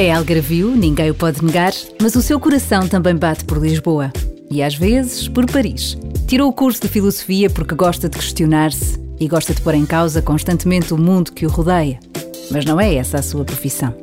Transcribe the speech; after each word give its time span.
É 0.00 0.10
algarvio, 0.10 0.74
ninguém 0.74 1.10
o 1.10 1.14
pode 1.14 1.44
negar, 1.44 1.74
mas 2.00 2.16
o 2.16 2.22
seu 2.22 2.40
coração 2.40 2.88
também 2.88 3.14
bate 3.14 3.44
por 3.44 3.58
Lisboa. 3.58 4.10
E 4.50 4.62
às 4.62 4.74
vezes 4.74 5.28
por 5.28 5.44
Paris. 5.44 5.94
Tirou 6.26 6.48
o 6.48 6.54
curso 6.54 6.80
de 6.80 6.88
filosofia 6.88 7.50
porque 7.50 7.74
gosta 7.74 8.08
de 8.08 8.16
questionar-se 8.16 8.98
e 9.20 9.28
gosta 9.28 9.52
de 9.52 9.60
pôr 9.60 9.74
em 9.74 9.84
causa 9.84 10.22
constantemente 10.22 10.94
o 10.94 10.96
mundo 10.96 11.32
que 11.32 11.44
o 11.44 11.50
rodeia. 11.50 12.00
Mas 12.50 12.64
não 12.64 12.80
é 12.80 12.94
essa 12.94 13.18
a 13.18 13.22
sua 13.22 13.44
profissão. 13.44 13.94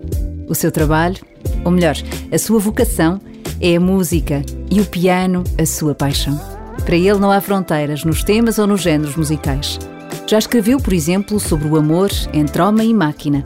O 0.47 0.53
seu 0.53 0.71
trabalho, 0.71 1.17
ou 1.65 1.71
melhor, 1.71 1.95
a 2.31 2.37
sua 2.37 2.59
vocação, 2.59 3.19
é 3.59 3.75
a 3.75 3.79
música 3.79 4.43
e 4.69 4.79
o 4.79 4.85
piano 4.85 5.43
a 5.57 5.65
sua 5.65 5.95
paixão. 5.95 6.39
Para 6.85 6.95
ele 6.95 7.17
não 7.17 7.31
há 7.31 7.41
fronteiras 7.41 8.03
nos 8.03 8.23
temas 8.23 8.59
ou 8.59 8.67
nos 8.67 8.81
géneros 8.81 9.15
musicais. 9.15 9.79
Já 10.27 10.37
escreveu, 10.37 10.77
por 10.77 10.93
exemplo, 10.93 11.39
sobre 11.39 11.67
o 11.67 11.75
amor 11.75 12.11
entre 12.33 12.61
homem 12.61 12.91
e 12.91 12.93
máquina 12.93 13.41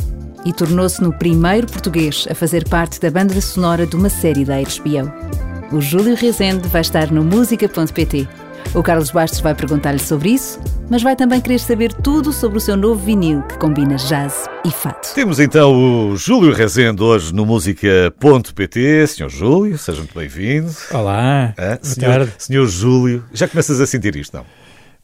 e 0.45 0.53
tornou-se 0.53 1.01
no 1.01 1.13
primeiro 1.13 1.67
português 1.67 2.27
a 2.29 2.35
fazer 2.35 2.67
parte 2.67 2.99
da 2.99 3.09
banda 3.09 3.39
sonora 3.41 3.85
de 3.85 3.95
uma 3.95 4.09
série 4.09 4.45
da 4.45 4.55
HBO. 4.55 5.75
O 5.75 5.79
Júlio 5.79 6.15
Rezende 6.15 6.67
vai 6.67 6.81
estar 6.81 7.11
no 7.11 7.23
música.pt. 7.23 8.27
O 8.73 8.81
Carlos 8.81 9.11
Bastos 9.11 9.41
vai 9.41 9.53
perguntar-lhe 9.53 9.99
sobre 9.99 10.29
isso, 10.29 10.59
mas 10.89 11.03
vai 11.03 11.15
também 11.15 11.41
querer 11.41 11.59
saber 11.59 11.91
tudo 11.93 12.31
sobre 12.31 12.57
o 12.57 12.61
seu 12.61 12.77
novo 12.77 13.03
vinil 13.03 13.41
que 13.43 13.57
combina 13.57 13.95
jazz 13.95 14.45
e 14.65 14.71
fato. 14.71 15.13
Temos 15.13 15.39
então 15.39 16.11
o 16.11 16.15
Júlio 16.15 16.53
Rezende 16.53 17.03
hoje 17.03 17.33
no 17.33 17.45
música.pt. 17.45 19.07
Senhor 19.07 19.29
Júlio, 19.29 19.77
seja 19.77 19.99
muito 19.99 20.17
bem-vindo. 20.17 20.71
Olá, 20.91 21.53
ah, 21.57 21.79
senhor, 21.81 22.29
senhor 22.37 22.67
Júlio, 22.67 23.25
já 23.33 23.47
começas 23.47 23.81
a 23.81 23.85
sentir 23.85 24.15
isto, 24.15 24.37
não? 24.37 24.45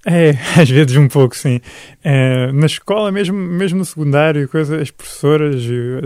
É, 0.10 0.32
às 0.60 0.70
vezes 0.70 0.96
um 0.96 1.10
pouco, 1.10 1.36
sim. 1.36 1.60
É, 2.02 2.50
na 2.54 2.66
escola, 2.66 3.12
mesmo, 3.12 3.36
mesmo 3.36 3.80
no 3.80 3.86
secundário, 3.86 4.48
coisa, 4.48 4.82
as 4.82 4.90
professoras, 4.90 5.56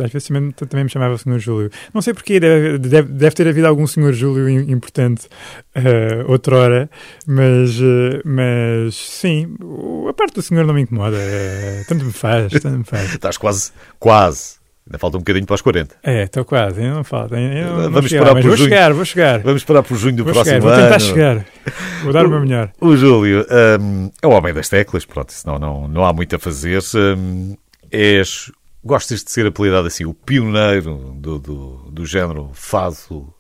às 0.04 0.12
vezes 0.12 0.28
também, 0.28 0.52
também 0.52 0.86
me 0.86 0.90
chamava 0.90 1.16
Senhor 1.20 1.38
Júlio. 1.38 1.70
Não 1.94 2.02
sei 2.02 2.12
porquê, 2.12 2.40
deve, 2.40 2.80
deve, 2.80 3.14
deve 3.14 3.36
ter 3.36 3.48
havido 3.48 3.68
algum 3.68 3.86
Senhor 3.86 4.12
Júlio 4.12 4.50
importante 4.50 5.28
uh, 5.76 6.32
outrora, 6.32 6.90
mas, 7.28 7.80
uh, 7.80 8.22
mas 8.26 8.96
sim, 8.96 9.56
a 10.10 10.14
parte 10.14 10.34
do 10.34 10.42
Senhor 10.42 10.66
não 10.66 10.74
me 10.74 10.82
incomoda. 10.82 11.18
Uh, 11.18 11.88
tanto 11.88 12.04
me 12.04 12.12
faz, 12.12 12.52
tanto 12.54 12.80
me 12.80 12.84
faz. 12.84 13.14
Estás 13.14 13.38
quase, 13.38 13.72
quase 14.00 14.61
Ainda 14.92 15.00
falta 15.00 15.16
um 15.16 15.22
bocadinho 15.22 15.46
para 15.46 15.54
os 15.54 15.62
40. 15.62 15.96
É, 16.04 16.24
estou 16.24 16.44
quase, 16.44 16.82
ainda 16.82 16.96
não 16.96 17.04
falta. 17.06 17.38
Ainda 17.38 17.66
não 17.66 17.92
Vamos 17.92 18.10
chegar, 18.10 18.24
esperar 18.24 18.34
por 18.34 18.48
vou 18.48 18.58
junho. 18.58 18.70
chegar, 18.70 18.94
vou 18.94 19.06
chegar. 19.06 19.40
Vamos 19.40 19.62
esperar 19.62 19.84
por 19.84 19.98
junho 19.98 20.16
do 20.18 20.24
vou 20.26 20.34
próximo 20.34 20.62
chegar, 20.62 20.68
ano. 20.68 20.76
Vou 20.76 20.84
tentar 20.84 21.00
chegar. 21.00 21.46
Vou 22.04 22.12
dar 22.12 22.26
o, 22.26 22.28
o 22.28 22.30
meu 22.32 22.42
melhor. 22.42 22.72
O 22.82 22.98
Júlio 22.98 23.46
um, 23.80 24.12
é 24.22 24.28
o 24.28 24.32
homem 24.32 24.54
das 24.54 24.68
teclas, 24.68 25.06
pronto, 25.06 25.32
senão 25.32 25.58
não, 25.58 25.88
não 25.88 26.04
há 26.04 26.12
muito 26.12 26.36
a 26.36 26.40
fazer. 26.40 26.82
Um, 26.94 27.56
és, 27.90 28.52
gostas 28.84 29.24
de 29.24 29.32
ser 29.32 29.48
apelidado 29.48 29.88
assim, 29.88 30.04
o 30.04 30.14
pioneiro 30.14 31.16
do, 31.16 31.40
do, 31.40 31.90
do 31.90 32.06
género 32.06 32.50
fado 32.54 33.34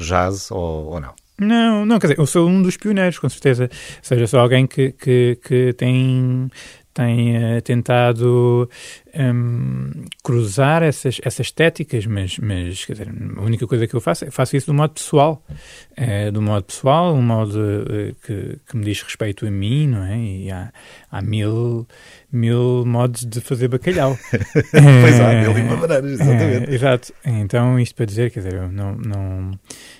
jazz 0.00 0.50
ou, 0.50 0.92
ou 0.92 1.00
não? 1.00 1.14
Não, 1.38 1.84
não, 1.84 1.98
quer 1.98 2.06
dizer, 2.06 2.18
eu 2.18 2.26
sou 2.26 2.48
um 2.48 2.62
dos 2.62 2.78
pioneiros, 2.78 3.18
com 3.18 3.28
certeza. 3.28 3.64
Ou 3.64 3.98
seja, 4.00 4.26
sou 4.26 4.40
alguém 4.40 4.66
que, 4.66 4.92
que, 4.92 5.38
que 5.44 5.74
tem 5.74 6.50
tem 6.96 7.36
uh, 7.36 7.60
tentado 7.60 8.70
um, 9.14 9.90
cruzar 10.24 10.82
essas, 10.82 11.20
essas 11.22 11.48
estéticas, 11.48 12.06
mas, 12.06 12.38
mas 12.38 12.74
dizer, 12.74 13.08
a 13.36 13.42
única 13.42 13.66
coisa 13.66 13.86
que 13.86 13.94
eu 13.94 14.00
faço 14.00 14.24
é 14.24 14.30
faço 14.30 14.56
isso 14.56 14.68
do 14.68 14.72
modo 14.72 14.94
pessoal, 14.94 15.44
uh, 15.92 16.32
do 16.32 16.40
modo 16.40 16.64
pessoal, 16.64 17.14
um 17.14 17.20
modo 17.20 17.58
uh, 17.58 18.14
que, 18.24 18.58
que 18.66 18.76
me 18.78 18.82
diz 18.82 19.02
respeito 19.02 19.46
a 19.46 19.50
mim, 19.50 19.88
não 19.88 20.04
é? 20.04 20.18
E 20.18 20.50
há, 20.50 20.72
há 21.12 21.20
mil, 21.20 21.86
mil 22.32 22.86
modos 22.86 23.26
de 23.26 23.42
fazer 23.42 23.68
bacalhau. 23.68 24.18
pois 24.32 25.20
há, 25.20 25.34
mil 25.34 25.58
e 25.58 25.60
uma 25.60 25.76
maneiras, 25.76 26.12
exatamente. 26.12 26.74
exato. 26.74 27.12
Então, 27.26 27.78
isto 27.78 27.94
para 27.94 28.06
dizer, 28.06 28.30
quer 28.30 28.40
dizer, 28.40 28.54
eu 28.54 28.72
não, 28.72 28.96
não 28.96 29.50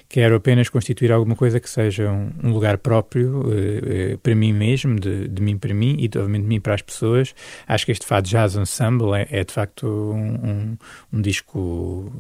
quero 0.08 0.36
apenas 0.36 0.68
constituir 0.68 1.12
alguma 1.12 1.34
coisa 1.34 1.58
que 1.60 1.68
seja 1.68 2.10
um, 2.10 2.30
um 2.44 2.52
lugar 2.52 2.78
próprio 2.78 3.40
uh, 3.40 4.14
uh, 4.14 4.18
para 4.18 4.34
mim 4.34 4.52
mesmo, 4.52 4.98
de, 4.98 5.28
de, 5.28 5.42
mim 5.42 5.58
para 5.58 5.74
mim 5.74 5.96
e, 5.98 6.06
obviamente, 6.06 6.42
de 6.42 6.48
mim 6.48 6.60
para 6.60 6.74
as 6.74 6.82
pessoas. 6.82 7.34
Acho 7.66 7.86
que 7.86 7.92
este 7.92 8.06
Fado 8.06 8.28
Jazz 8.28 8.56
Ensemble 8.56 9.12
é, 9.14 9.26
é 9.30 9.44
de 9.44 9.52
facto 9.52 9.86
um, 9.86 10.34
um, 10.34 10.78
um, 11.12 11.20
disco 11.20 12.12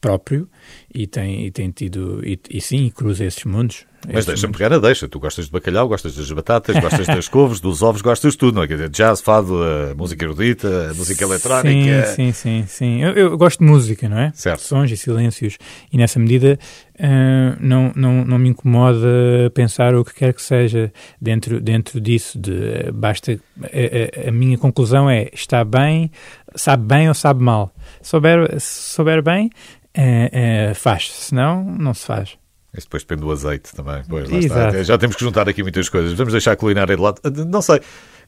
próprio 0.00 0.48
e 0.92 1.06
tem, 1.06 1.46
e 1.46 1.50
tem 1.50 1.70
tido, 1.70 2.20
e, 2.26 2.38
e 2.50 2.60
sim, 2.60 2.90
cruza 2.90 3.24
esses 3.24 3.44
mundos. 3.44 3.86
Mas 4.12 4.26
deixa-me 4.26 4.52
pegar 4.52 4.72
a 4.72 4.78
deixa. 4.78 5.08
Tu 5.08 5.18
gostas 5.18 5.46
de 5.46 5.52
bacalhau, 5.52 5.88
gostas 5.88 6.14
das 6.14 6.30
batatas, 6.30 6.76
gostas 6.78 7.06
das 7.06 7.28
couves, 7.28 7.60
dos 7.60 7.82
ovos, 7.82 8.02
gostas 8.02 8.32
de 8.32 8.38
tudo, 8.38 8.56
não 8.56 8.62
é? 8.62 8.68
Quer 8.68 8.74
dizer, 8.74 8.88
jazz, 8.90 9.20
fado, 9.20 9.54
música 9.96 10.24
erudita, 10.24 10.92
música 10.94 11.24
eletrónica. 11.24 12.06
Sim, 12.06 12.32
sim, 12.32 12.32
sim. 12.32 12.64
sim. 12.66 13.02
Eu, 13.02 13.12
eu, 13.12 13.38
gosto 13.38 13.58
de 13.58 13.64
música, 13.64 14.08
não 14.08 14.18
é? 14.18 14.32
Certo. 14.34 14.60
Sons 14.60 14.90
e 14.90 14.96
silêncios. 14.96 15.58
E 15.92 15.96
nessa 15.96 16.18
medida 16.18 16.58
uh, 16.94 17.56
não, 17.60 17.92
não, 17.94 18.24
não 18.24 18.38
me 18.38 18.50
incomoda 18.50 19.08
pensar 19.54 19.94
o 19.94 20.04
que 20.04 20.14
quer 20.14 20.32
que 20.32 20.42
seja 20.42 20.92
dentro, 21.20 21.60
dentro 21.60 22.00
disso. 22.00 22.38
De, 22.38 22.90
basta. 22.92 23.38
A, 23.62 24.26
a, 24.26 24.28
a 24.28 24.32
minha 24.32 24.58
conclusão 24.58 25.08
é: 25.08 25.28
está 25.32 25.64
bem, 25.64 26.10
sabe 26.54 26.84
bem 26.84 27.08
ou 27.08 27.14
sabe 27.14 27.42
mal. 27.42 27.72
Se 28.00 28.10
souber, 28.10 28.60
se 28.60 28.94
souber 28.94 29.22
bem, 29.22 29.50
uh, 29.96 30.70
uh, 30.70 30.74
faz. 30.74 31.10
Se 31.10 31.34
não, 31.34 31.64
não 31.64 31.94
se 31.94 32.06
faz. 32.06 32.36
Isso 32.76 32.86
depois 32.86 33.02
depende 33.02 33.22
do 33.22 33.32
azeite 33.32 33.74
também. 33.74 34.02
Pois, 34.08 34.28
lá 34.28 34.38
está. 34.38 34.82
Já 34.82 34.98
temos 34.98 35.16
que 35.16 35.24
juntar 35.24 35.48
aqui 35.48 35.62
muitas 35.62 35.88
coisas. 35.88 36.12
Vamos 36.12 36.32
deixar 36.32 36.52
a 36.52 36.56
culinária 36.56 36.94
de 36.94 37.02
lado. 37.02 37.20
Não 37.46 37.62
sei, 37.62 37.80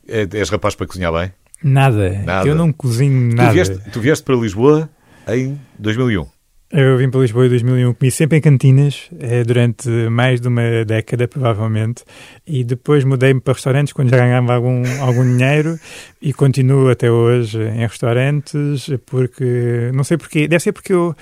é, 0.08 0.26
és 0.32 0.48
rapaz 0.48 0.74
para 0.74 0.86
cozinhar 0.86 1.12
bem? 1.12 1.32
Nada. 1.62 2.10
nada. 2.24 2.48
Eu 2.48 2.54
não 2.54 2.72
cozinho 2.72 3.34
nada. 3.34 3.50
Tu 3.50 3.54
vieste, 3.54 3.78
tu 3.92 4.00
vieste 4.00 4.24
para 4.24 4.36
Lisboa 4.36 4.88
em 5.28 5.60
2001. 5.78 6.26
Eu 6.70 6.98
vim 6.98 7.08
para 7.08 7.20
Lisboa 7.20 7.46
em 7.46 7.48
2001, 7.48 7.94
comi 7.94 8.10
sempre 8.10 8.36
em 8.36 8.40
cantinas 8.42 9.08
eh, 9.18 9.42
durante 9.42 9.88
mais 10.10 10.38
de 10.38 10.48
uma 10.48 10.84
década, 10.84 11.26
provavelmente, 11.26 12.04
e 12.46 12.62
depois 12.62 13.04
mudei-me 13.04 13.40
para 13.40 13.54
restaurantes 13.54 13.94
quando 13.94 14.10
já 14.10 14.18
ganhava 14.18 14.54
algum, 14.54 14.82
algum 15.00 15.24
dinheiro 15.24 15.80
e 16.20 16.30
continuo 16.30 16.90
até 16.90 17.10
hoje 17.10 17.58
em 17.58 17.80
restaurantes, 17.86 18.90
porque, 19.06 19.90
não 19.94 20.04
sei 20.04 20.18
porquê, 20.18 20.46
deve 20.46 20.62
ser 20.62 20.72
porque 20.72 20.92
eu, 20.92 21.16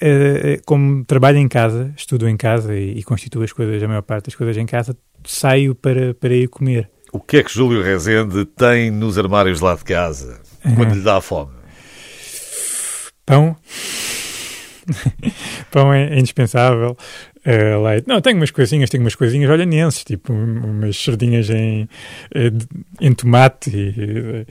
eh, 0.00 0.60
como 0.64 1.04
trabalho 1.04 1.38
em 1.38 1.48
casa, 1.48 1.92
estudo 1.96 2.28
em 2.28 2.36
casa 2.36 2.72
e, 2.72 2.98
e 2.98 3.02
constituo 3.02 3.42
as 3.42 3.52
coisas, 3.52 3.82
a 3.82 3.88
maior 3.88 4.02
parte 4.02 4.26
das 4.26 4.36
coisas 4.36 4.56
em 4.56 4.66
casa, 4.66 4.96
saio 5.24 5.74
para, 5.74 6.14
para 6.14 6.32
ir 6.32 6.46
comer. 6.46 6.88
O 7.12 7.18
que 7.18 7.38
é 7.38 7.42
que 7.42 7.52
Júlio 7.52 7.82
Rezende 7.82 8.44
tem 8.44 8.92
nos 8.92 9.18
armários 9.18 9.60
lá 9.60 9.74
de 9.74 9.82
casa, 9.82 10.40
quando 10.76 10.94
lhe 10.94 11.02
dá 11.02 11.20
fome? 11.20 11.50
Pão. 13.26 13.56
Pão 15.70 15.92
é, 15.92 16.18
indispensável. 16.18 16.96
Uh, 17.44 17.82
leite. 17.82 18.06
Não, 18.06 18.20
tenho 18.20 18.36
umas 18.36 18.50
coisinhas, 18.50 18.88
tenho 18.88 19.02
umas 19.02 19.14
coisinhas 19.14 19.50
olhanenses, 19.50 20.04
tipo 20.04 20.32
umas 20.32 20.96
sardinhas 20.96 21.50
em, 21.50 21.88
eh, 22.34 22.52
em 23.00 23.12
tomate 23.12 23.70
e, 23.70 24.46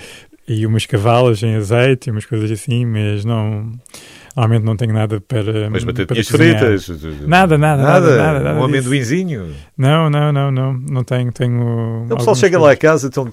e 0.47 0.66
umas 0.66 0.86
cavalas 0.86 1.41
em 1.41 1.56
azeite 1.56 2.12
umas 2.12 2.25
coisas 2.25 2.52
assim, 2.52 2.86
mas 2.86 3.24
não 3.24 3.72
Normalmente 4.36 4.64
não 4.64 4.78
tenho 4.78 4.94
nada 4.94 5.19
para. 5.19 5.69
Mas 5.69 5.84
batatinhas 5.84 6.28
fritas? 6.30 6.88
Nada, 7.28 7.58
nada, 7.58 7.84
nada. 7.84 8.18
nada, 8.18 8.40
nada 8.40 8.59
um 8.59 8.64
amendoinzinho? 8.64 9.53
Não, 9.78 10.09
não, 10.09 10.31
não, 10.31 10.52
não. 10.52 10.74
Não 10.74 11.03
tenho. 11.03 11.31
tenho 11.34 12.06
o 12.09 12.16
pessoal 12.16 12.36
chega 12.36 12.58
lá 12.58 12.72
a 12.72 12.78
casa. 12.78 13.08
Estão, 13.08 13.30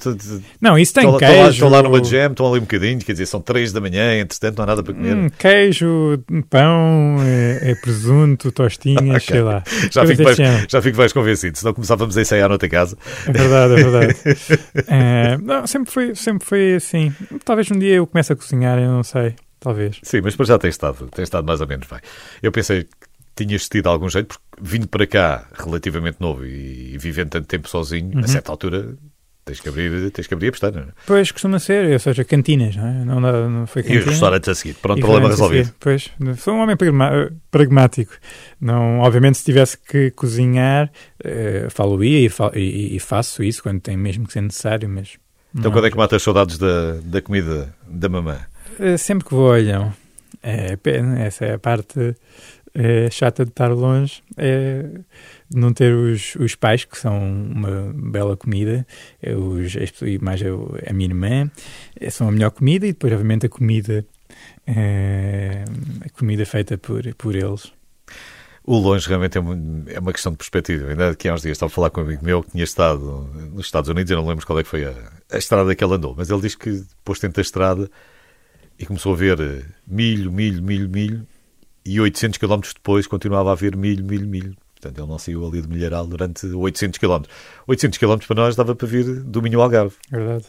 não, 0.61 0.77
isso 0.77 0.93
tem 0.93 1.05
estão, 1.05 1.19
queijo. 1.19 1.33
Estão 1.35 1.43
lá, 1.43 1.51
estão 1.51 1.69
lá 1.69 1.83
numa 1.83 2.05
jam, 2.05 2.31
estão 2.31 2.49
ali 2.49 2.59
um 2.59 2.63
bocadinho, 2.63 2.99
quer 2.99 3.13
dizer, 3.13 3.27
são 3.27 3.41
três 3.41 3.73
da 3.73 3.81
manhã, 3.81 4.19
entretanto 4.19 4.57
não 4.57 4.65
há 4.65 4.67
nada 4.67 4.83
para 4.83 4.93
comer. 4.93 5.15
Hum, 5.15 5.31
queijo, 5.39 6.19
pão, 6.51 7.19
é, 7.23 7.71
é 7.71 7.75
presunto, 7.77 8.51
tostinhas, 8.51 9.23
sei 9.25 9.43
lá. 9.43 9.63
Já 9.91 10.05
fico, 10.05 10.23
mais, 10.25 10.37
já 10.69 10.83
fico 10.83 10.99
mais 10.99 11.13
convencido, 11.13 11.59
senão 11.59 11.73
começávamos 11.75 12.17
a 12.19 12.21
ensaiar 12.21 12.49
noutra 12.49 12.69
casa. 12.69 12.99
É 13.27 13.33
verdade, 13.33 13.73
é 13.73 13.77
verdade. 13.77 14.17
é, 14.89 15.39
não, 15.39 15.67
sempre, 15.67 15.93
foi, 15.93 16.15
sempre 16.17 16.45
foi 16.45 16.75
assim. 16.75 17.13
Talvez 17.45 17.71
um 17.71 17.79
dia 17.79 17.95
eu 17.95 18.07
comece 18.07 18.33
a 18.33 18.37
cozinhar, 18.37 18.79
eu 18.79 18.91
não 18.91 19.05
sei 19.05 19.35
talvez. 19.61 19.99
Sim, 20.03 20.21
mas 20.23 20.37
para 20.37 20.47
já 20.47 20.59
tem 20.59 20.71
estado, 20.71 21.09
tem 21.09 21.23
estado 21.23 21.47
mais 21.47 21.61
ou 21.61 21.67
menos 21.67 21.87
bem. 21.87 22.01
Eu 22.43 22.53
pensei 22.53 22.85
que 22.85 23.45
tinhas 23.45 23.69
tido 23.69 23.89
algum 23.89 24.09
jeito, 24.09 24.29
porque 24.29 24.45
vindo 24.61 24.89
para 24.89 25.07
cá 25.07 25.47
relativamente 25.55 26.21
novo 26.21 26.45
e, 26.45 26.95
e 26.95 26.99
vivendo 26.99 27.31
tanto 27.31 27.47
tempo 27.47 27.69
sozinho, 27.69 28.17
uhum. 28.17 28.25
a 28.25 28.29
certa 28.29 28.51
altura 28.51 28.97
tens 29.49 29.61
que 29.61 29.69
abrir, 29.69 30.11
tens 30.11 30.27
que 30.27 30.35
abrir 30.35 30.49
a 30.49 30.51
pestana. 30.51 30.81
Não 30.81 30.89
é? 30.89 30.93
Pois, 31.07 31.33
costuma 31.33 31.59
ser, 31.59 31.93
ou 31.93 31.99
seja, 31.99 32.25
cantinas, 32.25 32.77
não 32.77 32.87
é? 32.87 33.05
Não, 33.05 33.21
não, 33.21 33.51
não 33.51 33.67
foi 33.67 33.83
cantina. 33.83 34.01
E 34.01 34.03
os 34.03 34.11
restaurantes 34.11 34.49
a 34.49 34.55
seguir, 34.55 34.75
pronto, 34.75 35.01
problema 35.01 35.29
resolvido. 35.29 35.73
Pois, 35.81 36.11
sou 36.39 36.55
um 36.55 36.61
homem 36.61 36.77
pragmático. 37.51 38.13
Não, 38.61 39.01
obviamente, 39.01 39.39
se 39.39 39.45
tivesse 39.45 39.79
que 39.79 40.11
cozinhar, 40.11 40.91
uh, 41.25 41.71
falo-ia 41.71 42.29
e, 42.29 42.31
e, 42.55 42.97
e, 42.97 43.01
faço 43.01 43.43
isso 43.43 43.63
quando 43.63 43.81
tem 43.81 43.97
mesmo 43.97 44.27
que 44.27 44.33
ser 44.33 44.43
necessário, 44.43 44.89
mas... 44.89 45.17
Então, 45.55 45.73
quando 45.73 45.87
é 45.87 45.91
que 45.91 45.97
matas 45.97 46.23
saudades 46.23 46.59
da, 46.59 46.99
da 47.03 47.23
comida 47.23 47.75
da 47.89 48.09
mamã? 48.09 48.39
Eh, 48.79 48.97
sempre 48.97 49.27
que 49.27 49.35
vou 49.35 49.49
olham. 49.51 49.93
É 50.43 50.77
pena, 50.77 51.21
essa 51.21 51.45
é 51.45 51.55
a 51.55 51.59
parte 51.59 52.15
é, 52.75 53.11
chata 53.11 53.45
de 53.45 53.51
estar 53.51 53.73
longe, 53.73 54.23
é 54.37 54.83
de 55.49 55.59
não 55.59 55.73
ter 55.73 55.93
os, 55.93 56.37
os 56.37 56.55
pais, 56.55 56.85
que 56.85 56.97
são 56.97 57.19
uma 57.19 57.93
bela 57.93 58.37
comida, 58.37 58.87
é 59.21 59.35
os, 59.35 59.75
mais 60.21 60.41
a, 60.43 60.91
a 60.91 60.93
minha 60.93 61.09
irmã, 61.09 61.51
são 62.11 62.29
a 62.29 62.33
melhor 62.33 62.53
comida, 62.53 62.87
e 62.87 62.93
depois, 62.93 63.13
obviamente, 63.13 63.47
a 63.47 63.49
comida 63.49 64.07
é, 64.67 65.65
comida 66.17 66.47
feita 66.47 66.79
por, 66.79 67.03
por 67.15 67.35
eles. 67.35 67.73
O 68.65 68.77
longe 68.77 69.09
realmente 69.09 69.39
é 69.39 69.41
uma, 69.41 69.59
é 69.89 69.99
uma 69.99 70.13
questão 70.13 70.31
de 70.31 70.39
perspectiva. 70.39 70.91
Ainda 70.91 71.09
há 71.09 71.35
uns 71.35 71.43
dias 71.43 71.57
estava 71.57 71.73
a 71.73 71.75
falar 71.75 71.91
com 71.91 72.03
um 72.03 72.05
amigo 72.05 72.25
meu 72.25 72.43
que 72.43 72.51
tinha 72.51 72.65
estado 72.65 73.29
nos 73.53 73.67
Estados 73.67 73.89
Unidos, 73.89 74.11
eu 74.11 74.19
não 74.19 74.29
lembro 74.29 74.47
qual 74.47 74.59
é 74.59 74.63
que 74.63 74.69
foi 74.69 74.85
a, 74.85 74.95
a 75.33 75.39
estrada 75.39 75.75
que 75.75 75.83
ele 75.83 75.95
andou, 75.95 76.15
mas 76.17 76.31
ele 76.31 76.43
diz 76.43 76.55
que 76.55 76.71
depois 76.71 77.19
tenta 77.19 77.41
a 77.41 77.43
estrada 77.43 77.91
e 78.79 78.87
começou 78.87 79.13
a 79.13 79.17
ver 79.17 79.41
eh, 79.41 79.63
milho, 79.87 80.31
milho, 80.33 80.63
milho, 80.63 80.89
milho, 80.89 81.27
e 81.85 82.01
800 82.01 82.39
km 82.39 82.61
depois 82.75 83.07
continuava 83.07 83.51
a 83.53 83.55
ver 83.55 83.77
milho, 83.77 84.05
milho, 84.05 84.27
milho. 84.29 84.57
Portanto, 84.81 84.99
ele 84.99 85.09
não 85.09 85.19
saiu 85.19 85.45
ali 85.47 85.61
de 85.61 85.69
Milharal 85.69 86.07
durante 86.07 86.47
800 86.47 86.99
km. 86.99 87.23
800 87.67 87.99
km 87.99 88.17
para 88.27 88.37
nós 88.37 88.55
dava 88.55 88.75
para 88.77 88.87
vir 88.87 89.05
do 89.25 89.43
Minho 89.43 89.59
ao 89.59 89.65
Algarve. 89.65 89.97
Verdade. 90.11 90.45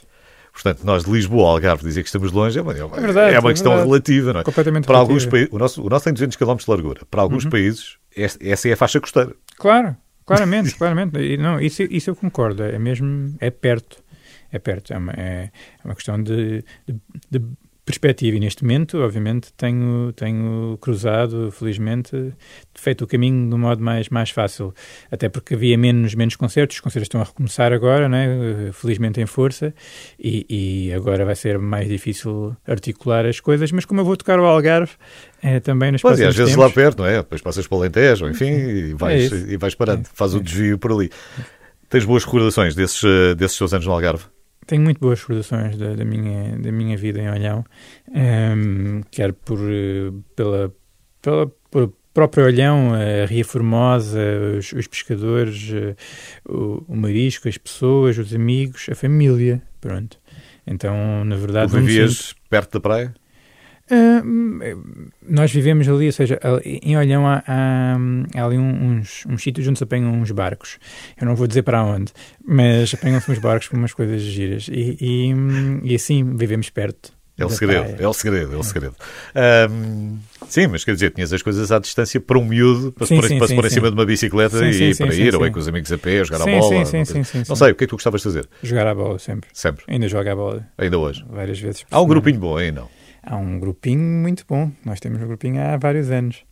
Portanto, 0.54 0.84
nós 0.84 1.04
de 1.04 1.12
Lisboa 1.12 1.44
ao 1.48 1.50
Algarve 1.54 1.84
dizer 1.84 2.02
que 2.04 2.10
estamos 2.10 2.32
longe 2.32 2.60
é 2.60 2.62
uma, 2.62 2.74
é 2.74 2.84
uma, 2.84 2.98
É 2.98 3.02
verdade, 3.02 3.36
é 3.36 3.40
uma 3.40 3.50
é 3.50 3.54
questão 3.54 3.72
verdade. 3.72 3.90
relativa. 3.90 4.34
Não 4.34 4.40
é? 4.42 4.44
Completamente 4.44 4.86
para 4.86 4.98
alguns 4.98 5.24
relativa. 5.24 5.32
países, 5.32 5.54
o 5.54 5.58
nosso, 5.58 5.84
o 5.84 5.90
nosso 5.90 6.04
tem 6.06 6.14
200 6.14 6.36
km 6.38 6.56
de 6.58 6.66
largura. 6.70 7.02
Para 7.10 7.22
alguns 7.22 7.46
Uhum. 7.46 7.50
países, 7.50 7.98
es- 8.16 8.38
essa 8.42 8.70
é 8.70 8.74
a 8.74 8.78
faixa 8.78 9.00
costeira. 9.00 9.34
Claro, 9.58 9.96
claramente, 10.26 10.76
claramente. 10.78 11.38
Não, 11.38 11.60
isso, 11.60 11.82
isso 11.84 12.10
eu 12.12 12.16
concordo. 12.16 12.62
É 12.64 12.78
mesmo, 12.78 13.36
é 13.40 13.50
perto. 13.50 14.04
É 14.52 14.60
perto. 14.60 14.94
É 14.94 14.98
uma, 14.98 15.12
é, 15.14 15.50
é 15.84 15.88
uma 15.88 15.96
questão 15.96 16.22
de, 16.22 16.64
de, 16.88 16.96
de 17.32 17.42
perspectiva. 17.90 18.38
E 18.38 18.40
neste 18.40 18.64
momento, 18.64 19.00
obviamente, 19.00 19.52
tenho, 19.58 20.14
tenho 20.14 20.78
cruzado, 20.80 21.52
felizmente, 21.52 22.34
feito 22.76 23.04
o 23.04 23.08
caminho 23.08 23.50
de 23.50 23.56
um 23.56 23.58
modo 23.58 23.84
mais, 23.84 24.10
mais 24.10 24.30
fácil. 24.30 24.74
Até 25.12 25.28
porque 25.28 25.56
havia 25.56 25.76
menos, 25.76 26.14
menos 26.14 26.36
concertos. 26.36 26.78
Os 26.78 26.82
concertos 26.82 27.08
estão 27.08 27.20
a 27.20 27.24
recomeçar 27.24 27.74
agora, 27.74 28.08
né? 28.08 28.72
felizmente 28.74 29.20
em 29.20 29.26
força. 29.26 29.74
E, 30.20 30.46
e 30.88 30.94
agora 30.94 31.26
vai 31.26 31.36
ser 31.36 31.58
mais 31.58 31.88
difícil 31.88 32.56
articular 32.68 33.26
as 33.26 33.40
coisas. 33.40 33.72
Mas 33.72 33.86
como 33.86 34.02
eu 34.02 34.06
vou 34.06 34.16
tocar 34.16 34.40
o 34.40 34.46
Algarve, 34.46 34.92
é, 35.42 35.60
também 35.60 35.92
nos 35.92 36.02
Pois, 36.02 36.20
e 36.20 36.26
às 36.26 36.36
vezes 36.36 36.54
tempos, 36.54 36.70
lá 36.70 36.74
perto, 36.74 37.00
não 37.00 37.06
é? 37.08 37.18
Depois 37.18 37.42
passas 37.42 37.66
para 37.66 37.76
o 37.76 37.80
Alentejo, 37.82 38.30
enfim, 38.30 38.52
e 38.52 38.94
vais, 38.94 39.32
É 39.32 39.54
e 39.54 39.58
vais 39.58 39.74
parando. 39.74 40.02
É. 40.02 40.10
Faz 40.14 40.36
o 40.36 40.40
desvio 40.40 40.78
por 40.78 40.92
ali. 40.92 41.10
Tens 41.90 42.06
boas 42.06 42.24
recordações 42.24 42.76
desses, 42.76 43.04
eh, 43.04 43.34
desses 43.34 43.58
teus 43.58 43.74
anos 43.74 43.88
no 43.88 43.94
Algarve? 43.94 44.26
Tenho 44.66 44.84
muito 44.84 45.00
boas 45.00 45.20
recordações 45.22 45.78
da, 45.78 45.96
da 45.96 46.06
minha, 46.06 46.58
da 46.58 46.72
minha 46.72 46.96
vida 46.96 47.20
em 47.20 47.30
Olhão, 47.30 47.66
ehm, 48.14 49.02
quer 49.12 49.34
por, 49.34 49.60
eh, 49.62 50.12
pela, 50.36 50.74
pela, 51.22 51.48
por 51.72 51.94
próprio 52.14 52.46
Olhão, 52.46 52.92
a 52.94 53.26
Ria 53.26 53.44
Formosa, 53.46 54.20
os, 54.58 54.72
os 54.74 54.86
pescadores, 54.88 55.72
eh, 55.74 55.96
o, 56.48 56.84
o 56.88 56.96
marisco, 56.96 57.48
as 57.48 57.58
pessoas, 57.58 58.18
os 58.18 58.34
amigos, 58.34 58.88
a 58.92 58.96
família, 58.96 59.62
pronto. 59.82 60.20
Então, 60.68 61.24
na 61.26 61.36
Tu 61.36 61.42
verdade, 61.42 61.74
me 61.76 61.82
vivias 61.82 62.18
sinto- 62.18 62.36
perto 62.50 62.74
da 62.74 62.80
praia? 62.80 63.14
Ah, 63.92 64.22
hum, 64.26 64.60
nós 65.28 65.52
vivemos 65.52 65.88
ali, 65.88 66.06
ou 66.08 66.12
seja, 66.12 66.40
ali- 66.42 66.80
em 66.84 66.98
Olhão 66.98 67.26
há, 67.28 67.44
há, 67.48 67.98
há 68.36 68.46
ali 68.46 68.58
um- 68.58 68.98
uns, 69.00 69.26
uns 69.28 69.42
sítios 69.44 69.68
onde 69.68 69.78
se 69.78 69.84
apanham 69.84 70.12
uns 70.14 70.32
barcos. 70.32 70.78
Eu 71.20 71.26
não 71.28 71.36
vou 71.36 71.48
dizer 71.48 71.64
para 71.64 71.84
onde, 71.84 72.12
mas 72.46 72.94
apanham-se 72.94 73.30
uns 73.32 73.40
barcos 73.40 73.68
com 73.68 73.78
umas 73.78 73.94
coisas 73.94 74.22
giras. 74.22 74.68
E, 74.72 74.98
e, 75.00 75.34
e 75.92 75.96
assim 75.96 76.36
vivemos 76.36 76.70
perto. 76.70 77.12
É 77.38 77.46
o 77.46 77.50
segredo, 77.50 77.84
praia. 77.86 77.98
é 78.02 78.08
o 78.08 78.12
segredo, 78.14 78.54
é 78.54 78.58
o 78.58 78.64
segredo. 78.64 78.96
Ahm, 79.34 80.18
sim, 80.50 80.68
mas 80.68 80.84
quer 80.84 80.94
dizer, 80.94 81.12
tinhas 81.12 81.32
as 81.32 81.42
coisas 81.42 81.72
à 81.72 81.80
distância 81.80 82.20
para 82.20 82.38
um 82.38 82.44
miúdo, 82.44 82.92
para 82.92 83.06
se 83.06 83.10
Sim, 83.16 83.22
pôr, 83.22 83.28
sim, 83.30 83.38
para 83.38 83.48
se 83.48 83.52
sim, 83.52 83.56
pôr 83.56 83.66
em 83.66 83.70
cima 83.70 83.88
de 83.90 83.94
uma 83.94 84.06
bicicleta 84.06 84.58
e 84.70 84.94
para 84.96 85.16
ir, 85.16 85.34
ou 85.36 85.46
ir 85.46 85.52
com 85.52 85.60
os 85.60 85.68
amigos 85.70 85.90
a 85.94 85.98
pé, 85.98 86.22
jogar 86.26 86.44
Sim, 86.44 86.56
a 86.58 86.60
bola. 86.60 86.86
sim, 86.86 87.06
sim, 87.06 87.24
sim, 87.24 87.24
sim, 87.24 87.44
Não 87.48 87.56
sei, 87.56 87.72
o 87.72 87.76
que 87.76 87.86
é 87.86 87.88
que 87.88 87.92
tu 87.92 87.96
gostavas 87.96 88.20
de 88.20 88.26
fazer? 88.26 88.50
Jogar 88.62 88.88
a 88.88 88.94
bola 88.94 89.18
sempre. 89.20 89.50
Sempre, 89.54 89.86
Ainda 89.88 90.10
jogo 90.10 90.30
a 90.30 90.36
bola 90.36 90.68
ainda 90.78 90.98
hoje. 90.98 91.24
várias 91.30 91.58
vezes. 91.60 91.86
Há 91.90 92.02
um 92.02 92.08
grupinho 92.08 92.40
bom 92.42 92.58
aí, 92.58 92.74
não? 92.74 92.90
Há 93.24 93.36
um 93.38 93.60
grupinho 93.60 94.00
muito 94.02 94.46
bom. 94.48 94.72
Nós 94.86 95.00
temos 95.00 95.22
um 95.22 95.28
grupinho 95.28 95.62
há 95.62 95.78
vários 95.78 96.10
anos. 96.12 96.44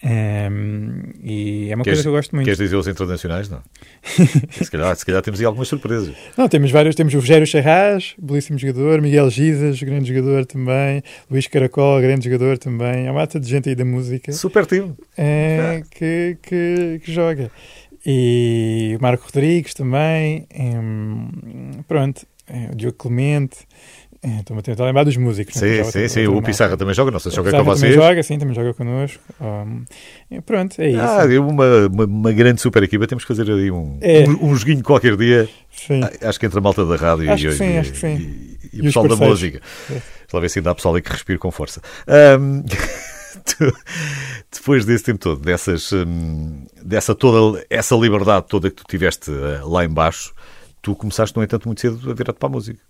Ehm, 0.00 1.10
e 1.24 1.68
é 1.70 1.74
uma 1.74 1.82
Queres- 1.82 1.98
coisa 1.98 2.02
que 2.02 2.08
eu 2.08 2.12
gosto 2.12 2.34
muito. 2.34 2.44
Queres 2.44 2.58
dizer 2.58 2.76
os 2.76 2.86
internacionais? 2.86 3.48
Não. 3.48 3.60
se, 4.50 4.70
calhar, 4.70 4.94
se 4.94 5.04
calhar 5.04 5.20
temos 5.22 5.40
aí 5.40 5.46
algumas 5.46 5.66
surpresas. 5.68 6.14
Não, 6.36 6.48
temos 6.48 6.70
vários. 6.70 6.94
Temos 6.94 7.12
o 7.14 7.18
Rogério 7.18 7.46
Charras, 7.46 8.14
belíssimo 8.16 8.58
jogador. 8.58 9.00
Miguel 9.02 9.28
Gizas, 9.28 9.82
grande 9.82 10.08
jogador 10.14 10.46
também. 10.46 11.02
Luís 11.30 11.46
Caracol, 11.48 12.00
grande 12.00 12.26
jogador 12.26 12.58
também. 12.58 13.08
Há 13.08 13.10
uma 13.10 13.20
mata 13.20 13.40
de 13.40 13.48
gente 13.48 13.68
aí 13.68 13.74
da 13.74 13.84
música 13.84 14.30
Super 14.32 14.66
time. 14.66 14.94
eh, 15.16 15.82
que, 15.90 16.38
que, 16.42 17.00
que 17.04 17.12
joga. 17.12 17.50
E 18.06 18.94
o 18.98 19.02
Marco 19.02 19.24
Rodrigues 19.24 19.74
também. 19.74 20.46
em, 20.54 21.82
pronto. 21.88 22.24
eh, 22.48 22.68
o 22.72 22.76
Diogo 22.76 22.96
Clemente. 22.96 23.56
Eh, 24.22 24.40
Estou-me 24.40 24.60
a 24.60 24.62
tentar 24.62 24.84
lembrar 24.84 25.04
dos 25.04 25.16
músicos. 25.16 25.54
né, 25.60 25.84
Sim, 25.84 25.90
sim, 25.90 26.08
sim. 26.08 26.26
O. 26.26 26.42
Pissarra 26.42 26.76
também 26.76 26.94
joga, 26.94 27.10
não 27.10 27.18
sei 27.18 27.30
se 27.30 27.36
joga 27.36 27.50
com 27.50 27.56
também 27.58 27.74
vocês. 27.74 27.94
joga, 27.94 28.22
sim, 28.22 28.38
também 28.38 28.54
joga 28.54 28.74
connosco. 28.74 29.22
Pronto, 30.44 30.80
é 30.80 30.90
isso. 30.90 31.00
Ah, 31.00 31.24
uma, 31.40 31.86
uma, 32.04 32.32
grande 32.32 32.60
super 32.60 32.82
equipa. 32.82 33.06
Temos 33.06 33.24
que 33.24 33.34
fazer 33.34 33.50
aí 33.52 33.70
um, 33.70 33.98
É. 34.00 34.24
um, 34.28 34.54
joguinho 34.56 34.82
qualquer 34.82 35.16
dia. 35.16 35.48
Sim. 35.70 36.00
Ah, 36.02 36.28
Acho 36.28 36.40
que 36.40 36.46
entre 36.46 36.58
a 36.58 36.62
malta 36.62 36.84
da 36.84 36.96
rádio 36.96 37.30
Acho 37.30 37.48
e, 37.48 37.52
sim, 37.52 37.76
acho 37.78 37.92
que 37.92 37.98
sim. 37.98 38.56
e- 38.72 38.80
o 38.80 38.84
pessoal 38.84 39.06
da 39.08 39.16
música. 39.16 39.60
Lá 40.32 40.40
ver 40.40 40.48
se 40.50 40.58
ainda 40.58 40.70
há 40.70 40.74
pessoal 40.74 40.94
aí 40.94 41.02
que 41.02 41.10
respira 41.10 41.38
com 41.38 41.50
força. 41.50 41.80
Depois 44.52 44.84
desse 44.84 45.04
tempo 45.04 45.18
todo, 45.18 45.40
dessas, 45.40 45.92
hum, 45.92 46.66
dessa 46.82 47.14
toda 47.14 47.64
essa 47.70 47.94
liberdade 47.96 48.46
toda 48.48 48.70
que 48.70 48.76
tu 48.76 48.84
tiveste 48.88 49.30
ah, 49.30 49.64
lá 49.64 49.84
embaixo, 49.84 50.32
tu 50.82 50.94
começaste, 50.94 51.36
no 51.36 51.42
entanto, 51.42 51.66
muito 51.66 51.80
cedo 51.80 52.10
a 52.10 52.14
virar-te 52.14 52.38
para 52.38 52.48
a 52.48 52.52
música. 52.52 52.80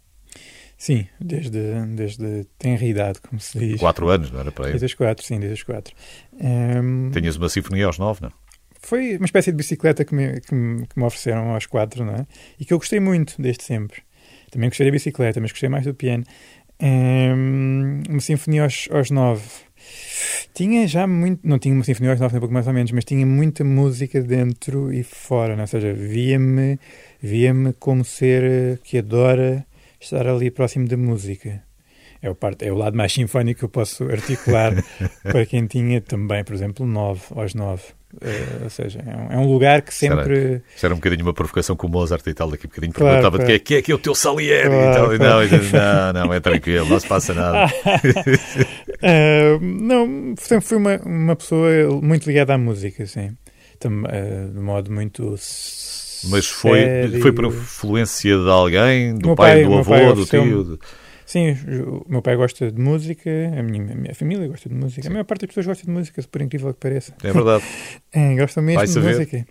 Sim, 0.79 1.07
desde, 1.21 1.61
desde 1.95 2.47
tenra 2.59 2.85
idade, 2.85 3.21
como 3.21 3.39
se 3.41 3.59
diz. 3.59 3.81
Quatro 3.81 4.09
anos, 4.09 4.31
não 4.31 4.41
era 4.41 4.53
para 4.53 4.67
aí? 4.67 4.71
Desde 4.71 4.87
os 4.87 4.95
quatro, 4.95 5.27
sim, 5.27 5.39
desde 5.39 5.55
os 5.55 5.63
quatro. 5.65 5.95
Um, 6.33 7.11
Tinhas 7.11 7.37
uma 7.37 7.49
sinfonia 7.49 7.87
aos 7.87 7.99
nove, 7.99 8.23
não? 8.23 8.33
foi 8.81 9.17
uma 9.17 9.27
espécie 9.27 9.51
de 9.51 9.57
bicicleta 9.57 10.05
que 10.05 10.15
me, 10.15 10.41
que, 10.41 10.55
me, 10.55 10.87
que 10.87 10.99
me 10.99 11.05
ofereceram 11.05 11.51
aos 11.51 11.67
quatro, 11.67 12.05
não 12.05 12.15
é? 12.15 12.27
E 12.59 12.65
que 12.65 12.73
eu 12.73 12.79
gostei 12.79 13.01
muito 13.01 13.35
desde 13.41 13.65
sempre. 13.65 14.03
Também 14.51 14.71
gostei 14.71 14.87
da 14.87 14.93
bicicleta, 14.93 15.41
mas 15.41 15.51
gostei 15.51 15.69
mais 15.69 15.85
do 15.85 15.95
piano. 15.95 16.25
Um, 16.81 18.03
uma 18.09 18.21
sinfonia 18.21 18.63
aos, 18.63 18.89
aos 18.91 19.11
nove. 19.11 19.43
Tinha 20.55 20.87
já 20.87 21.07
muito. 21.07 21.47
Não 21.47 21.59
tinha 21.59 21.75
uma 21.75 21.85
sinfonia 21.85 22.13
aos 22.13 22.21
nove, 22.21 22.33
nem 22.33 22.41
pouco 22.41 22.55
mais 22.55 22.67
ou 22.67 22.73
menos, 22.73 22.91
mas 22.93 23.05
tinha 23.05 23.27
muita 23.27 23.65
música 23.65 24.23
dentro 24.23 24.93
e 24.93 25.03
fora, 25.03 25.55
não 25.55 25.61
é? 25.61 25.65
Ou 25.65 25.67
seja, 25.67 25.93
via-me 25.93 26.79
via-me 27.21 27.73
como 27.75 28.05
ser 28.05 28.79
que 28.85 28.99
adora 28.99 29.67
estar 30.01 30.27
ali 30.27 30.51
próximo 30.51 30.87
da 30.89 30.97
música. 30.97 31.63
É 32.21 32.29
o, 32.29 32.35
parte, 32.35 32.67
é 32.67 32.73
o 32.73 32.77
lado 32.77 32.97
mais 32.97 33.13
sinfónico 33.13 33.61
que 33.61 33.65
eu 33.65 33.69
posso 33.69 34.05
articular 34.05 34.73
para 35.23 35.47
quem 35.47 35.67
tinha 35.67 36.01
também, 36.01 36.43
por 36.43 36.55
exemplo, 36.55 36.85
nove 36.85 37.23
aos 37.31 37.55
nove. 37.55 37.83
Eh, 38.21 38.65
ou 38.65 38.71
seja, 38.71 39.01
é 39.07 39.17
um, 39.17 39.33
é 39.33 39.39
um 39.39 39.53
lugar 39.53 39.83
que 39.83 39.95
sempre. 39.95 40.63
Isso 40.75 40.85
era 40.85 40.95
um 40.95 40.97
bocadinho 40.97 41.23
uma 41.23 41.35
provocação 41.35 41.77
com 41.77 41.87
o 41.87 41.91
Mozart 41.91 42.27
e 42.27 42.35
tal, 42.35 42.51
daqui 42.51 42.67
a 42.67 42.69
bocadinho 42.69 42.93
Claro, 42.93 43.13
perguntava-te 43.13 43.45
claro. 43.45 43.47
quem 43.47 43.55
é 43.55 43.59
que 43.59 43.75
é 43.77 43.83
que 43.83 43.93
é 43.93 43.95
o 43.95 43.99
teu 43.99 44.15
Salieri 44.15 44.69
Claro, 44.69 44.91
e 44.91 44.95
tal. 44.95 45.15
E 45.15 45.19
claro. 45.19 45.63
Não, 45.73 46.13
não, 46.13 46.27
não, 46.27 46.35
é 46.35 46.41
tranquilo, 46.41 46.89
não 46.89 46.99
se 46.99 47.07
passa 47.07 47.35
nada. 47.35 47.73
Ah, 49.03 49.59
não, 49.61 50.35
sempre 50.39 50.67
fui 50.67 50.79
uma, 50.79 50.97
uma 51.05 51.37
pessoa 51.37 51.71
muito 52.03 52.27
ligada 52.27 52.55
à 52.55 52.59
música, 52.59 53.07
sim. 53.07 53.37
Tam, 53.79 54.05
ah, 54.07 54.51
de 54.53 54.59
modo 54.59 54.91
muito. 54.91 55.37
Mas 56.25 56.47
foi, 56.47 56.79
sério. 56.81 57.21
foi 57.21 57.33
por 57.33 57.45
influência 57.47 58.37
de 58.37 58.49
alguém, 58.51 59.15
do 59.15 59.35
pai, 59.37 59.63
pai- 59.63 59.65
do 59.65 59.75
avô, 59.75 59.91
pai 59.91 60.13
do 60.15 60.27
tio? 60.27 60.65
de- 60.65 60.79
Sim, 61.27 61.51
o 61.87 62.07
meu 62.09 62.23
pai 62.23 62.37
gosta 62.37 62.73
de 62.73 62.81
música, 62.81 63.31
a 63.59 63.63
minha, 63.63 63.93
a 63.93 63.95
minha 63.95 64.15
família 64.15 64.49
gosta 64.49 64.67
de 64.69 64.75
música, 64.75 65.07
a 65.07 65.11
maior 65.11 65.25
parte 65.25 65.43
das 65.43 65.49
pessoas 65.49 65.67
gosta 65.67 65.85
de 65.85 65.91
música, 65.91 66.23
por 66.23 66.41
incrível 66.41 66.73
que 66.73 66.81
pareça. 66.81 67.15
É 67.23 67.33
verdade. 67.33 67.65
É, 68.13 68.35
gostam 68.35 68.63
mesmo 68.63 68.81
de 68.87 68.93
música. 69.19 69.47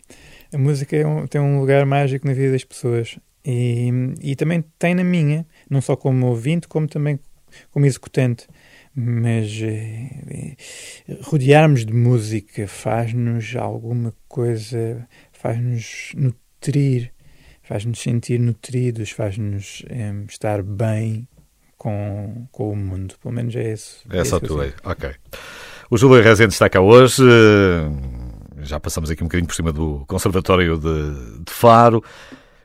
A 0.52 0.58
música 0.58 0.96
é 0.98 1.06
um- 1.06 1.28
tem 1.28 1.40
um 1.40 1.60
lugar 1.60 1.86
mágico 1.86 2.26
na 2.26 2.34
vida 2.34 2.52
das 2.54 2.64
pessoas 2.64 3.20
e, 3.46 3.90
e 4.22 4.36
também 4.36 4.64
tem 4.80 4.96
na 4.96 5.04
minha, 5.04 5.46
não 5.70 5.80
só 5.80 5.96
como 5.96 6.26
ouvinte, 6.28 6.68
como 6.68 6.88
também 6.88 7.20
como 7.72 7.86
executante. 7.86 8.48
Mas 8.96 9.60
eh, 9.62 10.56
eh, 11.08 11.18
rodearmos 11.22 11.86
de 11.86 11.94
música 11.94 12.68
faz-nos 12.68 13.56
alguma 13.56 14.12
coisa, 14.28 15.08
faz-nos 15.32 16.14
nutrir, 16.58 17.12
faz-nos 17.64 18.00
sentir 18.00 18.40
nutridos, 18.40 19.12
faz-nos 19.12 19.84
estar 20.30 20.62
bem 20.64 21.28
com, 21.78 22.48
com 22.52 22.72
o 22.72 22.76
mundo. 22.76 23.16
Pelo 23.22 23.34
menos 23.34 23.56
é 23.56 23.74
isso. 23.74 24.02
É 24.10 24.24
só 24.24 24.38
isso 24.38 24.42
que 24.42 24.48
tu 24.48 24.54
eu 24.56 24.62
aí. 24.62 24.74
Ok. 24.84 25.12
O 25.90 25.98
Júlio 25.98 26.22
Rezende 26.22 26.54
está 26.54 26.70
cá 26.70 26.82
hoje. 26.82 27.24
Já 28.60 28.80
passamos 28.80 29.10
aqui 29.10 29.24
um 29.24 29.28
bocadinho 29.28 29.48
por 29.48 29.56
cima 29.56 29.72
do 29.72 30.04
Conservatório 30.08 30.78
de, 30.78 31.44
de 31.44 31.52
Faro. 31.52 32.04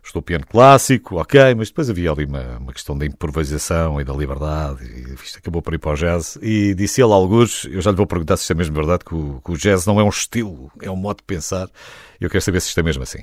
Estou 0.04 0.20
piano 0.20 0.44
clássico, 0.44 1.20
ok, 1.20 1.54
mas 1.54 1.68
depois 1.68 1.88
havia 1.88 2.10
ali 2.10 2.24
uma, 2.24 2.58
uma 2.58 2.72
questão 2.72 2.98
da 2.98 3.06
improvisação 3.06 4.00
e 4.00 4.04
da 4.04 4.12
liberdade, 4.12 4.84
e 4.84 5.14
isto 5.14 5.38
acabou 5.38 5.62
por 5.62 5.74
ir 5.74 5.78
para 5.78 5.92
o 5.92 5.94
jazz. 5.94 6.36
E 6.42 6.74
disse 6.74 7.00
ele, 7.00 7.12
alguns, 7.12 7.66
eu 7.66 7.80
já 7.80 7.92
lhe 7.92 7.96
vou 7.96 8.06
perguntar 8.06 8.36
se 8.36 8.42
isto 8.42 8.50
é 8.50 8.56
mesmo 8.56 8.74
verdade, 8.74 9.04
que 9.04 9.14
o, 9.14 9.40
que 9.44 9.52
o 9.52 9.56
jazz 9.56 9.86
não 9.86 10.00
é 10.00 10.02
um 10.02 10.08
estilo, 10.08 10.72
é 10.82 10.90
um 10.90 10.96
modo 10.96 11.18
de 11.18 11.22
pensar. 11.22 11.68
Eu 12.20 12.28
quero 12.28 12.42
saber 12.42 12.60
se 12.60 12.66
isto 12.66 12.80
é 12.80 12.82
mesmo 12.82 13.04
assim. 13.04 13.20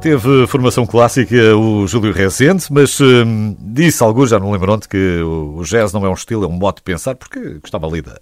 Teve 0.00 0.46
formação 0.46 0.86
clássica 0.86 1.56
o 1.56 1.86
Júlio 1.86 2.12
Rezende, 2.12 2.64
mas 2.70 3.00
hum, 3.00 3.56
disse 3.58 4.02
alguns, 4.02 4.30
já 4.30 4.38
não 4.38 4.50
lembram 4.52 4.74
onde, 4.74 4.88
que 4.88 5.20
o, 5.20 5.62
jazz 5.64 5.92
não 5.92 6.04
é 6.06 6.08
um 6.08 6.14
estilo, 6.14 6.44
é 6.44 6.46
um 6.46 6.52
modo 6.52 6.76
de 6.76 6.82
pensar, 6.82 7.14
porque 7.14 7.58
gostava 7.58 7.86
ali 7.86 8.02
da, 8.02 8.18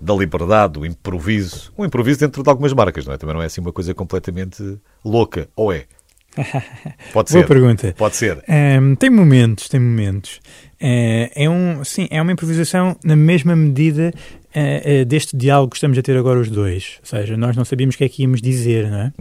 da 0.00 0.14
liberdade, 0.14 0.74
do 0.74 0.84
improviso. 0.84 1.72
Um 1.78 1.84
improviso 1.84 2.20
dentro 2.20 2.42
de 2.42 2.48
algumas 2.48 2.72
marcas, 2.72 3.06
não 3.06 3.14
é? 3.14 3.18
Também 3.18 3.34
não 3.34 3.42
é 3.42 3.46
assim 3.46 3.60
uma 3.60 3.72
coisa 3.72 3.94
completamente 3.94 4.78
louca, 5.04 5.48
ou 5.56 5.72
é? 5.72 5.84
Pode 7.12 7.30
ser. 7.30 7.38
Boa 7.38 7.46
pergunta. 7.46 7.94
Pode 7.96 8.16
ser. 8.16 8.42
Ehm, 8.48 8.94
tem 8.94 9.10
momentos, 9.10 9.68
tem 9.68 9.80
momentos. 9.80 10.40
Eh, 10.80 11.30
é 11.34 11.48
um, 11.48 11.84
sim, 11.84 12.08
é 12.10 12.20
uma 12.20 12.32
improvisação 12.32 12.96
na 13.04 13.14
mesma 13.14 13.54
medida 13.54 14.12
eh, 14.54 15.00
eh, 15.00 15.04
deste 15.04 15.36
diálogo 15.36 15.70
que 15.70 15.76
estamos 15.76 15.96
a 15.96 16.02
ter 16.02 16.16
agora 16.16 16.38
os 16.38 16.50
dois. 16.50 16.98
Ou 17.00 17.06
seja, 17.06 17.36
nós 17.36 17.56
não 17.56 17.64
sabíamos 17.64 17.94
o 17.94 17.98
que 17.98 18.04
é 18.04 18.08
que 18.08 18.22
íamos 18.22 18.42
dizer, 18.42 18.90
não 18.90 18.98
é? 18.98 19.12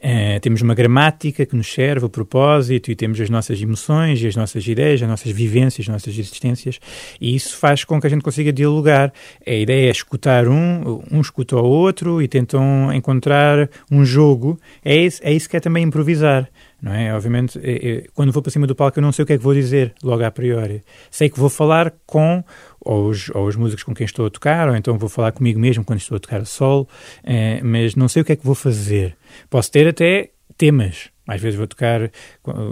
Eh, 0.00 0.40
temos 0.40 0.62
uma 0.62 0.74
gramática 0.74 1.44
que 1.44 1.54
nos 1.54 1.70
serve, 1.70 2.06
o 2.06 2.08
propósito, 2.08 2.90
e 2.90 2.96
temos 2.96 3.20
as 3.20 3.28
nossas 3.28 3.60
emoções 3.60 4.22
e 4.22 4.26
as 4.26 4.36
nossas 4.36 4.66
ideias, 4.66 5.02
as 5.02 5.08
nossas 5.08 5.30
vivências, 5.30 5.86
as 5.86 5.92
nossas 5.92 6.18
existências, 6.18 6.80
e 7.20 7.34
isso 7.34 7.56
faz 7.56 7.84
com 7.84 8.00
que 8.00 8.06
a 8.06 8.10
gente 8.10 8.22
consiga 8.22 8.52
dialogar. 8.52 9.12
A 9.46 9.52
ideia 9.52 9.88
é 9.88 9.90
escutar 9.90 10.48
um, 10.48 11.02
um 11.10 11.20
escuta 11.20 11.56
ao 11.56 11.64
outro 11.64 12.22
e 12.22 12.28
tentam 12.28 12.92
encontrar 12.92 13.68
um 13.90 14.04
jogo. 14.04 14.58
É 14.84 14.96
isso, 14.96 15.20
é 15.22 15.32
isso 15.32 15.48
que 15.48 15.56
é 15.56 15.60
também 15.60 15.84
improvisar. 15.84 16.48
Não 16.80 16.94
é? 16.94 17.12
Obviamente, 17.12 17.58
é- 17.62 17.88
é- 17.88 18.04
quando 18.14 18.30
vou 18.32 18.40
para 18.42 18.52
cima 18.52 18.66
do 18.66 18.74
palco, 18.74 18.98
eu 18.98 19.02
não 19.02 19.10
sei 19.10 19.24
o 19.24 19.26
que 19.26 19.32
é 19.32 19.38
que 19.38 19.42
vou 19.42 19.52
dizer 19.54 19.94
logo 20.02 20.24
a 20.24 20.30
priori. 20.30 20.84
Sei 21.10 21.28
que 21.28 21.38
vou 21.38 21.50
falar 21.50 21.92
com 22.06 22.44
ou 22.80 23.08
os, 23.08 23.28
ou 23.30 23.46
os 23.46 23.56
músicos 23.56 23.82
com 23.82 23.92
quem 23.94 24.04
estou 24.04 24.26
a 24.26 24.30
tocar, 24.30 24.68
ou 24.68 24.76
então 24.76 24.96
vou 24.96 25.08
falar 25.08 25.32
comigo 25.32 25.58
mesmo 25.58 25.84
quando 25.84 25.98
estou 25.98 26.16
a 26.16 26.20
tocar 26.20 26.46
solo, 26.46 26.88
eh, 27.24 27.60
mas 27.62 27.96
não 27.96 28.08
sei 28.08 28.22
o 28.22 28.24
que 28.24 28.32
é 28.32 28.36
que 28.36 28.46
vou 28.46 28.54
fazer. 28.54 29.16
Posso 29.50 29.70
ter 29.72 29.88
até 29.88 30.30
temas. 30.56 31.10
Às 31.26 31.42
vezes 31.42 31.58
vou 31.58 31.66
tocar, 31.66 32.10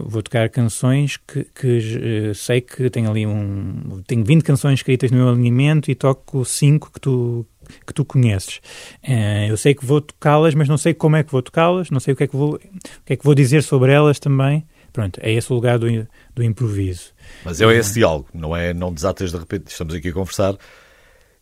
vou 0.07 0.23
tocar 0.23 0.49
canções 0.49 1.19
que, 1.19 1.45
que 1.55 2.31
eh, 2.31 2.35
sei 2.35 2.63
que 2.63 2.89
tenho 2.89 3.11
ali 3.11 3.27
um. 3.27 4.03
Tenho 4.07 4.25
20 4.25 4.43
canções 4.43 4.79
escritas 4.79 5.11
no 5.11 5.19
meu 5.19 5.29
alinhamento 5.29 5.91
e 5.91 5.95
toco 5.95 6.43
5 6.43 6.91
que 6.91 7.01
tu, 7.01 7.45
que 7.87 7.93
tu 7.93 8.05
conheces. 8.05 8.61
Eh, 9.03 9.47
eu 9.51 9.57
sei 9.57 9.75
que 9.75 9.85
vou 9.85 10.01
tocá-las, 10.01 10.55
mas 10.55 10.69
não 10.69 10.79
sei 10.79 10.95
como 10.95 11.17
é 11.17 11.23
que 11.23 11.31
vou 11.33 11.43
tocá-las, 11.43 11.91
não 11.91 12.01
sei 12.01 12.15
o 12.15 12.17
que 12.17 12.25
é 12.25 12.27
que 12.27 12.37
vou, 12.37 12.55
o 12.55 12.59
que 13.05 13.13
é 13.13 13.17
que 13.17 13.25
vou 13.25 13.35
dizer 13.35 13.63
sobre 13.63 13.93
elas 13.93 14.19
também. 14.19 14.67
Pronto, 14.93 15.21
é 15.23 15.31
esse 15.33 15.53
o 15.53 15.55
lugar 15.55 15.79
do, 15.79 15.87
do 16.35 16.43
improviso. 16.43 17.13
Mas 17.45 17.61
é 17.61 17.67
esse 17.77 17.95
diálogo, 17.95 18.29
não 18.33 18.57
é? 18.57 18.73
Não 18.73 18.93
desatas 18.93 19.31
de 19.31 19.37
repente, 19.37 19.69
estamos 19.69 19.95
aqui 19.95 20.09
a 20.09 20.13
conversar 20.13 20.57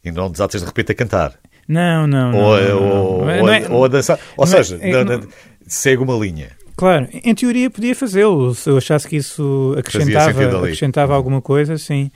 e 0.05 0.11
não 0.11 0.31
desatas 0.31 0.61
de 0.61 0.67
repente 0.67 0.91
a 0.91 0.95
cantar. 0.95 1.35
Não, 1.69 2.07
não, 2.07 2.33
não. 2.33 2.39
ou, 2.41 2.55
a- 2.55 2.61
não, 2.61 2.81
não. 2.81 3.05
ou- 3.07 3.19
Não 3.25 3.31
é- 3.31 3.41
ou 3.41 3.47
não 3.47 3.53
é- 3.55 3.69
ou 3.69 3.85
a 3.85 3.89
dançar. 3.89 4.19
Ou 4.37 4.45
é- 4.45 4.47
seja, 4.49 4.77
é- 4.83 5.21
segue 5.67 6.03
uma 6.03 6.15
linha. 6.17 6.51
Claro, 6.77 7.09
em 7.13 7.33
teoria 7.35 7.71
podia 7.71 7.95
fazê-lo, 7.95 8.53
se 8.55 8.69
eu 8.69 8.77
achasse 8.77 9.07
que 9.07 9.17
isso 9.17 9.75
acrescentava, 9.79 10.59
acrescentava 10.59 11.15
alguma 11.15 11.41
coisa, 11.41 11.79
sim. 11.79 12.11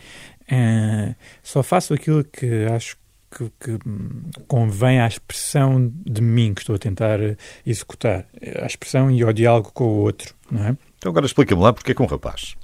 Eh, 0.51 1.15
só 1.43 1.63
faço 1.63 1.95
aquilo 1.95 2.25
que 2.25 2.65
acho 2.75 2.97
que, 3.31 3.53
que, 3.61 3.79
hum, 3.87 4.31
convém 4.47 5.01
à 5.01 5.07
expressão 5.07 5.93
de 6.07 6.23
mim 6.23 6.55
que 6.55 6.61
estou 6.61 6.77
a 6.77 6.79
tentar 6.79 7.21
eh, 7.21 7.37
executar. 7.67 8.27
À 8.61 8.67
expressão 8.67 9.11
e 9.11 9.23
ao 9.23 9.33
diálogo 9.33 9.73
com 9.73 9.85
o 9.85 9.99
outro, 9.99 10.35
não 10.51 10.65
é? 10.65 10.77
Então 10.97 11.11
agora 11.11 11.27
explica-me 11.27 11.63
lá 11.63 11.73
porque 11.73 11.93
é 11.93 11.95
que 11.95 12.03
um 12.03 12.07
rapaz 12.07 12.57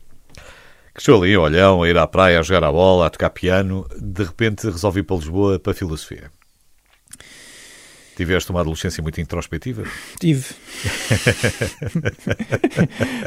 que 0.95 1.01
estou 1.01 1.21
ali 1.21 1.33
em 1.33 1.37
Olhão, 1.37 1.83
a 1.83 1.89
ir 1.89 1.99
à 1.99 2.07
praia, 2.07 2.39
a 2.39 2.43
jogar 2.43 2.63
a 2.63 2.71
bola, 2.71 3.07
a 3.07 3.11
tocar 3.11 3.31
piano, 3.31 3.85
de 4.01 4.23
repente 4.23 4.71
resolve 4.71 5.01
ir 5.01 5.03
para 5.03 5.17
Lisboa 5.17 5.59
para 5.59 5.73
a 5.73 5.75
filosofia. 5.75 6.31
Tiveste 8.17 8.51
uma 8.51 8.61
adolescência 8.61 9.03
muito 9.03 9.21
introspectiva? 9.21 9.83
Tive. 10.21 10.45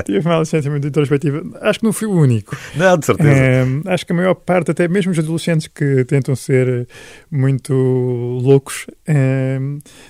Tive 0.05 0.19
uma 0.19 0.31
adolescência 0.33 0.69
muito 0.71 0.87
introspectiva. 0.87 1.43
Acho 1.61 1.79
que 1.79 1.85
não 1.85 1.93
fui 1.93 2.07
o 2.07 2.11
único. 2.11 2.55
Não, 2.75 2.97
de 2.97 3.05
certeza. 3.05 3.29
É, 3.29 3.63
acho 3.87 4.05
que 4.05 4.11
a 4.11 4.15
maior 4.15 4.33
parte, 4.35 4.71
até 4.71 4.87
mesmo 4.87 5.11
os 5.11 5.19
adolescentes 5.19 5.67
que 5.67 6.03
tentam 6.05 6.35
ser 6.35 6.87
muito 7.29 7.73
loucos, 7.73 8.85
é, 9.05 9.59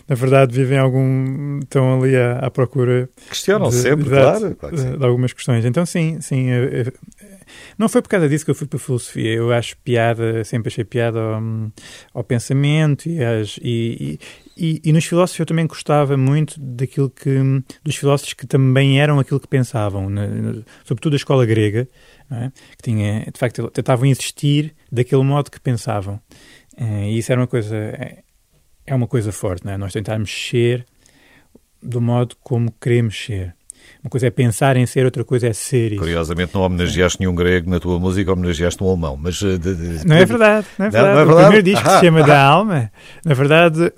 na 0.07 0.15
verdade 0.15 0.53
vivem 0.53 0.77
algum. 0.77 1.59
estão 1.59 2.01
ali 2.01 2.15
à, 2.15 2.39
à 2.39 2.51
procura 2.51 3.09
Questionam 3.29 3.69
de- 3.69 3.75
sempre, 3.75 4.07
exato, 4.07 4.55
claro. 4.55 4.75
claro 4.77 4.97
de 4.97 5.05
algumas 5.05 5.33
questões. 5.33 5.65
Então, 5.65 5.85
sim, 5.85 6.19
sim. 6.21 6.49
eh, 6.51 6.91
não 7.77 7.89
foi 7.89 8.01
por 8.01 8.09
causa 8.09 8.27
disso 8.29 8.45
que 8.45 8.51
eu 8.51 8.55
fui 8.55 8.67
para 8.67 8.77
a 8.77 8.81
filosofia. 8.81 9.33
Eu 9.33 9.51
acho 9.51 9.75
piada, 9.77 10.43
sempre 10.43 10.69
achei 10.69 10.83
piada 10.83 11.19
ao, 11.19 11.41
ao 12.13 12.23
pensamento 12.23 13.07
e, 13.09 13.23
às- 13.23 13.57
e, 13.61 13.97
e, 13.99 14.19
e 14.83 14.93
nos 14.93 15.05
filósofos 15.05 15.39
eu 15.39 15.45
também 15.45 15.67
gostava 15.67 16.17
muito 16.17 16.59
daquilo 16.59 17.09
que. 17.09 17.29
dos 17.83 17.95
filósofos 17.95 18.33
que 18.33 18.47
também 18.47 18.99
eram 18.99 19.19
aquilo 19.19 19.39
que 19.39 19.47
pensavam, 19.47 20.07
sobretudo 20.83 21.13
a 21.13 21.17
escola 21.17 21.45
grega, 21.45 21.87
é? 22.31 22.51
que 22.77 22.83
tinha, 22.83 23.25
de 23.31 23.39
facto, 23.39 23.69
tentavam 23.69 24.05
existir 24.07 24.75
daquele 24.91 25.23
modo 25.23 25.51
que 25.51 25.59
pensavam. 25.59 26.19
Eh, 26.77 27.11
E 27.11 27.17
isso 27.17 27.31
era 27.31 27.41
uma 27.41 27.47
coisa. 27.47 27.75
É, 27.75 28.23
é 28.85 28.95
uma 28.95 29.07
coisa 29.07 29.31
forte, 29.31 29.65
não 29.65 29.73
é? 29.73 29.77
Nós 29.77 29.93
tentarmos 29.93 30.31
ser 30.31 30.85
do 31.81 32.01
modo 32.01 32.35
como 32.41 32.71
queremos 32.81 33.17
ser. 33.17 33.55
Uma 34.03 34.09
coisa 34.09 34.27
é 34.27 34.29
pensar 34.29 34.77
em 34.77 34.85
ser, 34.85 35.05
outra 35.05 35.23
coisa 35.23 35.47
é 35.47 35.53
ser 35.53 35.91
isso. 35.91 35.99
Curiosamente 36.01 36.53
não 36.53 36.61
homenageaste 36.61 37.19
nenhum 37.19 37.35
grego 37.35 37.69
na 37.69 37.79
tua 37.79 37.99
música, 37.99 38.31
homenageaste 38.31 38.83
um 38.83 38.87
alemão. 38.87 39.17
Mas, 39.21 39.41
eh, 39.41 39.57
de- 39.57 39.75
de- 39.75 40.07
Não 40.07 40.15
é 40.15 40.25
verdade, 40.25 40.67
não 40.77 40.85
é 40.85 40.89
Não, 40.89 40.91
verdade. 40.91 41.13
não 41.13 41.19
é 41.19 41.23
O 41.23 41.25
verdade? 41.27 41.45
primeiro 41.47 41.63
disco 41.63 41.87
Ah. 41.89 41.99
se 41.99 42.05
chama 42.05 42.23
Da 42.27 42.41
Alma, 42.43 42.91
na 43.25 43.33
verdade, 43.33 43.91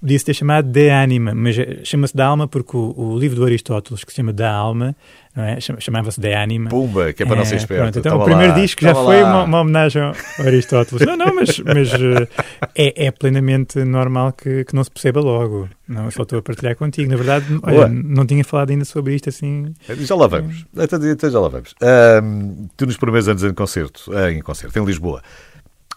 podia-se 0.00 0.24
ter 0.24 0.34
chamado 0.34 0.68
De 0.68 0.90
Anima, 0.90 1.32
mas 1.34 1.58
eh, 1.58 1.78
chama-se 1.84 2.14
Da 2.16 2.26
Alma 2.26 2.46
porque 2.48 2.76
o, 2.76 2.94
o 2.96 3.18
livro 3.18 3.36
do 3.36 3.44
Aristóteles, 3.44 4.04
que 4.04 4.10
se 4.12 4.16
chama 4.16 4.32
Da 4.32 4.50
Alma, 4.52 4.86
não 4.86 4.94
é? 5.42 5.60
Chama- 5.60 5.80
chamava-se 5.80 6.20
De 6.20 6.32
Anima. 6.32 6.70
Pumba, 6.70 7.12
que 7.12 7.22
é 7.22 7.26
para 7.26 7.36
não 7.36 7.44
ser 7.44 7.54
É, 7.54 7.58
esperto. 7.58 7.82
pronto, 7.82 7.98
então 7.98 8.12
Toma 8.12 8.22
o 8.22 8.26
primeiro 8.26 8.52
lá, 8.52 8.58
disco 8.60 8.82
já 8.82 8.92
toma 8.94 9.04
foi 9.06 9.20
lá. 9.22 9.28
uma, 9.30 9.42
uma 9.44 9.60
homenagem 9.62 10.02
ao 10.02 10.14
Aristóteles. 10.46 11.06
Não, 11.06 11.16
não, 11.16 11.34
mas, 11.34 11.58
mas 11.60 11.92
eh, 11.92 12.28
é, 12.74 13.06
é 13.06 13.10
plenamente 13.10 13.82
normal 13.84 14.32
que, 14.32 14.64
que 14.64 14.74
não 14.74 14.84
se 14.84 14.90
perceba 14.90 15.20
logo. 15.20 15.68
Não, 15.88 16.10
só 16.10 16.22
estou 16.22 16.38
a 16.38 16.42
partilhar 16.42 16.76
contigo. 16.76 17.10
Na 17.10 17.16
verdade, 17.16 17.46
olha, 17.62 17.88
não 17.88 18.24
tinha 18.24 18.44
falado 18.44 18.70
ainda 18.70 18.84
sobre 18.84 19.14
isto 19.14 19.28
assim. 19.28 19.74
Já 19.88 20.14
lá 20.14 20.26
vamos. 20.26 20.64
Então, 20.76 20.98
então 21.10 21.30
já 21.30 21.40
lá 21.40 21.48
vamos. 21.48 21.74
Ahm, 21.82 22.68
tu 22.76 22.86
nos 22.86 22.96
primeiros 22.96 23.28
anos 23.28 23.42
em 23.42 23.52
concerto, 23.52 24.12
eh, 24.16 24.32
em 24.32 24.40
concerto, 24.40 24.78
em 24.78 24.84
Lisboa, 24.84 25.20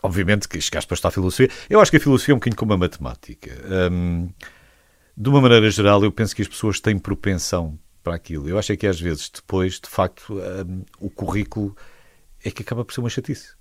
obviamente 0.04 0.48
que 0.48 0.60
chegaste 0.60 0.88
para 0.88 0.96
estudar 0.96 1.12
filosofia. 1.12 1.50
Eu 1.70 1.80
acho 1.80 1.92
que 1.92 1.98
a 1.98 2.00
filosofia 2.00 2.34
é 2.34 2.36
um 2.36 2.40
bocadinho 2.40 2.58
como 2.58 2.74
a 2.74 2.78
matemática. 2.78 3.52
Ahm, 3.70 4.28
de 5.16 5.30
uma 5.30 5.42
maneira 5.42 5.70
geral, 5.72 6.04
eu 6.04 6.12
penso 6.12 6.36
que 6.36 6.42
as 6.42 6.48
pessoas 6.48 6.80
têm 6.80 6.98
propensão 6.98 7.78
para 8.08 8.16
aquilo. 8.16 8.48
Eu 8.48 8.58
acho 8.58 8.72
é 8.72 8.78
que 8.78 8.88
às 8.88 9.00
vezes 9.00 9.30
depois, 9.30 9.80
de 9.80 9.90
facto, 9.90 10.40
ahm, 10.40 10.84
o 11.00 11.10
currículo 11.10 11.76
é 12.44 12.50
que 12.50 12.62
acaba 12.62 12.86
por 12.86 12.94
ser 12.94 13.02
uma 13.02 13.10
chatice. 13.10 13.56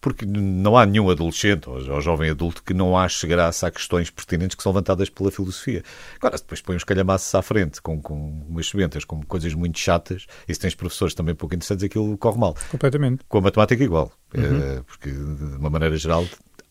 Porque 0.00 0.26
não 0.26 0.76
há 0.76 0.84
nenhum 0.84 1.08
adolescente 1.10 1.68
ou, 1.68 1.76
ou 1.76 2.00
jovem 2.00 2.30
adulto 2.30 2.62
que 2.64 2.74
não 2.74 2.98
ache 2.98 3.24
graça 3.24 3.68
a 3.68 3.70
questões 3.70 4.10
pertinentes 4.10 4.56
que 4.56 4.62
são 4.62 4.72
levantadas 4.72 5.08
pela 5.08 5.30
filosofia. 5.30 5.84
Agora, 6.16 6.36
se 6.36 6.42
depois 6.42 6.60
põe 6.60 6.74
uns 6.74 6.82
calhamaços 6.82 7.32
à 7.34 7.42
frente 7.42 7.80
com, 7.80 8.02
com 8.02 8.44
umas 8.48 8.68
sementas, 8.68 9.04
com 9.04 9.22
coisas 9.22 9.54
muito 9.54 9.78
chatas, 9.78 10.26
e 10.48 10.54
se 10.54 10.58
tens 10.58 10.74
professores 10.74 11.14
também 11.14 11.36
pouco 11.36 11.54
interessantes, 11.54 11.84
aquilo 11.84 12.18
corre 12.18 12.38
mal. 12.38 12.56
Completamente. 12.70 13.22
Com 13.28 13.38
a 13.38 13.40
matemática, 13.42 13.84
igual. 13.84 14.10
Eh, 14.34 14.82
porque, 14.86 15.10
de 15.10 15.56
uma 15.56 15.70
maneira 15.70 15.96
geral, 15.96 16.26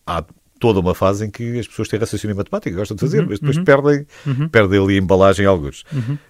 há 0.06 0.26
toda 0.62 0.80
uma 0.80 0.96
fase 0.96 1.26
em 1.26 1.30
que 1.30 1.60
as 1.60 1.68
pessoas 1.68 1.90
têm 1.90 2.00
raciocínio 2.00 2.36
matemático, 2.36 2.78
gostam 2.78 2.96
de 2.96 3.02
fazer, 3.02 3.26
mas 3.28 3.40
depois 3.40 3.58
perdem, 3.66 4.06
perdem 4.50 4.80
ali 4.82 4.96
a 4.96 4.98
embalagem 5.00 5.46
alguns. 5.46 5.84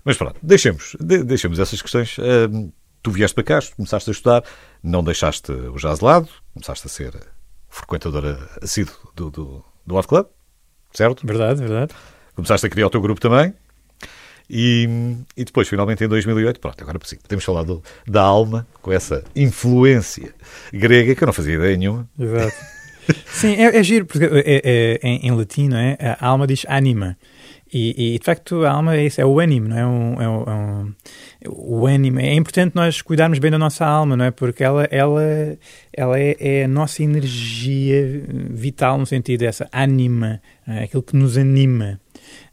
Mas 0.04 0.18
pronto, 0.18 0.38
deixemos, 0.42 0.96
de- 1.00 1.24
deixemos 1.24 1.60
essas 1.60 1.80
questões. 1.82 2.18
Ahm, 2.18 2.70
tu 3.04 3.12
vieste 3.12 3.36
para 3.36 3.44
cá, 3.44 3.60
começaste 3.76 4.10
a 4.10 4.14
estudar, 4.14 4.44
não 4.82 5.04
deixaste 5.04 5.52
o 5.52 5.76
jazz 5.76 6.00
de 6.00 6.06
lado, 6.06 6.28
começaste 6.54 6.88
a 6.88 6.90
ser 6.90 7.14
frequentadora 7.70 8.40
assíduo 8.62 8.94
do, 9.16 9.30
do, 9.30 9.66
do 9.86 9.96
Hot 9.96 10.08
Club, 10.08 10.26
certo? 10.94 11.26
Verdade, 11.28 11.60
verdade. 11.60 11.94
Começaste 12.36 12.66
a 12.66 12.70
criar 12.70 12.88
o 12.88 12.90
teu 12.90 13.02
grupo 13.02 13.20
também. 13.22 13.54
E, 14.54 15.16
e 15.38 15.46
depois, 15.46 15.68
finalmente, 15.70 16.04
em 16.04 16.08
2008, 16.10 16.60
pronto, 16.60 16.82
agora 16.84 17.00
sim, 17.06 17.16
podemos 17.18 17.44
falar 17.46 17.64
do, 17.64 17.82
da 18.06 18.22
alma, 18.22 18.68
com 18.82 18.92
essa 18.92 19.24
influência 19.34 20.34
grega 20.74 21.16
que 21.16 21.24
eu 21.24 21.26
não 21.26 21.34
fazia 21.34 21.56
ideia 21.56 21.78
nenhuma. 21.78 22.10
Exato. 22.20 22.54
Sim, 23.28 23.54
é, 23.56 23.78
é 23.78 23.84
giro, 23.84 24.06
porque 24.06 24.26
é, 24.26 24.62
é, 24.64 25.00
em, 25.04 25.28
em 25.28 25.32
latim, 25.32 25.68
não 25.68 25.78
é? 25.78 25.98
A 26.20 26.28
alma 26.28 26.46
diz 26.48 26.66
anima. 26.68 27.18
E, 27.74 28.16
e, 28.16 28.20
de 28.20 28.26
facto 28.26 28.66
a 28.66 28.72
alma 28.72 28.98
é 28.98 29.06
isso, 29.06 29.22
é 29.22 29.26
o 29.26 29.40
ânimo, 29.40 29.70
não 29.70 29.78
é? 29.78 29.86
Um, 29.86 30.22
é, 30.22 30.28
um, 30.28 30.44
é 30.44 30.54
um, 30.54 30.94
o 31.48 31.88
ânimo. 31.88 32.20
É 32.20 32.34
importante 32.34 32.76
nós 32.76 33.02
cuidarmos 33.02 33.40
bem 33.40 33.50
da 33.50 33.58
nossa 33.58 33.86
alma, 33.86 34.18
não 34.18 34.26
é? 34.26 34.32
Porque 34.32 34.62
ela, 34.62 34.84
ela, 34.92 35.58
ela 35.94 36.20
é, 36.20 36.36
é 36.38 36.64
a 36.66 36.68
nossa 36.68 37.02
energia 37.02 38.26
vital 38.50 38.98
no 38.98 39.06
sentido 39.06 39.40
dessa 39.40 39.70
ânima, 39.72 40.42
é 40.68 40.84
aquilo 40.84 41.02
que 41.02 41.16
nos 41.16 41.38
anima. 41.38 41.98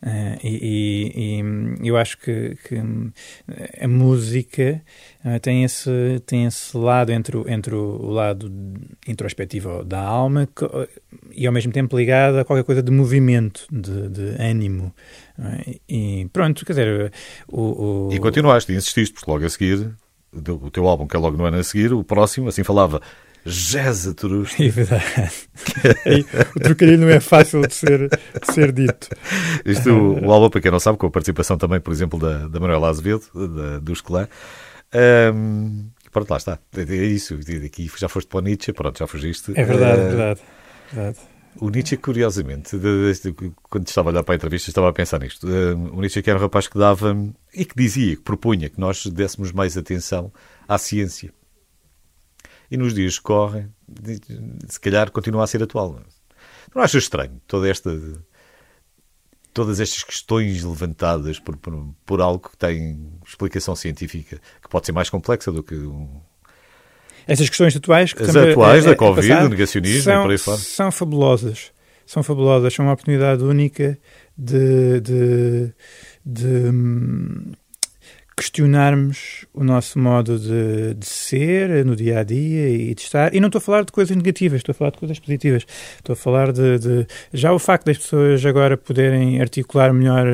Uh, 0.00 0.38
e, 0.44 1.40
e, 1.82 1.88
eu 1.88 1.96
acho 1.96 2.18
que, 2.18 2.56
que 2.68 2.76
a 3.80 3.88
música 3.88 4.80
uh, 5.24 5.40
tem, 5.40 5.64
esse, 5.64 6.22
tem 6.24 6.44
esse 6.44 6.76
lado 6.76 7.11
entre, 7.11 7.37
o, 7.37 7.48
entre 7.48 7.74
o 7.74 8.08
lado 8.08 8.48
introspectivo 9.08 9.82
da 9.82 10.00
alma 10.00 10.46
que, 10.46 10.64
e 11.32 11.48
ao 11.48 11.52
mesmo 11.52 11.72
tempo 11.72 11.96
ligado 11.96 12.38
a 12.38 12.44
qualquer 12.44 12.62
coisa 12.62 12.80
de 12.80 12.92
movimento, 12.92 13.66
de, 13.72 14.08
de 14.08 14.40
ânimo. 14.40 14.94
Uh, 15.37 15.80
e 15.88 16.28
pronto, 16.32 16.64
quer 16.64 16.72
dizer. 16.72 17.12
O, 17.48 18.06
o... 18.06 18.12
E 18.12 18.20
continuaste, 18.20 18.72
insististe, 18.72 19.12
porque 19.14 19.28
logo 19.28 19.44
a 19.44 19.50
seguir, 19.50 19.90
o 20.32 20.70
teu 20.70 20.87
álbum, 20.87 21.08
que 21.08 21.16
é 21.16 21.18
logo 21.18 21.37
no 21.37 21.44
ano 21.44 21.58
a 21.58 21.64
seguir, 21.64 21.92
o 21.92 22.04
próximo, 22.04 22.48
assim 22.48 22.62
falava 22.62 23.02
Jazz 23.48 24.14
Trust. 24.14 24.56
É 24.62 24.68
verdade. 24.68 25.04
o 26.56 26.61
trocadilho 26.61 26.98
não 26.98 27.08
é 27.08 27.20
fácil 27.20 27.62
de 27.62 27.74
ser, 27.74 28.08
de 28.08 28.52
ser 28.52 28.72
dito. 28.72 29.08
Isto, 29.64 29.90
o 29.90 30.30
álbum, 30.30 30.50
para 30.50 30.61
quem 30.61 30.70
não 30.70 30.80
sabe, 30.80 30.98
com 30.98 31.06
a 31.06 31.11
participação 31.11 31.56
também, 31.56 31.80
por 31.80 31.92
exemplo, 31.92 32.18
da, 32.18 32.48
da 32.48 32.61
Manuela 32.61 32.88
Azevedo, 32.88 33.24
da, 33.34 33.78
dos 33.78 34.00
Clã. 34.00 34.28
Um, 35.34 35.88
pronto, 36.12 36.30
lá 36.30 36.37
está. 36.37 36.58
É, 36.76 36.80
é 36.80 37.04
isso. 37.04 37.38
Aqui 37.64 37.90
já 37.96 38.08
foste 38.08 38.28
para 38.28 38.38
o 38.38 38.40
Nietzsche, 38.40 38.72
pronto, 38.72 38.98
já 38.98 39.06
fugiste. 39.06 39.52
É 39.54 39.64
verdade, 39.64 40.00
uh, 40.00 40.08
verdade, 40.08 40.40
verdade. 40.92 41.18
O 41.61 41.70
Nietzsche, 41.70 41.96
curiosamente, 41.96 42.76
quando 43.64 43.88
estava 43.88 44.11
a 44.11 44.12
olhar 44.12 44.22
para 44.22 44.34
a 44.34 44.37
entrevista, 44.37 44.70
estava 44.70 44.88
a 44.88 44.92
pensar 44.92 45.18
nisto. 45.18 45.46
O 45.46 46.00
Nietzsche 46.00 46.22
que 46.22 46.30
era 46.30 46.38
um 46.38 46.42
rapaz 46.42 46.68
que 46.68 46.78
dava 46.78 47.16
e 47.52 47.64
que 47.64 47.74
dizia, 47.74 48.14
que 48.14 48.22
propunha 48.22 48.68
que 48.68 48.78
nós 48.78 49.04
dessemos 49.06 49.50
mais 49.50 49.76
atenção 49.76 50.32
à 50.68 50.78
ciência 50.78 51.32
e 52.70 52.76
nos 52.76 52.94
dias 52.94 53.18
que 53.18 53.24
correm, 53.24 53.72
se 54.68 54.78
calhar 54.81 55.11
continua 55.11 55.44
a 55.44 55.46
ser 55.46 55.62
atual. 55.62 56.00
Não 56.74 56.83
achas 56.83 57.04
estranho 57.04 57.40
toda 57.46 57.68
esta, 57.68 57.90
todas 59.52 59.81
estas 59.81 60.02
questões 60.02 60.62
levantadas 60.62 61.38
por, 61.38 61.57
por, 61.57 61.94
por, 62.04 62.20
algo 62.20 62.48
que 62.48 62.57
tem 62.57 63.11
explicação 63.26 63.74
científica, 63.74 64.40
que 64.62 64.68
pode 64.68 64.87
ser 64.87 64.92
mais 64.92 65.09
complexa 65.11 65.50
do 65.50 65.62
que 65.62 65.74
um... 65.74 66.20
Essas 67.26 67.48
questões 67.48 67.74
atuais... 67.76 68.12
Que 68.12 68.22
As 68.22 68.37
atuais, 68.37 68.87
é, 68.87 68.90
da 68.90 68.96
Covid, 68.96 69.40
do 69.40 69.48
negacionismo 69.50 70.02
são, 70.02 70.20
e 70.20 70.22
por 70.22 70.31
aí 70.31 70.38
fora. 70.38 70.59
São 70.59 70.90
fabulosas. 70.90 71.72
São 72.07 72.22
fabulosas. 72.22 72.72
São 72.72 72.87
uma 72.87 72.92
oportunidade 72.92 73.42
única 73.44 73.98
de, 74.37 75.00
de, 75.00 75.72
de 76.24 76.72
questionarmos 78.38 79.44
o 79.53 79.64
nosso 79.64 79.98
modo 79.98 80.38
de, 80.38 80.94
de, 80.94 81.07
ser 81.07 81.85
no 81.85 81.96
dia 81.96 82.20
a 82.20 82.22
dia 82.22 82.68
e 82.68 82.94
de 82.94 83.03
estar. 83.03 83.35
E 83.35 83.40
não 83.40 83.48
estou 83.48 83.59
a 83.59 83.62
falar 83.62 83.85
de 83.85 83.90
coisas 83.90 84.16
negativas, 84.16 84.61
estou 84.61 84.70
a 84.70 84.74
falar 84.74 84.90
de 84.92 84.98
coisas 84.98 85.18
positivas. 85.18 85.66
Estou 85.96 86.12
a 86.12 86.16
falar 86.16 86.53
de. 86.53 86.79
de 86.79 87.07
já 87.33 87.53
o 87.53 87.59
facto 87.59 87.87
das 87.87 87.98
pessoas 87.98 88.46
agora 88.46 88.77
poderem 88.77 89.40
articular 89.40 89.92
melhor. 89.92 90.27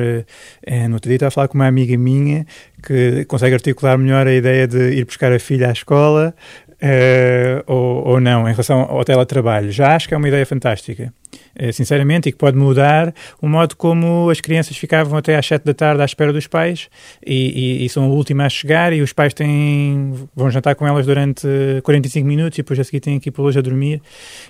É, 0.63 0.87
no 0.87 0.93
outro 0.93 1.09
dia 1.09 1.15
estava 1.15 1.29
a 1.29 1.31
falar 1.31 1.47
com 1.47 1.55
uma 1.55 1.67
amiga 1.67 1.97
minha 1.97 2.45
que 2.83 3.25
consegue 3.25 3.55
articular 3.55 3.97
melhor 3.97 4.27
a 4.27 4.33
ideia 4.33 4.67
de 4.67 4.91
ir 4.93 5.05
buscar 5.05 5.33
a 5.33 5.39
filha 5.39 5.69
à 5.69 5.71
escola. 5.71 6.35
É, 6.79 7.63
ou, 7.65 8.07
ou 8.07 8.21
não, 8.21 8.47
em 8.47 8.51
relação 8.51 8.81
ao 8.81 9.03
teletrabalho. 9.03 9.71
Já 9.71 9.95
acho 9.95 10.07
que 10.07 10.13
é 10.13 10.17
uma 10.17 10.27
ideia 10.27 10.45
fantástica. 10.45 11.11
Eh, 11.57 11.71
sinceramente, 11.71 12.27
e 12.27 12.31
que 12.33 12.37
pode 12.37 12.57
mudar 12.57 13.13
o 13.41 13.47
modo 13.47 13.77
como 13.77 14.29
as 14.29 14.41
crianças 14.41 14.75
ficavam 14.75 15.17
até 15.17 15.37
às 15.37 15.45
7 15.45 15.63
da 15.63 15.73
tarde 15.73 16.01
à 16.01 16.05
espera 16.05 16.33
dos 16.33 16.47
pais 16.47 16.89
e, 17.25 17.79
e, 17.81 17.85
e 17.85 17.89
são 17.89 18.03
a 18.03 18.07
última 18.07 18.45
a 18.45 18.49
chegar 18.49 18.91
e 18.91 19.01
os 19.01 19.13
pais 19.13 19.33
têm, 19.33 20.13
vão 20.35 20.51
jantar 20.51 20.75
com 20.75 20.85
elas 20.85 21.05
durante 21.05 21.47
45 21.81 22.27
minutos 22.27 22.59
e 22.59 22.61
depois 22.61 22.77
a 22.77 22.83
seguir 22.83 22.99
têm 22.99 23.21
que 23.21 23.29
ir 23.29 23.31
para 23.31 23.41
hoje 23.41 23.59
a 23.59 23.61
dormir. 23.61 24.01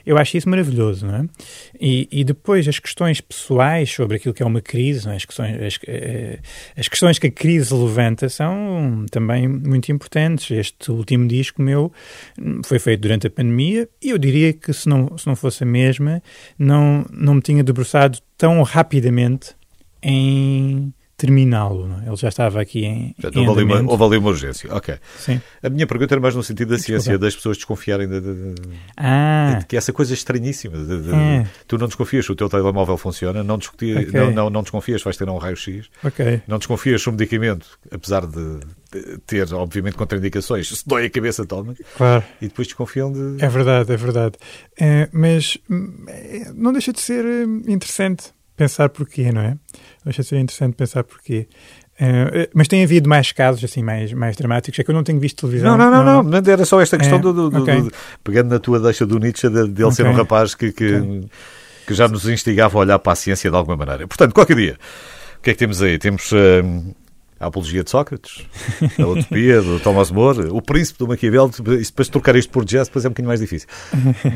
Eu 0.04 0.18
acho 0.18 0.36
isso 0.36 0.50
maravilhoso, 0.50 1.06
não 1.06 1.16
é? 1.16 1.26
E, 1.80 2.08
e 2.12 2.24
depois 2.24 2.68
as 2.68 2.80
questões 2.80 3.22
pessoais 3.22 3.92
sobre 3.92 4.18
aquilo 4.18 4.34
que 4.34 4.42
é 4.42 4.46
uma 4.46 4.62
crise, 4.62 5.08
é? 5.08 5.16
as, 5.16 5.26
questões, 5.26 5.62
as, 5.62 5.80
eh, 5.88 6.40
as 6.76 6.88
questões 6.88 7.20
que 7.20 7.28
a 7.28 7.32
crise 7.32 7.72
levanta 7.72 8.30
são 8.30 9.06
também 9.12 9.48
muito 9.48 9.92
importantes. 9.92 10.50
Este 10.50 10.90
último 10.90 11.28
disco 11.28 11.62
meu 11.62 11.92
foi 12.66 12.80
feito 12.80 13.02
durante 13.02 13.28
a 13.28 13.30
pandemia 13.30 13.88
e 14.02 14.10
eu 14.10 14.18
diria 14.18 14.52
que 14.54 14.74
se 14.74 14.90
não, 14.90 15.16
se 15.20 15.28
não 15.28 15.36
fosse 15.36 15.64
a 15.64 15.68
mesma, 15.68 16.20
não 16.58 16.95
não, 17.12 17.36
me 17.36 17.42
tinha 17.42 17.64
debruçado 17.64 18.20
tão 18.38 18.62
rapidamente 18.64 19.56
em 20.02 20.94
terminá-lo. 21.18 21.90
É? 22.04 22.08
Ele 22.08 22.16
já 22.16 22.30
estava 22.30 22.62
aqui 22.62 22.86
em. 22.86 23.14
Portanto, 23.14 23.40
houve, 23.40 23.62
ali 23.62 23.64
uma, 23.64 23.92
houve 23.92 24.04
ali 24.04 24.18
uma 24.18 24.30
urgência. 24.30 24.74
Ok. 24.74 24.96
Sim. 25.18 25.42
A 25.64 25.70
minha 25.70 25.88
pergunta 25.88 26.14
era 26.14 26.22
mais 26.22 26.36
no 26.36 26.44
sentido 26.44 26.70
da 26.70 26.80
ciência, 26.80 27.18
das 27.18 27.36
pessoas 27.36 27.58
desconfiarem 27.58 28.08
de, 28.08 28.22
de, 28.22 28.54
de, 28.54 28.62
ah. 28.98 29.58
de 29.60 29.66
que 29.66 29.78
essa 29.78 29.94
coisa 29.94 30.14
estranhíssima. 30.14 30.78
É. 30.78 31.46
Tu 31.68 31.78
não 31.78 31.88
desconfias 31.88 32.26
se 32.26 32.32
o 32.32 32.36
teu 32.36 32.50
telemóvel 32.50 32.98
funciona, 32.98 33.44
não, 33.44 33.56
okay. 33.56 34.08
não, 34.12 34.32
não, 34.32 34.50
não 34.50 34.62
desconfias 34.62 35.02
vais 35.02 35.18
ter 35.18 35.30
um 35.30 35.38
raio-x, 35.38 35.90
okay. 36.04 36.42
não 36.48 36.58
desconfias 36.58 37.02
se 37.02 37.10
um 37.10 37.14
medicamento, 37.14 37.80
apesar 37.92 38.26
de 38.26 38.60
ter, 39.26 39.54
obviamente, 39.54 39.96
contraindicações, 39.96 40.70
se 40.70 40.88
dói 40.88 41.06
a 41.06 41.10
cabeça, 41.10 41.46
toma. 41.46 41.76
Claro. 41.98 42.24
E 42.42 42.48
depois 42.48 42.68
desconfiam 42.68 43.12
de. 43.12 43.44
É 43.44 43.50
verdade, 43.50 43.92
é 43.92 43.98
verdade. 43.98 44.38
É, 44.80 45.10
mas 45.12 45.58
hum, 45.70 46.06
é, 46.08 46.52
não 46.54 46.72
deixa 46.72 46.92
de 46.92 47.00
ser 47.00 47.26
hum, 47.26 47.64
interessante 47.68 48.35
pensar 48.56 48.90
porquê, 48.90 49.32
não 49.32 49.42
é? 49.42 49.58
Deixa 50.04 50.22
de 50.22 50.28
ser 50.28 50.40
interessante 50.40 50.76
pensar 50.76 51.04
porquê. 51.04 51.48
Uh, 52.00 52.50
mas 52.54 52.68
tem 52.68 52.84
havido 52.84 53.08
mais 53.08 53.32
casos 53.32 53.64
assim 53.64 53.82
mais, 53.82 54.12
mais 54.12 54.36
dramáticos. 54.36 54.80
É 54.80 54.84
que 54.84 54.92
eu 54.92 54.96
não 54.96 55.04
tenho 55.04 55.20
visto 55.20 55.42
televisão. 55.42 55.78
Não, 55.78 55.90
não, 55.90 56.04
não, 56.04 56.24
não. 56.24 56.42
não. 56.42 56.52
Era 56.52 56.66
só 56.66 56.82
esta 56.82 56.98
questão 56.98 57.20
é, 57.20 57.22
do, 57.22 57.50
do, 57.50 57.62
okay. 57.62 57.82
do, 57.82 57.92
Pegando 58.24 58.50
na 58.50 58.60
tua 58.60 58.80
deixa 58.80 59.06
do 59.06 59.18
Nietzsche, 59.18 59.50
de, 59.50 59.68
de 59.70 59.84
okay. 59.84 59.96
ser 59.96 60.06
um 60.06 60.14
rapaz 60.14 60.56
que, 60.56 60.72
que, 60.72 60.96
okay. 60.96 61.30
que, 61.88 61.94
já 61.94 62.08
nos 62.08 62.28
instigava 62.28 62.78
a 62.78 62.82
olhar 62.82 63.00
para 63.00 63.14
a 63.14 63.16
ciência 63.16 63.50
de 63.50 63.56
alguma 63.56 63.78
maneira. 63.78 64.08
Portanto, 64.08 64.34
qualquer 64.34 64.58
dia, 64.58 64.78
o 65.38 65.42
que 65.42 65.52
é 65.52 65.54
que 65.54 65.60
temos 65.60 65.82
aí? 65.82 65.98
Temos. 65.98 66.32
Uh, 66.32 66.96
a 67.40 67.48
Apologia 67.48 67.84
de 67.84 67.90
Sócrates, 67.90 68.46
a 68.98 69.08
Utopia 69.08 69.62
do 69.62 69.80
Thomas 69.80 70.10
More, 70.10 70.48
o 70.50 70.62
Príncipe 70.62 71.00
do 71.00 71.08
Maquiavel, 71.08 71.52
e 71.80 71.84
depois 71.84 72.08
trocar 72.08 72.36
isto 72.36 72.52
por 72.52 72.64
jazz 72.64 72.88
depois 72.88 73.04
é 73.06 73.08
um 73.08 73.12
bocadinho 73.12 73.28
mais 73.28 73.40
difícil. 73.40 73.68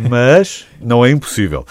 Mas 0.10 0.68
não 0.82 1.06
é 1.06 1.10
impossível. 1.10 1.66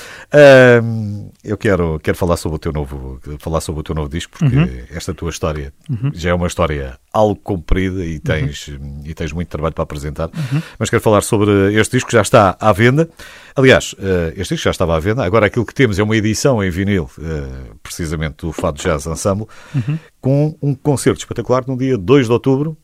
Um, 0.83 1.31
eu 1.45 1.57
quero, 1.57 2.01
quero 2.01 2.17
falar 2.17 2.37
sobre 2.37 2.57
o 2.57 2.59
teu 2.59 2.73
novo 2.73 3.21
falar 3.39 3.61
sobre 3.61 3.81
o 3.81 3.85
teu 3.85 3.95
novo 3.95 4.09
disco, 4.09 4.33
porque 4.39 4.57
uhum. 4.57 4.83
esta 4.91 5.13
tua 5.13 5.31
história 5.31 5.73
uhum. 5.89 6.11
já 6.15 6.31
é 6.31 6.35
uma 6.35 6.47
história 6.47 6.99
algo 7.19 7.37
comprida 7.37 8.05
e 8.05 8.19
tens, 8.19 8.69
uhum. 8.69 9.03
e 9.05 9.15
tens 9.15 9.33
muito 9.33 9.49
trabalho 9.49 9.75
para 9.75 9.83
apresentar. 9.83 10.27
Uhum. 10.29 10.63
Mas 10.79 10.89
quero 10.89 11.03
falar 11.03 11.23
sobre 11.23 11.75
este 11.75 11.97
disco 11.97 12.09
que 12.09 12.17
já 12.17 12.23
está 12.23 12.57
à 12.61 12.73
venda. 12.73 13.09
Aliás, 13.57 13.95
eh, 13.99 14.35
este 14.37 14.55
disco 14.55 14.65
já 14.65 14.71
estava 14.71 14.97
à 14.97 15.01
venda. 15.01 15.25
Agora 15.25 15.47
aquilo 15.47 15.67
que 15.67 15.75
temos 15.75 15.99
é 15.99 16.03
uma 16.03 16.17
edição 16.17 16.63
em 16.63 16.71
vinil, 16.71 17.11
eh, 17.21 17.73
precisamente 17.83 18.47
do 18.47 18.53
Fado 18.53 18.81
Jazz 18.81 19.07
Ensemble, 19.07 19.47
uhum. 19.75 19.99
com 20.21 20.57
um 20.63 20.75
concerto 20.75 21.21
espetacular 21.21 21.65
no 21.67 21.77
dia 21.77 21.99
2 21.99 22.27
de 22.27 22.33
outubro 22.33 22.77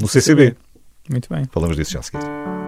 no 0.00 0.08
CCB. 0.08 0.46
CCB. 0.46 0.56
Muito 1.10 1.28
bem. 1.32 1.44
Falamos 1.52 1.76
disso 1.76 1.92
já 1.92 2.00
a 2.00 2.02
seguir. 2.02 2.65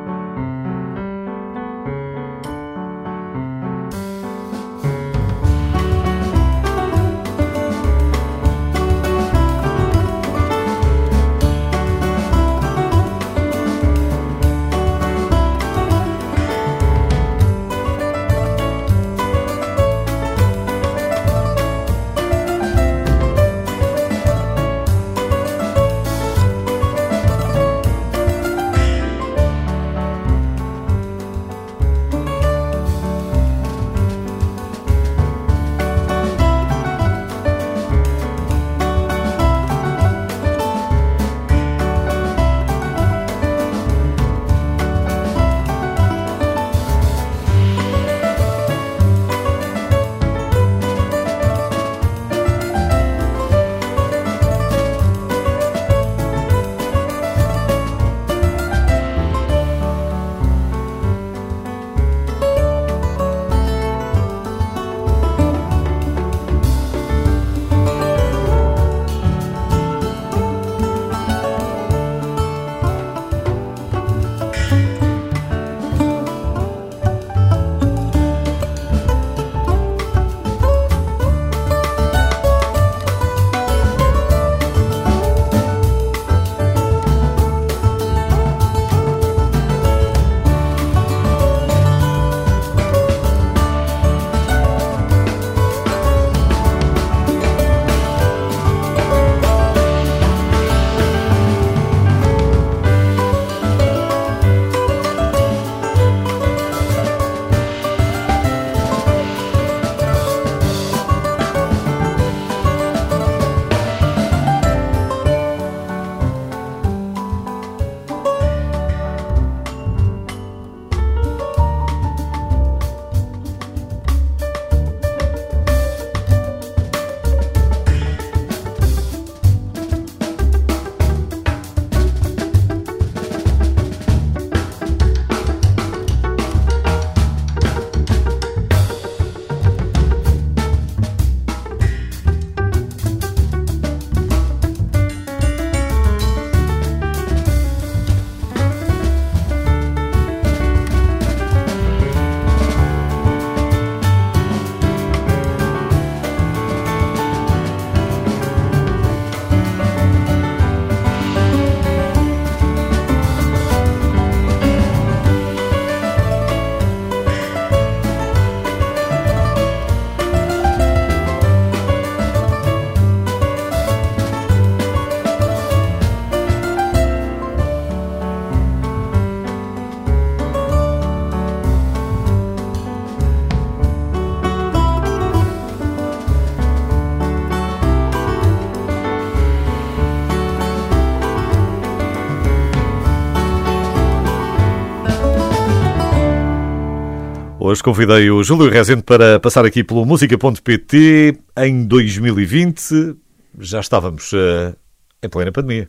Hoje 197.68 197.82
convidei 197.82 198.30
o 198.30 198.42
Júlio 198.42 198.70
Rezende 198.70 199.02
para 199.02 199.38
passar 199.38 199.66
aqui 199.66 199.84
pelo 199.84 200.06
música.pt 200.06 201.38
em 201.58 201.84
2020. 201.84 203.14
Já 203.58 203.80
estávamos 203.80 204.32
uh, 204.32 204.74
em 205.22 205.28
plena 205.28 205.52
pandemia. 205.52 205.86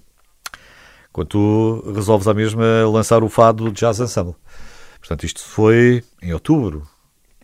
Quando 1.13 1.27
tu 1.29 1.93
resolves 1.95 2.27
à 2.27 2.33
mesma 2.33 2.65
lançar 2.85 3.23
o 3.23 3.29
fado 3.29 3.71
Jazz 3.71 4.01
Ensemble. 4.01 4.35
Portanto, 4.99 5.23
isto 5.23 5.39
foi 5.39 6.03
em 6.21 6.33
outubro. 6.33 6.85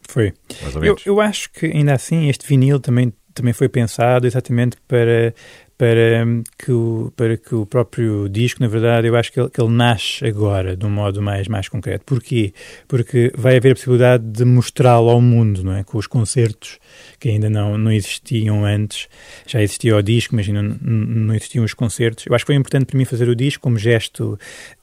Foi. 0.09 0.33
Mais 0.61 0.75
ou 0.75 0.81
Eu, 0.81 0.87
menos. 0.87 1.05
eu 1.05 1.21
acho 1.21 1.49
que 1.53 1.67
ainda 1.67 1.93
assim 1.93 2.27
este 2.27 2.45
vinil 2.45 2.81
também, 2.81 3.13
também 3.33 3.53
foi 3.53 3.69
pensado 3.69 4.27
exatamente 4.27 4.75
para, 4.85 5.33
para, 5.77 6.25
que 6.57 6.71
o, 6.71 7.11
para 7.15 7.35
que 7.35 7.53
o 7.53 7.65
próprio 7.65 8.29
disco, 8.29 8.61
na 8.61 8.67
verdade, 8.67 9.07
eu 9.07 9.15
acho 9.15 9.31
que 9.31 9.39
ele, 9.39 9.49
que 9.49 9.61
ele 9.61 9.71
nasce 9.71 10.25
agora 10.25 10.75
de 10.75 10.85
um 10.85 10.89
modo 10.89 11.21
mais, 11.21 11.47
mais 11.47 11.67
concreto. 11.67 12.05
Porquê? 12.05 12.53
Porque 12.87 13.31
vai 13.35 13.57
haver 13.57 13.73
a 13.73 13.75
possibilidade 13.75 14.23
de 14.23 14.45
mostrá-lo 14.45 15.09
ao 15.09 15.19
mundo, 15.19 15.63
não 15.63 15.73
é? 15.73 15.83
Com 15.83 15.97
os 15.97 16.07
concertos 16.07 16.79
que 17.19 17.29
ainda 17.29 17.49
não, 17.49 17.77
não 17.77 17.91
existiam 17.91 18.63
antes. 18.63 19.07
Já 19.45 19.61
existia 19.61 19.97
o 19.97 20.01
disco, 20.01 20.35
mas 20.35 20.47
ainda 20.47 20.61
não, 20.61 20.77
não 20.81 21.35
existiam 21.35 21.65
os 21.65 21.73
concertos. 21.73 22.25
Eu 22.25 22.33
acho 22.33 22.45
que 22.45 22.53
foi 22.53 22.55
importante 22.55 22.85
para 22.85 22.97
mim 22.97 23.05
fazer 23.05 23.27
o 23.27 23.35
disco 23.35 23.63
como 23.63 23.77
gesto, 23.77 24.39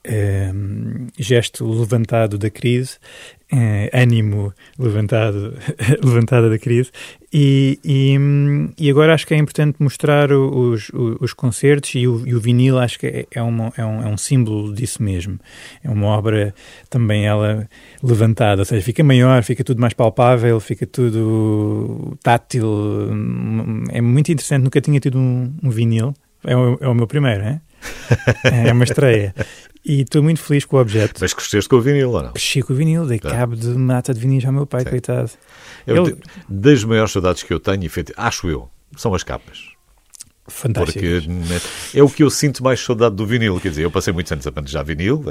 hum, 0.07 1.07
gesto 1.17 1.67
levantado 1.67 2.37
da 2.37 2.49
crise, 2.49 2.97
eh, 3.55 3.89
ânimo 3.93 4.51
levantado, 4.79 5.53
levantado 6.03 6.49
da 6.49 6.57
crise. 6.57 6.89
E, 7.31 7.79
e, 7.83 8.15
e 8.77 8.89
agora 8.89 9.13
acho 9.13 9.27
que 9.27 9.33
é 9.33 9.37
importante 9.37 9.75
mostrar 9.79 10.31
os, 10.31 10.89
os, 10.89 11.17
os 11.19 11.33
concertos 11.33 11.93
e 11.93 12.07
o, 12.07 12.27
e 12.27 12.33
o 12.33 12.39
vinil 12.39 12.79
acho 12.79 12.99
que 12.99 13.05
é, 13.05 13.25
é, 13.31 13.41
uma, 13.41 13.71
é, 13.77 13.85
um, 13.85 14.03
é 14.03 14.07
um 14.07 14.17
símbolo 14.17 14.73
disso 14.73 15.03
mesmo. 15.03 15.39
É 15.83 15.89
uma 15.89 16.07
obra 16.07 16.53
também 16.89 17.25
ela 17.27 17.67
levantada, 18.01 18.61
ou 18.61 18.65
seja, 18.65 18.83
fica 18.83 19.03
maior, 19.03 19.43
fica 19.43 19.63
tudo 19.63 19.79
mais 19.79 19.93
palpável, 19.93 20.59
fica 20.59 20.87
tudo 20.87 22.17
tátil. 22.23 23.09
É 23.91 24.01
muito 24.01 24.31
interessante, 24.31 24.63
nunca 24.63 24.81
tinha 24.81 24.99
tido 24.99 25.19
um, 25.19 25.53
um 25.61 25.69
vinil. 25.69 26.13
É 26.43 26.57
o, 26.57 26.77
é 26.81 26.87
o 26.87 26.95
meu 26.95 27.07
primeiro, 27.07 27.43
é? 27.43 27.61
É 28.43 28.71
uma 28.73 28.83
estreia. 28.83 29.33
E 29.85 30.01
estou 30.01 30.23
muito 30.23 30.39
feliz 30.41 30.63
com 30.65 30.77
o 30.77 30.79
objeto. 30.79 31.19
Mas 31.21 31.33
cresceste 31.33 31.67
com 31.69 31.75
o 31.75 31.81
vinil, 31.81 32.11
ou 32.11 32.23
não? 32.23 32.31
Chico 32.37 32.73
vinil, 32.73 33.05
dei 33.05 33.19
Tá. 33.19 33.29
cabo 33.31 33.55
de 33.55 33.67
mata 33.69 34.13
de 34.13 34.19
vinis 34.19 34.45
ao 34.45 34.51
meu 34.53 34.65
pai, 34.65 34.83
Sim. 34.83 34.89
coitado. 34.89 35.31
Eu, 35.85 36.05
Ele- 36.07 36.17
Das 36.47 36.83
maiores 36.83 37.11
saudades 37.11 37.43
que 37.43 37.53
eu 37.53 37.59
tenho, 37.59 37.89
acho 38.17 38.49
eu, 38.49 38.69
são 38.95 39.13
as 39.13 39.23
capas. 39.23 39.59
Fantástico. 40.47 40.99
Porque 40.99 41.27
né, 41.27 41.61
é 41.93 42.03
o 42.03 42.09
que 42.09 42.23
eu 42.23 42.29
sinto 42.29 42.63
mais 42.63 42.79
saudade 42.79 43.15
do 43.15 43.25
vinil. 43.25 43.59
Quer 43.59 43.69
dizer, 43.69 43.83
eu 43.83 43.91
passei 43.91 44.11
muitos 44.13 44.31
anos 44.31 44.45
a 44.47 44.51
manejar 44.51 44.83
vinil, 44.83 45.23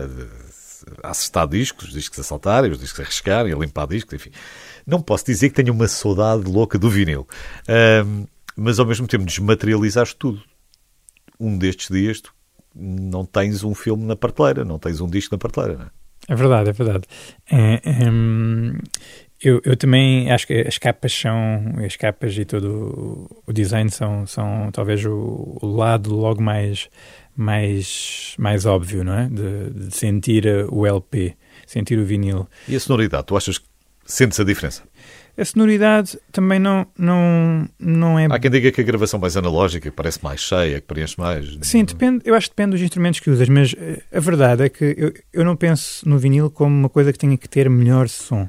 a, 1.02 1.10
acertar 1.10 1.46
discos, 1.48 1.88
os 1.88 1.92
discos 1.94 2.18
a 2.18 2.22
saltarem, 2.22 2.70
os 2.70 2.78
discos 2.80 3.00
a 3.00 3.04
riscarem, 3.04 3.52
a 3.52 3.56
limpar 3.56 3.86
discos, 3.86 4.14
enfim. 4.14 4.30
Não 4.86 5.00
posso 5.00 5.24
dizer 5.26 5.50
que 5.50 5.54
tenho 5.62 5.72
uma 5.74 5.86
saudade 5.88 6.44
louca 6.50 6.78
do 6.78 6.90
vinil. 6.90 7.26
Ahm, 7.68 8.24
mas 8.56 8.78
ao 8.78 8.86
mesmo 8.86 9.06
tempo 9.06 9.24
desmaterializaste 9.24 10.16
tudo. 10.16 10.42
Um 11.38 11.56
destes 11.58 11.88
dias 11.90 12.20
tu 12.20 12.32
não 12.74 13.24
tens 13.24 13.62
um 13.64 13.74
filme 13.74 14.04
na 14.04 14.16
prateleira, 14.16 14.64
não 14.64 14.78
tens 14.78 15.00
um 15.00 15.08
disco 15.08 15.34
na 15.34 15.38
prateleira, 15.38 15.78
não 15.78 15.84
é? 15.86 15.90
É 16.28 16.34
verdade, 16.36 16.70
é 16.70 16.72
verdade. 16.72 17.04
É, 17.50 17.80
eu, 19.42 19.60
eu 19.64 19.76
também 19.76 20.30
acho 20.30 20.46
que 20.46 20.54
as 20.60 20.78
capas 20.78 21.12
são, 21.12 21.74
as 21.84 21.96
capas 21.96 22.36
e 22.38 22.44
todo 22.44 23.34
o- 23.44 23.52
design 23.52 23.90
são, 23.90 24.24
são 24.26 24.70
talvez 24.72 25.04
o, 25.04 25.58
o 25.60 25.66
lado 25.66 26.14
logo 26.14 26.40
mais, 26.40 26.88
mais, 27.36 28.34
mais 28.38 28.64
óbvio, 28.66 29.02
não 29.02 29.14
é? 29.14 29.28
De, 29.28 29.70
de 29.88 29.96
sentir 29.96 30.46
o 30.70 30.86
LP, 30.86 31.34
sentir 31.66 31.98
o 31.98 32.04
vinil. 32.04 32.46
E 32.68 32.76
a 32.76 32.80
sonoridade, 32.80 33.26
tu 33.26 33.36
achas 33.36 33.58
que 33.58 33.66
sentes 34.04 34.38
a 34.38 34.44
diferença? 34.44 34.84
A 35.36 35.44
sonoridade 35.46 36.18
também 36.30 36.58
não, 36.58 36.86
não, 36.96 37.66
não 37.78 38.18
é 38.18 38.26
Há 38.26 38.38
quem 38.38 38.50
diga 38.50 38.70
que 38.70 38.82
a 38.82 38.84
gravação 38.84 39.18
mais 39.18 39.34
analógica 39.34 39.90
parece 39.90 40.22
mais 40.22 40.40
cheia, 40.40 40.80
que 40.80 40.86
preenche 40.86 41.18
mais. 41.18 41.58
Sim, 41.62 41.84
depende, 41.84 42.20
eu 42.26 42.34
acho 42.34 42.50
que 42.50 42.56
depende 42.56 42.72
dos 42.72 42.82
instrumentos 42.82 43.18
que 43.18 43.30
usas, 43.30 43.48
mas 43.48 43.74
eh, 43.78 44.02
a 44.12 44.20
verdade 44.20 44.64
é 44.64 44.68
que 44.68 44.94
eu, 44.96 45.12
eu 45.32 45.44
não 45.44 45.56
penso 45.56 46.06
no 46.06 46.18
vinil 46.18 46.50
como 46.50 46.76
uma 46.76 46.88
coisa 46.88 47.12
que 47.12 47.18
tenha 47.18 47.36
que 47.38 47.48
ter 47.48 47.70
melhor 47.70 48.08
som. 48.10 48.48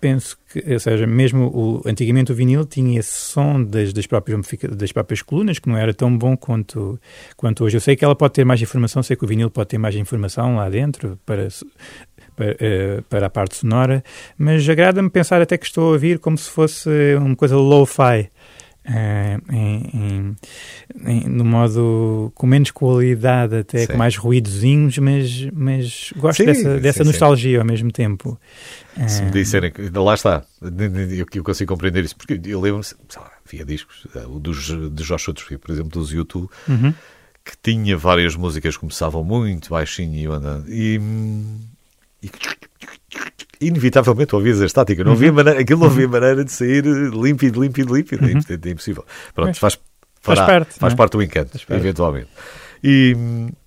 Penso 0.00 0.38
que, 0.50 0.62
ou 0.72 0.78
seja, 0.78 1.06
mesmo 1.06 1.48
o, 1.48 1.82
antigamente 1.86 2.32
o 2.32 2.34
vinil 2.34 2.64
tinha 2.64 2.98
esse 2.98 3.14
som 3.14 3.62
das, 3.62 3.92
das, 3.92 4.06
próprias, 4.06 4.40
das 4.76 4.92
próprias 4.92 5.20
colunas, 5.20 5.58
que 5.58 5.68
não 5.68 5.76
era 5.76 5.92
tão 5.92 6.16
bom 6.16 6.36
quanto, 6.36 6.98
quanto 7.36 7.64
hoje. 7.64 7.76
Eu 7.76 7.80
sei 7.80 7.94
que 7.94 8.04
ela 8.04 8.14
pode 8.14 8.34
ter 8.34 8.44
mais 8.44 8.60
informação, 8.60 9.02
sei 9.02 9.16
que 9.16 9.24
o 9.24 9.28
vinil 9.28 9.50
pode 9.50 9.68
ter 9.68 9.78
mais 9.78 9.94
informação 9.96 10.56
lá 10.56 10.68
dentro 10.68 11.18
para, 11.26 11.48
para, 12.36 12.56
eh, 12.60 13.00
para 13.08 13.26
a 13.26 13.30
parte 13.30 13.56
sonora, 13.56 14.04
mas 14.38 14.68
agrada-me 14.68 15.10
pensar 15.10 15.40
até 15.40 15.56
que 15.58 15.66
estou 15.66 15.88
a 15.88 15.92
ouvir 15.92 16.18
como 16.18 16.36
se 16.38 16.50
fosse 16.50 16.88
uma 17.16 17.34
coisa 17.34 17.56
lo-fi. 17.56 18.30
eh, 18.88 19.38
em, 19.50 19.90
em, 19.94 20.36
em- 21.04 21.28
no 21.28 21.44
modo 21.44 22.30
com 22.36 22.46
menos 22.46 22.70
qualidade, 22.70 23.56
até 23.56 23.80
Sim. 23.80 23.86
com 23.88 23.96
mais 23.98 24.16
ruidozinhos, 24.16 24.96
mas, 24.98 25.48
mas 25.52 26.12
gosto 26.16 26.38
Sim, 26.38 26.46
dessa, 26.46 26.78
dessa 26.78 27.02
sim, 27.02 27.10
nostalgia 27.10 27.58
ao 27.58 27.64
mesmo 27.66 27.90
tempo. 27.90 28.38
Se 29.08 29.22
me 29.22 29.28
Eh, 29.28 29.32
disserem 29.32 29.72
que 29.72 29.90
lá 29.90 30.14
está, 30.14 30.44
eu, 30.62 31.26
eu 31.34 31.42
consigo 31.42 31.72
compreender 31.72 32.04
isso, 32.04 32.14
porque 32.16 32.40
eu 32.44 32.60
lembro-me, 32.60 32.84
sei 32.84 32.96
lá, 33.20 33.30
via 33.50 33.64
discos, 33.64 34.06
o 34.28 34.38
dos, 34.38 34.66
de 34.66 35.02
Joshua 35.04 35.34
Tree, 35.34 35.58
por 35.58 35.72
exemplo, 35.72 35.90
dos 35.90 36.12
YouTube, 36.12 36.48
uhum. 36.68 36.94
que 37.44 37.56
tinha 37.60 37.96
várias 37.96 38.36
músicas 38.36 38.74
que 38.76 38.80
começavam 38.80 39.24
muito 39.24 39.70
baixinho 39.70 40.14
e 40.14 40.26
andando, 40.26 40.72
e, 40.72 40.96
hum, 41.00 41.58
e 43.60 43.66
inevitavelmente 43.68 44.34
ouvias 44.34 44.60
a 44.60 44.66
estática, 44.66 45.02
não 45.04 45.12
havia 45.12 45.32
maneira, 45.32 45.60
aquilo 45.60 45.80
não 45.80 45.86
havia 45.86 46.08
maneira 46.08 46.44
de 46.44 46.52
sair 46.52 46.84
límpido, 46.84 47.62
límpido, 47.62 47.94
límpido, 47.94 48.26
é 48.26 48.32
imp- 48.32 48.50
é 48.66 48.70
impossível. 48.70 49.04
Pronto, 49.34 49.48
Mas 49.48 49.58
faz, 49.58 49.78
faz 50.20 50.38
fará- 50.38 50.46
parte, 50.46 50.74
faz 50.78 50.92
é? 50.92 50.96
parte 50.96 51.12
do 51.12 51.22
encanto, 51.22 51.58
Faz 51.58 51.80
eventualmente. 51.80 52.28
E, 52.84 53.16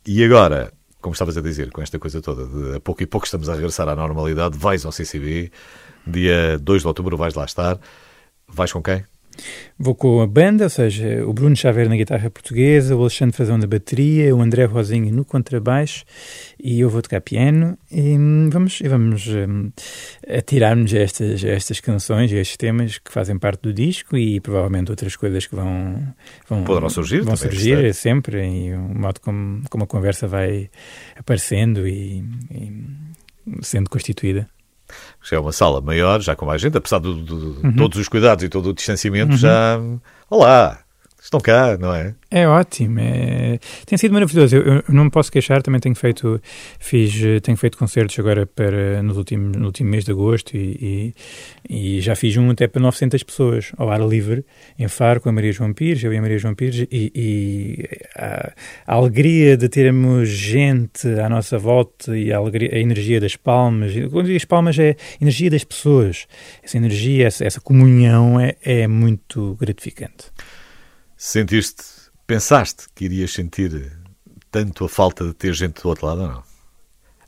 e 0.05 0.23
agora, 0.23 0.71
como 1.01 1.13
estavas 1.13 1.37
a 1.37 1.41
dizer, 1.41 1.71
com 1.71 1.81
esta 1.81 1.97
coisa 1.97 2.21
toda, 2.21 2.45
de 2.45 2.75
a 2.77 2.79
pouco 2.79 3.01
e 3.01 3.05
pouco 3.07 3.25
estamos 3.25 3.49
a 3.49 3.55
regressar 3.55 3.89
à 3.89 3.95
normalidade, 3.95 4.57
vais 4.57 4.85
ao 4.85 4.91
CCB, 4.91 5.51
dia 6.05 6.57
2 6.59 6.81
de 6.83 6.87
outubro 6.87 7.17
vais 7.17 7.33
lá 7.33 7.45
estar, 7.45 7.79
vais 8.47 8.71
com 8.71 8.81
quem? 8.83 9.03
Vou 9.77 9.95
com 9.95 10.21
a 10.21 10.27
banda, 10.27 10.65
ou 10.65 10.69
seja, 10.69 11.25
o 11.25 11.33
Bruno 11.33 11.55
Xavier 11.55 11.87
na 11.87 11.95
guitarra 11.95 12.29
portuguesa, 12.29 12.95
o 12.95 13.01
Alexandre 13.01 13.35
Frazão 13.35 13.57
na 13.57 13.65
bateria, 13.65 14.35
o 14.35 14.41
André 14.41 14.65
Rosinha 14.65 15.11
no 15.11 15.23
contrabaixo 15.23 16.03
e 16.61 16.81
eu 16.81 16.89
vou 16.89 17.01
tocar 17.01 17.21
piano 17.21 17.77
e 17.89 18.17
hum, 18.17 18.49
vamos, 18.51 18.81
e 18.81 18.87
vamos 18.89 19.27
hum, 19.27 19.71
atirar-nos 20.27 20.93
a 20.93 20.99
estas, 20.99 21.43
a 21.43 21.49
estas 21.49 21.79
canções 21.79 22.31
e 22.31 22.37
a 22.37 22.41
estes 22.41 22.57
temas 22.57 22.97
que 22.97 23.11
fazem 23.11 23.39
parte 23.39 23.61
do 23.61 23.73
disco 23.73 24.17
e 24.17 24.41
provavelmente 24.41 24.91
outras 24.91 25.15
coisas 25.15 25.47
que 25.47 25.55
vão, 25.55 26.13
vão, 26.49 26.63
Poderão 26.63 26.89
surgir 26.89 27.21
vão 27.21 27.37
surgir 27.37 27.77
certo. 27.77 27.93
sempre 27.93 28.45
e 28.45 28.73
o 28.73 28.79
modo 28.79 29.21
como, 29.21 29.61
como 29.69 29.85
a 29.85 29.87
conversa 29.87 30.27
vai 30.27 30.69
aparecendo 31.17 31.87
e, 31.87 32.23
e 32.51 32.73
sendo 33.61 33.89
constituída. 33.89 34.47
Já 35.23 35.37
é 35.37 35.39
uma 35.39 35.51
sala 35.51 35.81
maior, 35.81 36.21
já 36.21 36.35
com 36.35 36.45
mais 36.45 36.61
gente, 36.61 36.77
apesar 36.77 36.99
de, 36.99 37.07
Uhum. 37.09 37.75
todos 37.77 37.97
os 37.99 38.07
cuidados 38.07 38.43
e 38.43 38.49
todo 38.49 38.69
o 38.69 38.73
distanciamento, 38.73 39.35
já. 39.37 39.79
Olá! 40.29 40.79
Estão 41.21 41.39
cá, 41.39 41.77
não 41.77 41.93
é? 41.93 42.15
É 42.31 42.47
ótimo, 42.47 42.99
é... 42.99 43.59
tem 43.85 43.97
sido 43.97 44.13
maravilhoso. 44.13 44.55
Eu, 44.55 44.75
eu 44.75 44.83
não 44.87 45.05
me 45.05 45.11
posso 45.11 45.31
queixar, 45.31 45.61
também 45.61 45.79
tenho 45.79 45.95
feito, 45.95 46.41
fiz, 46.79 47.13
tenho 47.43 47.57
feito 47.57 47.77
concertos 47.77 48.17
agora 48.19 48.45
para, 48.45 49.03
nos 49.03 49.17
últimos, 49.17 49.57
no 49.57 49.65
último 49.65 49.89
mês 49.89 50.05
de 50.05 50.11
agosto 50.11 50.55
e, 50.55 51.13
e, 51.69 51.97
e 51.97 52.01
já 52.01 52.15
fiz 52.15 52.37
um 52.37 52.49
até 52.51 52.67
para 52.67 52.81
900 52.81 53.21
pessoas 53.23 53.71
ao 53.77 53.89
ar 53.91 53.99
livre, 53.99 54.45
em 54.77 54.87
Faro, 54.87 55.19
com 55.19 55.29
a 55.29 55.31
Maria 55.31 55.51
João 55.51 55.73
Pires, 55.73 56.03
eu 56.03 56.13
e 56.13 56.17
a 56.17 56.21
Maria 56.21 56.37
João 56.37 56.55
Pires, 56.55 56.87
e, 56.89 57.11
e 57.13 57.89
a, 58.15 58.53
a 58.87 58.95
alegria 58.95 59.57
de 59.57 59.67
termos 59.67 60.29
gente 60.29 61.07
à 61.19 61.27
nossa 61.27 61.57
volta 61.57 62.17
e 62.17 62.31
a, 62.31 62.37
alegria, 62.37 62.69
a 62.73 62.79
energia 62.79 63.19
das 63.19 63.35
palmas. 63.35 63.91
Quando 64.11 64.25
digo 64.25 64.37
as 64.37 64.45
palmas 64.45 64.79
é 64.79 64.91
a 64.91 65.23
energia 65.23 65.49
das 65.49 65.63
pessoas. 65.63 66.27
Essa 66.63 66.77
energia, 66.77 67.27
essa, 67.27 67.43
essa 67.43 67.59
comunhão 67.59 68.39
é, 68.39 68.55
é 68.63 68.87
muito 68.87 69.57
gratificante. 69.59 70.31
Sentiste, 71.21 71.83
pensaste 72.25 72.85
que 72.95 73.03
irias 73.03 73.33
sentir 73.33 73.91
tanto 74.49 74.85
a 74.85 74.89
falta 74.89 75.25
de 75.27 75.33
ter 75.33 75.53
gente 75.53 75.81
do 75.81 75.89
outro 75.89 76.05
lado 76.05 76.21
ou 76.21 76.27
não? 76.29 76.43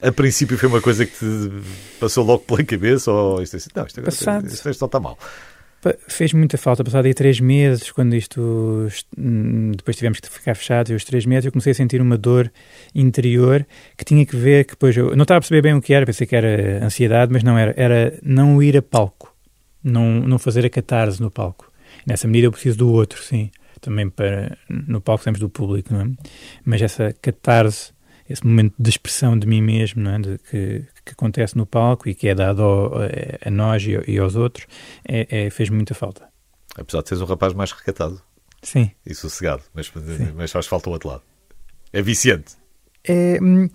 A 0.02 0.10
princípio 0.14 0.58
foi 0.58 0.70
uma 0.70 0.80
coisa 0.80 1.06
que 1.06 1.12
te 1.12 1.52
passou 2.00 2.24
logo 2.26 2.40
pela 2.46 2.64
cabeça 2.64 3.12
ou 3.12 3.44
isto 3.44 3.56
é 3.56 3.58
assim, 3.58 3.70
não, 3.76 3.86
isto, 3.86 4.00
agora- 4.00 4.16
Passado. 4.16 4.48
isto, 4.48 4.70
isto 4.70 4.80
não 4.80 4.86
está 4.86 4.98
mal. 4.98 5.20
Fez 6.08 6.32
muita 6.32 6.58
falta, 6.58 6.86
passado 6.86 7.06
aí 7.06 7.14
três 7.14 7.42
meses, 7.42 7.92
quando 7.92 8.16
isto, 8.16 8.88
hum, 9.18 9.72
depois 9.76 9.98
tivemos 9.98 10.22
que 10.22 10.30
ficar 10.30 10.56
fechados, 10.56 10.90
e 10.90 10.96
os 10.96 11.04
três 11.04 11.26
meses 11.26 11.48
eu 11.48 11.52
comecei 11.52 11.72
a 11.72 11.76
sentir 11.76 12.00
uma 12.02 12.18
dor 12.18 12.50
interior 12.96 13.68
que 13.98 14.06
tinha 14.06 14.26
que 14.26 14.38
ver, 14.38 14.64
que 14.64 14.72
depois 14.72 14.96
eu 14.96 15.18
não 15.18 15.24
estava 15.24 15.40
a 15.40 15.42
perceber 15.42 15.64
bem 15.64 15.74
o 15.74 15.82
que 15.82 15.94
era, 15.94 16.06
pensei 16.06 16.26
que 16.26 16.36
era 16.36 16.82
ansiedade, 16.86 17.34
mas 17.34 17.44
não 17.44 17.58
era, 17.58 17.74
era 17.76 18.18
não 18.24 18.64
ir 18.64 18.78
a 18.78 18.82
palco, 18.82 19.36
não, 19.84 20.22
não 20.22 20.40
fazer 20.40 20.66
a 20.66 20.70
catarse 20.70 21.20
no 21.22 21.30
palco. 21.30 21.70
Nessa 22.08 22.26
medida 22.26 22.48
eu 22.48 22.52
preciso 22.54 22.78
do 22.78 22.90
outro, 22.90 23.22
sim, 23.22 23.52
também 23.82 24.10
para, 24.10 24.58
no 24.70 25.02
palco 25.02 25.24
temos 25.24 25.40
do 25.40 25.50
público, 25.50 25.94
não 25.94 26.02
é? 26.02 26.10
Mas 26.64 26.82
essa 26.82 27.14
catarse, 27.22 27.92
esse 28.30 28.46
momento 28.46 28.76
de 28.80 28.90
expressão 28.90 29.38
de 29.38 29.48
mim 29.48 29.62
mesmo, 29.62 30.02
não 30.02 30.12
é? 30.12 30.20
de, 30.20 30.38
que, 30.50 30.86
que 31.04 31.12
acontece 31.12 31.58
no 31.58 31.66
palco 31.66 32.08
e 32.08 32.16
que 32.16 32.28
é 32.28 32.36
dado 32.36 32.62
ao, 32.62 32.94
a, 33.46 33.50
nós 33.52 33.84
e, 33.84 34.00
e, 34.08 34.18
aos 34.18 34.36
outros, 34.36 34.68
é, 35.06 35.46
é, 35.46 35.50
fez 35.50 35.70
muita 35.70 35.94
falta. 35.94 36.30
Apesar 36.78 37.02
de 37.02 37.10
seres 37.10 37.22
um 37.22 37.26
rapaz 37.26 37.54
mais 37.54 37.72
recatado. 37.72 38.22
Sim. 38.62 38.92
E 39.06 39.14
sossegado, 39.16 39.64
mas, 39.74 39.88
Sim. 39.88 40.32
mas 40.36 40.52
faz 40.52 40.68
falta 40.68 40.90
o 40.90 40.94
outro 40.94 41.10
lado. 41.10 41.24
É 41.92 42.02
viciante. 42.02 42.54
É, 43.04 43.40
hum, 43.42 43.68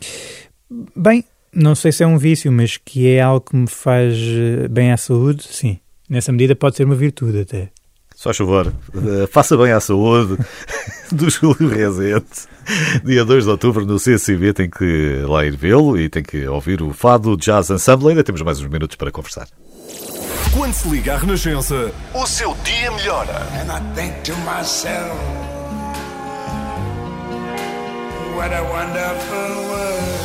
bem, 0.95 1.25
não 1.53 1.75
sei 1.75 1.91
se 1.91 2.05
é 2.05 2.07
um 2.07 2.19
vício, 2.19 2.53
mas 2.53 2.77
que 2.77 3.09
é 3.09 3.21
algo 3.21 3.41
que 3.41 3.57
me 3.57 3.67
faz 3.67 4.15
eh, 4.17 4.69
bem 4.69 4.93
à 4.93 4.97
saúde, 4.97 5.43
sim. 5.43 5.79
Nessa 6.09 6.31
medida 6.31 6.55
pode 6.55 6.77
ser 6.77 6.85
uma 6.85 6.95
virtude 6.95 7.41
até. 7.41 7.71
Só 8.27 8.35
favor, 8.35 8.67
uh, 8.67 9.27
faça 9.31 9.57
bem 9.57 9.71
à 9.71 9.79
saúde 9.79 10.37
do 11.13 11.31
Júlio 11.31 11.69
Rezende. 11.69 12.25
Dia 13.05 13.25
2 13.25 13.45
de 13.45 13.51
outubro 13.51 13.87
no 13.87 14.01
CCB 14.01 14.53
tem 14.53 14.69
que 14.69 15.23
lá 15.29 15.45
ir 15.45 15.57
vê-lo 15.57 15.97
e 15.97 16.09
tem 16.09 16.25
que 16.25 16.45
ouvir 16.49 16.83
o 16.83 16.93
Fado 16.93 17.37
Jazz 17.37 17.71
Ensemble. 17.71 18.09
Ainda 18.09 18.25
temos 18.25 18.43
mais 18.43 18.59
uns 18.59 18.67
minutos 18.67 18.97
para 18.97 19.13
conversar. 19.13 19.47
Quando 20.53 20.73
se 20.73 20.89
liga 20.89 21.15
à 21.15 21.19
Renascença, 21.19 21.93
o 22.15 22.27
seu 22.27 22.57
dia 22.65 22.91
melhora. 22.91 23.47
And 23.61 23.71
I 23.71 23.81
think 23.95 24.23
to 24.25 24.33
myself, 24.39 25.21
what 28.35 28.53
a 28.53 28.63
wonderful 28.65 29.69
world. 29.69 30.16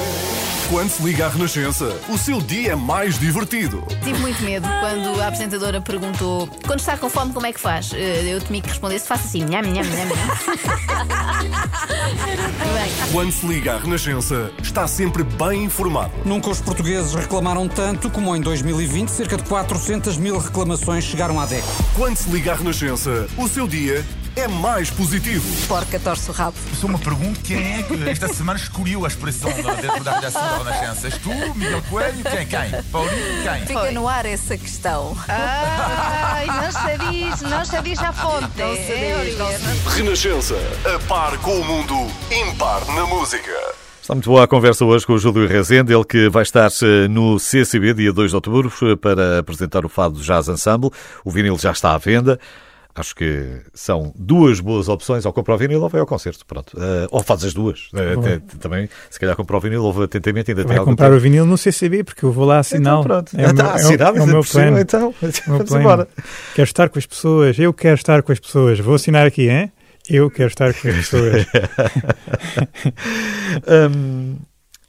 Quando 0.72 0.90
se 0.90 1.04
liga 1.04 1.26
à 1.26 1.30
Renascença, 1.30 2.00
o 2.08 2.18
seu 2.18 2.40
dia 2.40 2.72
é 2.72 2.76
mais 2.76 3.20
divertido. 3.20 3.84
Tive 4.06 4.18
muito 4.20 4.42
medo 4.42 4.66
quando 4.80 5.22
a 5.22 5.28
apresentadora 5.28 5.82
perguntou: 5.82 6.48
quando 6.66 6.80
está 6.80 6.96
com 6.96 7.10
fome, 7.10 7.34
como 7.34 7.46
é 7.46 7.52
que 7.52 7.60
faz? 7.60 7.92
Eh, 7.94 8.34
eu 8.34 8.40
temi 8.40 8.62
que 8.62 8.70
respondesse: 8.70 9.06
faça 9.06 9.26
assim, 9.26 9.44
nham, 9.44 9.64
nham, 9.64 9.84
nham, 9.84 10.08
Quando 13.12 13.34
se 13.34 13.46
liga 13.46 13.74
à 13.74 13.80
Renascença, 13.80 14.50
está 14.64 14.88
sempre 14.88 15.26
bem 15.26 15.66
informado. 15.66 16.14
Nunca 16.24 16.50
os 16.50 16.62
portugueses 16.62 17.14
reclamaram 17.16 17.68
tanto 17.68 18.10
como 18.10 18.34
em 18.34 18.40
2020, 18.40 19.10
cerca 19.10 19.36
de 19.36 19.44
400 19.44 20.16
mil 20.16 20.38
reclamações 20.38 21.04
chegaram 21.04 21.38
à 21.38 21.46
DECO. 21.46 21.68
Quando 21.98 22.16
se 22.16 22.30
liga 22.30 22.54
à 22.54 22.56
Renascença, 22.56 23.28
o 23.38 23.46
seu 23.50 23.68
dia 23.68 24.06
é 24.36 24.48
mais 24.48 24.90
positivo. 24.90 25.46
Porca 25.68 26.00
torce 26.00 26.30
o 26.30 26.34
rabo. 26.34 26.58
Só 26.80 26.88
uma 26.88 27.00
pergunta: 27.00 27.40
quem 27.44 27.80
é 27.80 27.84
que 27.84 28.10
esta 28.10 28.28
semana 28.28 28.60
escolheu 28.60 29.06
a 29.06 29.08
expressão 29.08 29.52
dentro 29.52 30.04
da 30.04 30.16
redação 30.16 30.42
da 30.42 30.58
Renascença? 30.72 31.08
És 31.08 31.18
tu, 31.18 31.30
Miguel 31.56 31.82
Coelho? 31.90 32.24
Quem? 32.24 32.48
Quem? 32.48 32.84
Paulinho? 32.92 33.44
Quem? 33.44 33.68
Fica 33.68 33.92
no 33.92 34.08
ar 34.08 34.26
essa 34.26 34.58
questão. 34.58 35.16
Ai, 35.28 36.46
não 36.48 36.72
se 36.72 37.12
diz, 37.12 37.42
não 37.42 37.66
se 37.66 37.82
diz 37.82 38.00
a 38.00 38.14
fonte. 38.14 38.58
Não 38.58 38.76
se 38.76 39.26
diz, 39.26 39.38
não 39.38 39.52
se 39.52 39.60
diz. 39.60 39.94
Renascença, 39.94 40.56
a 40.96 41.00
par 41.08 41.38
com 41.40 41.60
o 41.60 41.66
mundo, 41.66 41.96
impar 42.32 42.86
na 42.94 43.06
música. 43.06 43.52
Está 44.02 44.16
muito 44.16 44.30
boa 44.30 44.44
a 44.44 44.48
conversa 44.48 44.84
hoje 44.84 45.06
com 45.06 45.14
o 45.14 45.20
Júlio 45.20 45.48
Rezende, 45.48 45.94
ele 45.94 46.04
que 46.04 46.28
vai 46.28 46.42
estar 46.42 46.70
eh, 46.82 47.08
no 47.08 47.38
CCB, 47.38 47.94
dia 47.94 48.12
2 48.12 48.32
de 48.32 48.36
outubro, 48.36 48.74
eh, 48.82 48.96
para 48.96 49.40
apresentar 49.40 49.86
o 49.86 49.90
Fado 49.90 50.20
Jazz 50.20 50.48
Ensemble. 50.48 50.90
O 51.24 51.30
vinil 51.30 51.58
já 51.60 51.72
está 51.72 51.94
à 51.94 51.98
venda. 52.00 52.40
Acho 52.94 53.16
que 53.16 53.62
são 53.74 54.14
duas 54.18 54.60
boas 54.60 54.90
opções, 54.90 55.26
ou 55.26 55.32
comprar 55.32 55.56
o 55.56 55.58
vinil 55.58 55.82
ou 55.82 55.90
vai 55.90 56.02
ao 56.02 56.08
concerto, 56.08 56.46
pronto. 56.46 56.78
Uh, 56.78 57.08
ou 57.10 57.24
faz 57.24 57.44
as 57.46 57.54
duas. 57.54 57.90
Uh, 57.94 58.58
também, 58.58 58.90
se 59.10 59.20
calhar 59.20 59.36
comprar 59.36 59.58
o 59.58 59.62
vinil, 59.62 59.84
ouve 59.84 60.04
atentamente, 60.04 60.52
ainda 60.52 60.64
vai 60.64 60.76
tem 60.76 60.86
comprar 60.86 61.14
o 61.14 61.20
vinil 61.20 61.46
no 61.46 61.58
CCB, 61.58 62.04
porque 62.04 62.26
eu 62.26 62.32
vou 62.32 62.46
lá 62.46 62.60
assinar. 62.60 62.94
Então, 62.94 63.04
pronto. 63.04 63.32
É 63.38 63.46
assinado, 63.46 64.18
é 64.18 64.22
o, 64.22 64.24
é 64.24 64.26
o 64.26 64.28
meu 64.28 64.44
plano. 64.52 64.80
Então, 64.80 65.14
vamos 65.48 65.72
embora. 65.72 66.08
Quero 66.54 66.68
estar 66.68 66.90
com 66.90 67.00
as 67.00 67.06
pessoas, 67.06 67.58
eu 67.58 67.74
quero 67.74 67.96
estar 67.96 68.22
com 68.24 68.32
as 68.32 68.40
pessoas. 68.40 68.80
Vou 68.80 68.96
assinar 68.96 69.26
aqui, 69.26 69.50
hein? 69.50 69.72
Eu 70.10 70.30
quero 70.30 70.50
estar 70.50 70.74
com 70.74 70.88
as 70.88 70.96
pessoas. 71.10 71.46
um, 73.96 74.36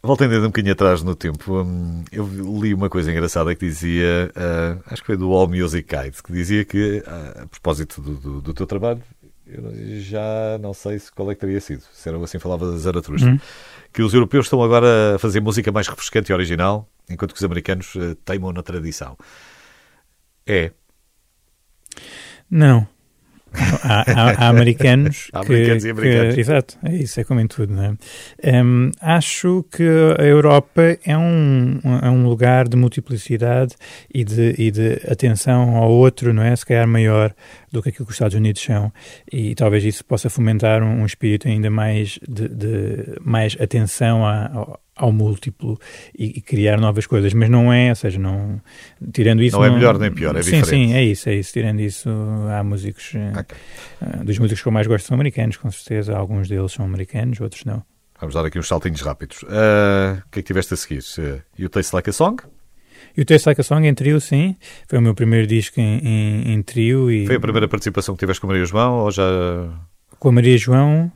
Voltando 0.04 0.32
ainda 0.32 0.46
um 0.46 0.48
bocadinho 0.48 0.72
atrás 0.72 1.00
no 1.04 1.14
tempo, 1.14 1.62
hum, 1.62 2.02
eu 2.10 2.28
li 2.60 2.74
uma 2.74 2.90
coisa 2.90 3.12
engraçada 3.12 3.54
que 3.54 3.64
dizia, 3.64 4.32
uh, 4.34 4.82
acho 4.86 5.00
que 5.00 5.06
foi 5.06 5.16
do 5.16 5.30
All 5.32 5.46
Music 5.46 5.88
Guide, 5.88 6.20
que 6.20 6.32
dizia 6.32 6.64
que, 6.64 7.04
uh, 7.06 7.42
a 7.42 7.46
propósito 7.46 8.00
do, 8.00 8.16
do, 8.16 8.40
do, 8.40 8.52
teu 8.52 8.66
trabalho, 8.66 9.00
eu 9.46 10.00
já 10.00 10.58
não 10.60 10.74
sei 10.74 10.98
se 10.98 11.12
qual 11.12 11.30
é 11.30 11.36
que 11.36 11.40
teria 11.42 11.60
sido, 11.60 11.84
se 11.92 12.08
era 12.08 12.18
assim 12.18 12.40
falava 12.40 12.76
Zaratustra, 12.76 13.30
uhum. 13.30 13.38
que 13.92 14.02
os 14.02 14.12
europeus 14.12 14.46
estão 14.46 14.60
agora 14.60 15.14
a 15.14 15.18
fazer 15.20 15.40
música 15.40 15.70
mais 15.70 15.86
refrescante 15.86 16.32
e 16.32 16.34
original, 16.34 16.88
enquanto 17.08 17.32
que 17.32 17.38
os 17.38 17.44
americanos 17.44 17.94
uh, 17.94 18.16
teimam 18.24 18.52
na 18.52 18.62
tradição. 18.62 19.16
É? 20.44 20.72
Não. 22.50 22.88
Há, 23.82 24.04
há, 24.10 24.30
há 24.44 24.48
americanos, 24.48 25.28
há 25.32 25.40
americanos 25.40 25.82
que, 25.82 25.88
e 25.88 25.90
americanos. 25.90 26.34
Que, 26.34 26.40
exato, 26.40 26.78
é 26.82 26.94
isso, 26.94 27.20
é 27.20 27.24
como 27.24 27.40
em 27.40 27.46
tudo. 27.46 27.74
Não 27.74 27.84
é? 27.84 28.62
Um, 28.62 28.90
acho 29.00 29.64
que 29.70 29.82
a 30.18 30.24
Europa 30.24 30.98
é 31.04 31.16
um, 31.16 31.80
é 32.02 32.08
um 32.08 32.26
lugar 32.26 32.68
de 32.68 32.76
multiplicidade 32.76 33.74
e 34.12 34.24
de, 34.24 34.54
e 34.58 34.70
de 34.70 35.00
atenção 35.10 35.76
ao 35.76 35.90
outro, 35.90 36.32
não 36.32 36.42
é? 36.42 36.54
Se 36.56 36.64
calhar 36.64 36.86
maior 36.86 37.34
do 37.70 37.82
que 37.82 37.88
aquilo 37.88 38.06
que 38.06 38.12
os 38.12 38.16
Estados 38.16 38.36
Unidos 38.36 38.62
são. 38.62 38.92
E 39.30 39.54
talvez 39.54 39.84
isso 39.84 40.04
possa 40.04 40.30
fomentar 40.30 40.82
um, 40.82 41.02
um 41.02 41.06
espírito 41.06 41.48
ainda 41.48 41.70
mais 41.70 42.18
de, 42.28 42.48
de 42.48 43.18
mais 43.20 43.56
atenção 43.60 44.26
a, 44.26 44.78
ao 44.94 45.10
múltiplo 45.10 45.78
e, 46.16 46.38
e, 46.38 46.40
criar 46.40 46.78
novas 46.78 47.06
coisas, 47.06 47.32
mas 47.32 47.48
não 47.48 47.72
é, 47.72 47.90
ou 47.90 47.94
seja, 47.94 48.18
não 48.18 48.60
tirando 49.12 49.42
isso 49.42 49.56
não, 49.56 49.64
é 49.64 49.68
não 49.68 49.76
melhor 49.76 49.98
nem 49.98 50.12
pior, 50.12 50.36
é 50.36 50.42
sim, 50.42 50.60
diferente. 50.60 50.68
Sim, 50.68 50.92
é 50.94 51.02
isso, 51.02 51.28
é 51.28 51.34
isso. 51.34 51.52
Tirando 51.52 51.80
isso, 51.80 52.08
há 52.50 52.62
músicos 52.62 53.12
eh, 53.14 53.32
okay. 53.40 53.58
uh, 54.02 54.24
dos 54.24 54.38
músicos 54.38 54.62
que 54.62 54.68
eu 54.68 54.72
mais 54.72 54.86
gosto 54.86 55.06
são 55.06 55.14
americanos, 55.14 55.56
com 55.56 55.70
certeza. 55.70 56.14
Alguns 56.14 56.48
deles 56.48 56.72
são 56.72 56.84
americanos, 56.84 57.40
outros 57.40 57.64
não. 57.64 57.82
Vamos 58.20 58.34
dar 58.34 58.44
aqui 58.44 58.58
uns 58.58 58.68
saltinhos 58.68 59.00
rápidos. 59.00 59.42
Uh, 59.42 60.18
o 60.26 60.30
que 60.30 60.38
é 60.38 60.42
que 60.42 60.42
tiveste 60.42 60.74
a 60.74 60.76
seguir? 60.76 61.02
Uh, 61.18 61.40
you 61.58 61.68
Taste 61.68 61.94
Like 61.94 62.10
a 62.10 62.12
Song? 62.12 62.42
You 63.16 63.24
Taste 63.24 63.48
Like 63.48 63.60
a 63.60 63.64
Song 63.64 63.86
em 63.86 63.94
trio, 63.94 64.20
sim. 64.20 64.56
Foi 64.86 64.98
o 64.98 65.02
meu 65.02 65.14
primeiro 65.14 65.46
disco 65.46 65.80
em, 65.80 65.98
em, 65.98 66.52
em 66.52 66.62
trio. 66.62 67.10
E... 67.10 67.26
Foi 67.26 67.36
a 67.36 67.40
primeira 67.40 67.66
participação 67.66 68.14
que 68.14 68.20
tiveste 68.20 68.40
com 68.40 68.46
a 68.46 68.50
Maria 68.50 68.64
João 68.64 68.98
ou 68.98 69.10
já... 69.10 69.24
Com 70.18 70.28
a 70.28 70.32
Maria 70.32 70.56
João... 70.56 71.10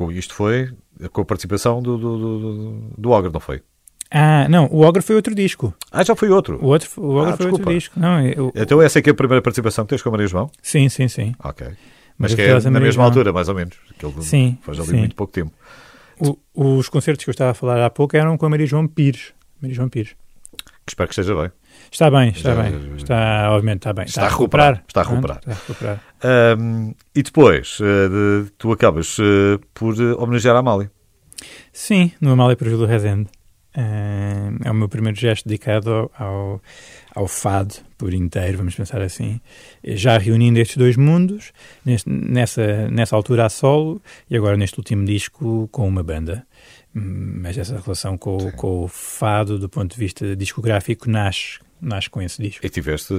Com, 0.00 0.10
isto 0.10 0.32
foi 0.32 0.72
com 1.12 1.20
a 1.20 1.24
participação 1.26 1.82
do, 1.82 1.98
do, 1.98 2.18
do, 2.18 2.90
do 2.96 3.10
Ogre, 3.10 3.30
não 3.30 3.38
foi? 3.38 3.60
Ah, 4.10 4.48
não, 4.48 4.64
o 4.72 4.80
Ogre 4.80 5.02
foi 5.02 5.14
outro 5.14 5.34
disco. 5.34 5.74
Ah, 5.92 6.02
já 6.02 6.16
foi 6.16 6.30
outro? 6.30 6.58
O, 6.58 6.68
outro, 6.68 6.88
o 6.96 7.16
Ogre 7.16 7.34
ah, 7.34 7.36
foi 7.36 7.44
desculpa. 7.44 7.64
outro 7.64 7.74
disco. 7.74 8.00
Não, 8.00 8.26
eu... 8.26 8.50
Então 8.56 8.80
essa 8.80 8.98
é 8.98 9.02
que 9.02 9.10
é 9.10 9.12
a 9.12 9.14
primeira 9.14 9.42
participação 9.42 9.84
que 9.84 9.90
tens 9.90 10.00
com 10.00 10.08
a 10.08 10.12
Maria 10.12 10.26
João? 10.26 10.50
Sim, 10.62 10.88
sim, 10.88 11.06
sim. 11.06 11.34
Ok. 11.44 11.66
Mas 12.16 12.34
que 12.34 12.40
é 12.40 12.54
na 12.54 12.80
mesma 12.80 12.92
João. 12.92 13.06
altura, 13.08 13.30
mais 13.30 13.50
ou 13.50 13.54
menos. 13.54 13.76
Sim, 14.22 14.56
faz 14.62 14.80
ali 14.80 14.88
sim. 14.88 14.96
muito 14.96 15.14
pouco 15.14 15.34
tempo. 15.34 15.52
O, 16.18 16.38
os 16.54 16.88
concertos 16.88 17.22
que 17.22 17.28
eu 17.28 17.32
estava 17.32 17.50
a 17.50 17.54
falar 17.54 17.84
há 17.84 17.90
pouco 17.90 18.16
eram 18.16 18.38
com 18.38 18.46
a 18.46 18.48
Maria 18.48 18.66
João 18.66 18.88
Pires. 18.88 19.34
Maria 19.60 19.76
João 19.76 19.90
Pires. 19.90 20.16
Que 20.86 20.92
espero 20.92 21.08
que 21.10 21.12
esteja 21.12 21.34
bem. 21.34 21.50
Está 21.92 22.10
bem, 22.10 22.30
está 22.30 22.54
já, 22.54 22.62
bem. 22.62 22.96
Está, 22.96 23.50
obviamente, 23.50 23.80
está 23.80 23.92
bem. 23.92 24.06
Está, 24.06 24.22
está 24.22 24.26
a 24.26 24.30
recuperar. 24.30 24.82
Está 24.88 25.00
a 25.02 25.04
recuperar. 25.04 25.38
Está 25.40 25.50
a 25.50 25.54
recuperar. 25.54 26.09
Um, 26.22 26.94
e 27.14 27.22
depois, 27.22 27.78
uh, 27.80 28.44
de, 28.44 28.50
tu 28.58 28.72
acabas 28.72 29.18
uh, 29.18 29.58
por 29.72 29.94
uh, 29.94 30.22
homenagear 30.22 30.54
a 30.54 30.58
Amália. 30.58 30.90
Sim, 31.72 32.12
no 32.20 32.30
Amália 32.30 32.56
para 32.56 32.68
Júlio 32.68 32.86
Rezende. 32.86 33.28
Uh, 33.74 34.58
é 34.64 34.70
o 34.70 34.74
meu 34.74 34.88
primeiro 34.88 35.16
gesto 35.18 35.48
dedicado 35.48 36.10
ao, 36.18 36.60
ao 37.14 37.28
fado 37.28 37.74
por 37.96 38.12
inteiro, 38.12 38.58
vamos 38.58 38.74
pensar 38.74 39.00
assim. 39.00 39.40
Já 39.82 40.18
reunindo 40.18 40.58
estes 40.58 40.76
dois 40.76 40.96
mundos, 40.96 41.52
neste, 41.84 42.10
nessa, 42.10 42.90
nessa 42.90 43.16
altura 43.16 43.46
a 43.46 43.48
solo 43.48 44.02
e 44.28 44.36
agora 44.36 44.56
neste 44.56 44.78
último 44.78 45.04
disco 45.04 45.68
com 45.70 45.88
uma 45.88 46.02
banda. 46.02 46.44
Mas 46.92 47.56
essa 47.56 47.78
relação 47.78 48.18
com, 48.18 48.50
com 48.52 48.82
o 48.82 48.88
fado, 48.88 49.58
do 49.58 49.68
ponto 49.68 49.94
de 49.94 50.00
vista 50.00 50.34
discográfico, 50.34 51.08
nasce, 51.08 51.60
nasce 51.80 52.10
com 52.10 52.20
esse 52.20 52.42
disco. 52.42 52.66
E 52.66 52.68
tiveste 52.68 53.14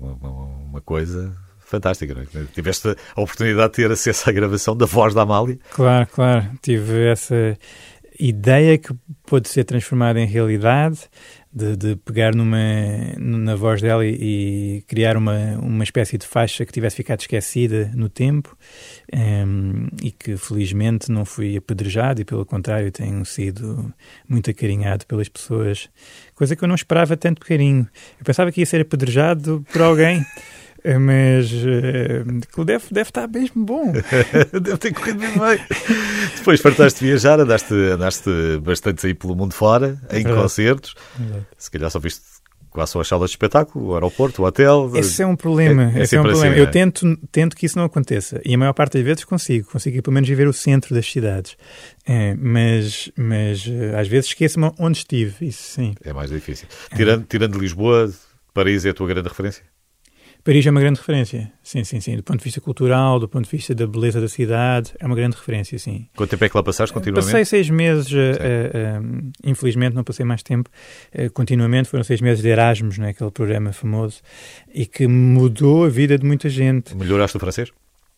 uma, 0.00 0.30
uma 0.30 0.80
coisa 0.80 1.36
fantástica, 1.66 2.14
não 2.14 2.22
é? 2.22 2.44
Tiveste 2.54 2.88
a 2.88 3.20
oportunidade 3.20 3.72
de 3.72 3.76
ter 3.76 3.90
acesso 3.90 4.30
à 4.30 4.32
gravação 4.32 4.76
da 4.76 4.86
voz 4.86 5.12
da 5.12 5.22
Amália. 5.22 5.58
Claro, 5.70 6.06
claro. 6.06 6.50
Tive 6.62 7.08
essa 7.08 7.58
ideia 8.18 8.78
que 8.78 8.94
pode 9.26 9.48
ser 9.48 9.64
transformada 9.64 10.18
em 10.20 10.26
realidade, 10.26 11.00
de, 11.52 11.74
de 11.74 11.96
pegar 11.96 12.34
numa, 12.34 12.58
na 13.18 13.56
voz 13.56 13.80
dela 13.80 14.06
e, 14.06 14.78
e, 14.78 14.82
criar 14.82 15.16
uma, 15.16 15.58
uma 15.58 15.84
espécie 15.84 16.18
de 16.18 16.26
faixa 16.26 16.66
que 16.66 16.72
tivesse 16.72 16.96
ficado 16.96 17.20
esquecida 17.20 17.90
no 17.94 18.10
tempo 18.10 18.56
um, 19.12 19.18
ehm, 19.18 19.86
e 20.02 20.10
que 20.10 20.36
felizmente 20.36 21.10
não 21.10 21.24
fui 21.24 21.56
apedrejado 21.56 22.20
e 22.20 22.24
pelo 22.24 22.44
contrário 22.44 22.92
tenho 22.92 23.24
sido 23.24 23.92
muito 24.28 24.50
acarinhado 24.50 25.06
pelas 25.06 25.30
pessoas, 25.30 25.88
coisa 26.34 26.54
que 26.54 26.62
eu 26.62 26.68
não 26.68 26.74
esperava 26.74 27.16
tanto 27.16 27.40
carinho. 27.40 27.88
Eu 28.18 28.24
pensava 28.24 28.52
que 28.52 28.60
ia 28.60 28.66
ser 28.66 28.82
apedrejado 28.82 29.64
por 29.72 29.80
alguém. 29.80 30.22
mas 30.98 31.50
uh, 31.52 32.64
deve, 32.64 32.84
deve 32.90 33.10
estar 33.10 33.28
mesmo 33.28 33.64
bom. 33.64 33.92
deve 34.52 34.76
ter 34.78 34.92
corrido 34.92 35.18
mesmo 35.18 35.40
bem. 35.40 35.58
Depois 36.36 36.60
fartaste 36.60 37.00
de 37.00 37.06
viajar, 37.06 37.40
andaste, 37.40 37.74
andaste 37.74 38.30
bastante 38.62 39.06
aí 39.06 39.14
pelo 39.14 39.34
mundo 39.34 39.52
fora, 39.54 39.98
em 40.10 40.22
Verdade. 40.22 40.42
concertos. 40.42 40.94
Verdade. 41.18 41.46
Se 41.56 41.70
calhar 41.70 41.90
só 41.90 41.98
viste 41.98 42.22
quais 42.76 42.90
são 42.90 43.00
as 43.00 43.08
salas 43.08 43.30
de 43.30 43.36
espetáculo, 43.36 43.86
o 43.86 43.94
aeroporto, 43.94 44.42
o 44.42 44.44
hotel. 44.44 44.92
Esse 44.94 45.22
é 45.22 45.26
um 45.26 45.34
problema. 45.34 45.90
É- 45.94 46.00
é 46.00 46.02
esse 46.02 46.14
é 46.14 46.20
um 46.20 46.24
problema. 46.24 46.50
assim, 46.50 46.60
eu 46.60 46.66
é? 46.66 46.70
tento, 46.70 47.16
tento 47.32 47.56
que 47.56 47.64
isso 47.64 47.78
não 47.78 47.86
aconteça. 47.86 48.38
E 48.44 48.54
a 48.54 48.58
maior 48.58 48.74
parte 48.74 48.98
das 48.98 49.02
vezes 49.02 49.24
consigo. 49.24 49.70
Consigo 49.70 50.02
pelo 50.02 50.12
menos 50.12 50.28
viver 50.28 50.46
o 50.46 50.52
centro 50.52 50.94
das 50.94 51.10
cidades. 51.10 51.56
É, 52.06 52.34
mas, 52.34 53.10
mas 53.16 53.66
eh, 53.66 53.98
às 53.98 54.06
vezes 54.06 54.28
esqueço-me 54.28 54.70
onde 54.78 54.98
estive. 54.98 55.46
Isso 55.48 55.62
sim. 55.62 55.94
É 56.04 56.12
mais 56.12 56.30
difícil. 56.30 56.68
Tirando, 56.94 57.24
tirando 57.24 57.58
Lisboa, 57.58 58.12
Paris 58.52 58.84
é 58.84 58.90
a 58.90 58.94
tua 58.94 59.08
grande 59.08 59.28
referência? 59.28 59.64
Paris 60.46 60.64
é 60.64 60.70
uma 60.70 60.78
grande 60.78 61.00
referência. 61.00 61.52
Sim, 61.60 61.82
sim, 61.82 62.00
sim. 62.00 62.14
Do 62.14 62.22
ponto 62.22 62.38
de 62.38 62.44
vista 62.44 62.60
cultural, 62.60 63.18
do 63.18 63.28
ponto 63.28 63.46
de 63.46 63.50
vista 63.50 63.74
da 63.74 63.84
beleza 63.84 64.20
da 64.20 64.28
cidade, 64.28 64.92
é 65.00 65.04
uma 65.04 65.16
grande 65.16 65.34
referência, 65.34 65.76
sim. 65.76 66.06
Quanto 66.14 66.30
tempo 66.30 66.44
é 66.44 66.48
que 66.48 66.56
lá 66.56 66.62
passaste 66.62 66.94
continuamente? 66.94 67.26
Passei 67.26 67.44
seis 67.44 67.68
meses, 67.68 68.12
eh, 68.12 68.70
eh, 68.72 69.00
infelizmente 69.42 69.94
não 69.94 70.04
passei 70.04 70.24
mais 70.24 70.44
tempo, 70.44 70.70
eh, 71.10 71.28
continuamente, 71.30 71.88
foram 71.88 72.04
seis 72.04 72.20
meses 72.20 72.44
de 72.44 72.48
Erasmus, 72.48 72.96
né, 72.96 73.08
aquele 73.08 73.32
programa 73.32 73.72
famoso, 73.72 74.20
e 74.72 74.86
que 74.86 75.08
mudou 75.08 75.84
a 75.84 75.88
vida 75.88 76.16
de 76.16 76.24
muita 76.24 76.48
gente. 76.48 76.96
Melhoraste 76.96 77.36
o 77.36 77.40
francês? 77.40 77.72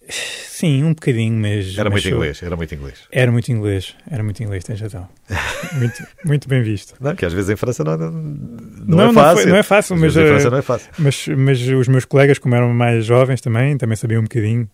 Sim, 0.08 0.84
um 0.84 0.94
bocadinho, 0.94 1.34
mas... 1.40 1.76
Era 1.76 1.84
mas 1.90 2.02
muito 2.02 2.08
sou- 2.08 2.12
inglês, 2.18 2.42
era 2.42 2.56
muito 2.56 2.74
inglês. 2.74 2.98
Era 3.12 3.30
muito 3.30 3.52
inglês, 3.52 3.96
era 4.10 4.22
muito 4.24 4.42
inglês, 4.42 4.64
tens 4.64 4.80
razão. 4.80 5.08
muito, 5.74 6.02
muito 6.24 6.48
bem 6.48 6.62
visto. 6.62 6.94
Não, 7.00 7.14
que 7.14 7.24
às 7.26 7.32
vezes 7.32 7.50
em 7.50 7.56
França 7.56 7.84
não, 7.84 7.96
não, 7.96 8.10
Não, 8.10 9.00
é 9.00 9.06
não 9.06 9.12
fácil. 9.14 9.42
foi- 9.42 9.50
não 9.52 9.56
é 9.58 9.62
fácil, 9.62 9.94
Às 9.94 10.00
mas, 10.00 10.16
em 10.16 10.20
eh, 10.20 10.26
França 10.28 10.50
não 10.50 10.58
é 10.58 10.62
fácil. 10.62 10.90
Mas, 10.98 11.28
mas 11.28 11.60
os 11.60 11.88
meus 11.88 12.04
colegas, 12.04 12.38
como 12.38 12.54
eram 12.54 12.72
mais 12.74 13.04
jovens 13.04 13.40
também, 13.40 13.76
também 13.76 13.96
sabiam 13.96 14.20
um 14.20 14.24
bocadinho. 14.24 14.68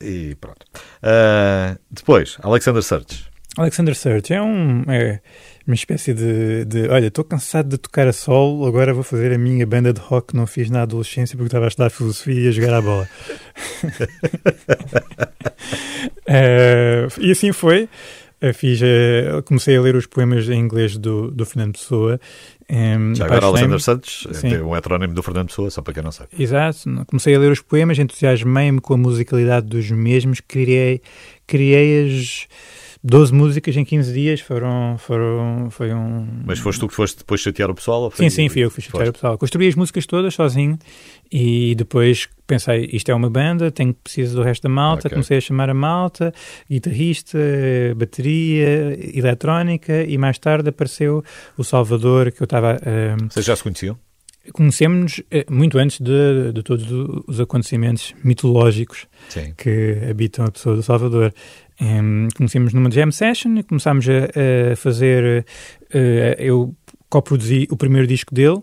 E 0.00 0.34
pronto. 0.40 0.64
Ah, 1.02 1.76
depois, 1.90 2.38
Alexander 2.40 2.82
Search. 2.82 3.28
Alexander 3.56 3.94
Search 3.94 4.32
é, 4.32 4.40
um, 4.40 4.82
é 4.88 5.20
uma 5.66 5.74
espécie 5.74 6.14
de, 6.14 6.64
de 6.64 6.88
olha, 6.88 7.08
estou 7.08 7.24
cansado 7.24 7.70
de 7.70 7.78
tocar 7.78 8.06
a 8.06 8.12
solo, 8.12 8.66
agora 8.66 8.94
vou 8.94 9.02
fazer 9.02 9.32
a 9.32 9.38
minha 9.38 9.66
banda 9.66 9.92
de 9.92 10.00
rock 10.00 10.28
que 10.28 10.36
não 10.36 10.46
fiz 10.46 10.70
na 10.70 10.82
adolescência 10.82 11.36
porque 11.36 11.48
estava 11.48 11.64
a 11.64 11.68
estudar 11.68 11.90
filosofia 11.90 12.40
e 12.40 12.48
a 12.48 12.50
jogar 12.52 12.74
a 12.74 12.82
bola. 12.82 13.08
Eh, 16.26 17.08
e 17.18 17.30
assim 17.32 17.52
foi. 17.52 17.88
Eh, 18.40 18.52
fiz, 18.52 18.80
eh, 18.82 19.42
comecei 19.44 19.76
a 19.76 19.80
ler 19.80 19.96
os 19.96 20.06
poemas 20.06 20.48
em 20.48 20.58
inglês 20.58 20.96
do, 20.96 21.30
do 21.30 21.44
Fernando 21.44 21.72
Pessoa. 21.72 22.20
em, 22.68 23.14
Já 23.14 23.26
agora. 23.26 23.46
Alexander 23.46 23.80
Santos, 23.80 24.26
Sim. 24.32 24.54
é 24.54 24.62
um 24.62 24.74
heterónimo 24.76 25.12
do 25.12 25.22
Fernando 25.22 25.48
Pessoa, 25.48 25.70
só 25.70 25.82
para 25.82 25.92
quem 25.92 26.02
não 26.02 26.12
sabe. 26.12 26.30
Exato. 26.38 26.78
Comecei 27.06 27.34
a 27.34 27.38
ler 27.38 27.50
os 27.50 27.60
poemas, 27.60 27.98
entusiasmei-me 27.98 28.80
com 28.80 28.94
a 28.94 28.96
musicalidade 28.96 29.66
dos 29.66 29.90
mesmos, 29.90 30.40
criei, 30.40 31.02
criei 31.46 32.06
as 32.06 32.46
12 33.02 33.32
músicas 33.32 33.74
em 33.76 33.84
15 33.84 34.12
dias, 34.12 34.40
foram, 34.40 34.96
foram, 34.98 35.68
foi 35.70 35.92
um... 35.94 36.26
Mas 36.44 36.58
foste 36.58 36.80
tu 36.80 36.86
que 36.88 36.94
foste 36.94 37.16
depois 37.18 37.40
chatear 37.40 37.70
o 37.70 37.74
pessoal? 37.74 38.10
Sim, 38.14 38.28
sim, 38.28 38.48
fui 38.50 38.62
eu 38.62 38.68
que 38.68 38.76
fiz 38.76 38.84
chatear 38.84 39.02
o 39.02 39.06
Foste. 39.06 39.12
pessoal. 39.14 39.38
Construí 39.38 39.68
as 39.68 39.74
músicas 39.74 40.04
todas 40.04 40.34
sozinho 40.34 40.78
e 41.32 41.74
depois 41.76 42.28
pensei, 42.46 42.90
isto 42.92 43.10
é 43.10 43.14
uma 43.14 43.30
banda, 43.30 43.70
tenho 43.70 43.94
preciso 43.94 44.36
do 44.36 44.42
resto 44.42 44.64
da 44.64 44.68
malta, 44.68 45.08
Ok. 45.08 45.12
comecei 45.12 45.38
a 45.38 45.40
chamar 45.40 45.70
a 45.70 45.74
malta, 45.74 46.30
guitarrista, 46.70 47.38
bateria, 47.96 48.98
eletrónica 49.16 50.02
e 50.04 50.18
mais 50.18 50.38
tarde 50.38 50.68
apareceu 50.68 51.24
o 51.56 51.64
Salvador, 51.64 52.30
que 52.32 52.42
eu 52.42 52.44
estava... 52.44 52.72
ah, 52.84 53.16
Vocês 53.30 53.46
já 53.46 53.56
se 53.56 53.62
conheciam? 53.62 53.98
Conhecemos-nos 54.54 55.22
eh, 55.30 55.44
muito 55.50 55.78
antes 55.78 56.00
de, 56.00 56.52
de 56.52 56.62
todos 56.62 56.86
os 57.28 57.38
acontecimentos 57.40 58.14
mitológicos 58.24 59.06
Sim. 59.28 59.52
que 59.56 59.98
habitam 60.10 60.46
a 60.46 60.50
pessoa 60.50 60.74
do 60.76 60.82
Salvador. 60.82 61.32
Em, 61.80 62.28
conhecemos 62.36 62.74
numa 62.74 62.90
jam 62.90 63.10
session 63.10 63.56
e 63.56 63.62
começámos 63.62 64.06
a, 64.08 64.72
a 64.72 64.76
fazer. 64.76 65.46
eh, 65.92 66.36
eu 66.38 66.74
coproduzi 67.10 67.66
o 67.70 67.76
primeiro 67.76 68.06
disco 68.06 68.32
dele, 68.32 68.62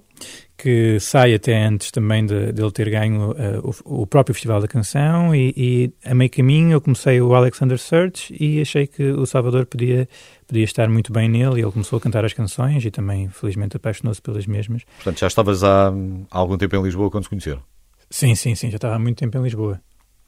que 0.57 0.97
sai 1.01 1.34
até 1.34 1.65
antes 1.65 1.91
também 1.91 2.26
de, 2.26 2.53
dele 2.53 2.72
ter 2.72 2.89
ganho 2.89 3.36
eh, 3.38 3.59
o, 3.61 4.03
o 4.03 4.07
próprio 4.07 4.34
Festival 4.34 4.61
da 4.61 4.68
Canção. 4.68 5.36
E, 5.36 5.53
e 5.55 5.93
a 6.09 6.15
meio 6.15 6.30
caminho 6.30 6.72
eu 6.72 6.82
comecei 6.82 7.22
o 7.22 7.36
Alexander 7.36 7.78
Search 7.78 8.34
e 8.39 8.61
achei 8.61 8.88
que 8.88 9.03
o 9.03 9.26
Salvador 9.26 9.65
podia, 9.65 10.07
podia 10.47 10.63
estar 10.63 10.88
muito 10.89 11.11
bem 11.11 11.28
nele. 11.28 11.59
E 11.59 11.63
ele 11.63 11.72
começou 11.72 11.97
a 11.97 11.99
cantar 11.99 12.24
as 12.24 12.34
canções 12.34 12.84
e 12.86 12.89
também, 12.89 13.28
felizmente, 13.30 13.76
apaixonou-se 13.76 14.22
pelas 14.22 14.47
mesmas. 14.47 14.84
Portanto, 14.95 15.20
já 15.20 15.28
estavas 15.28 15.63
há, 15.63 15.89
há 16.32 16.38
algum 16.38 16.57
tempo 16.57 16.76
em 16.78 16.82
Lisboa 16.82 17.11
quando 17.11 17.26
se 17.26 17.30
conheceram? 17.30 17.61
Sim, 18.09 18.34
sim, 18.36 18.55
sim, 18.55 18.70
já 18.70 18.78
estava 18.78 18.95
há 18.95 18.99
muito 18.99 19.18
tempo 19.18 19.38
em 19.38 19.43
Lisboa. 19.43 19.82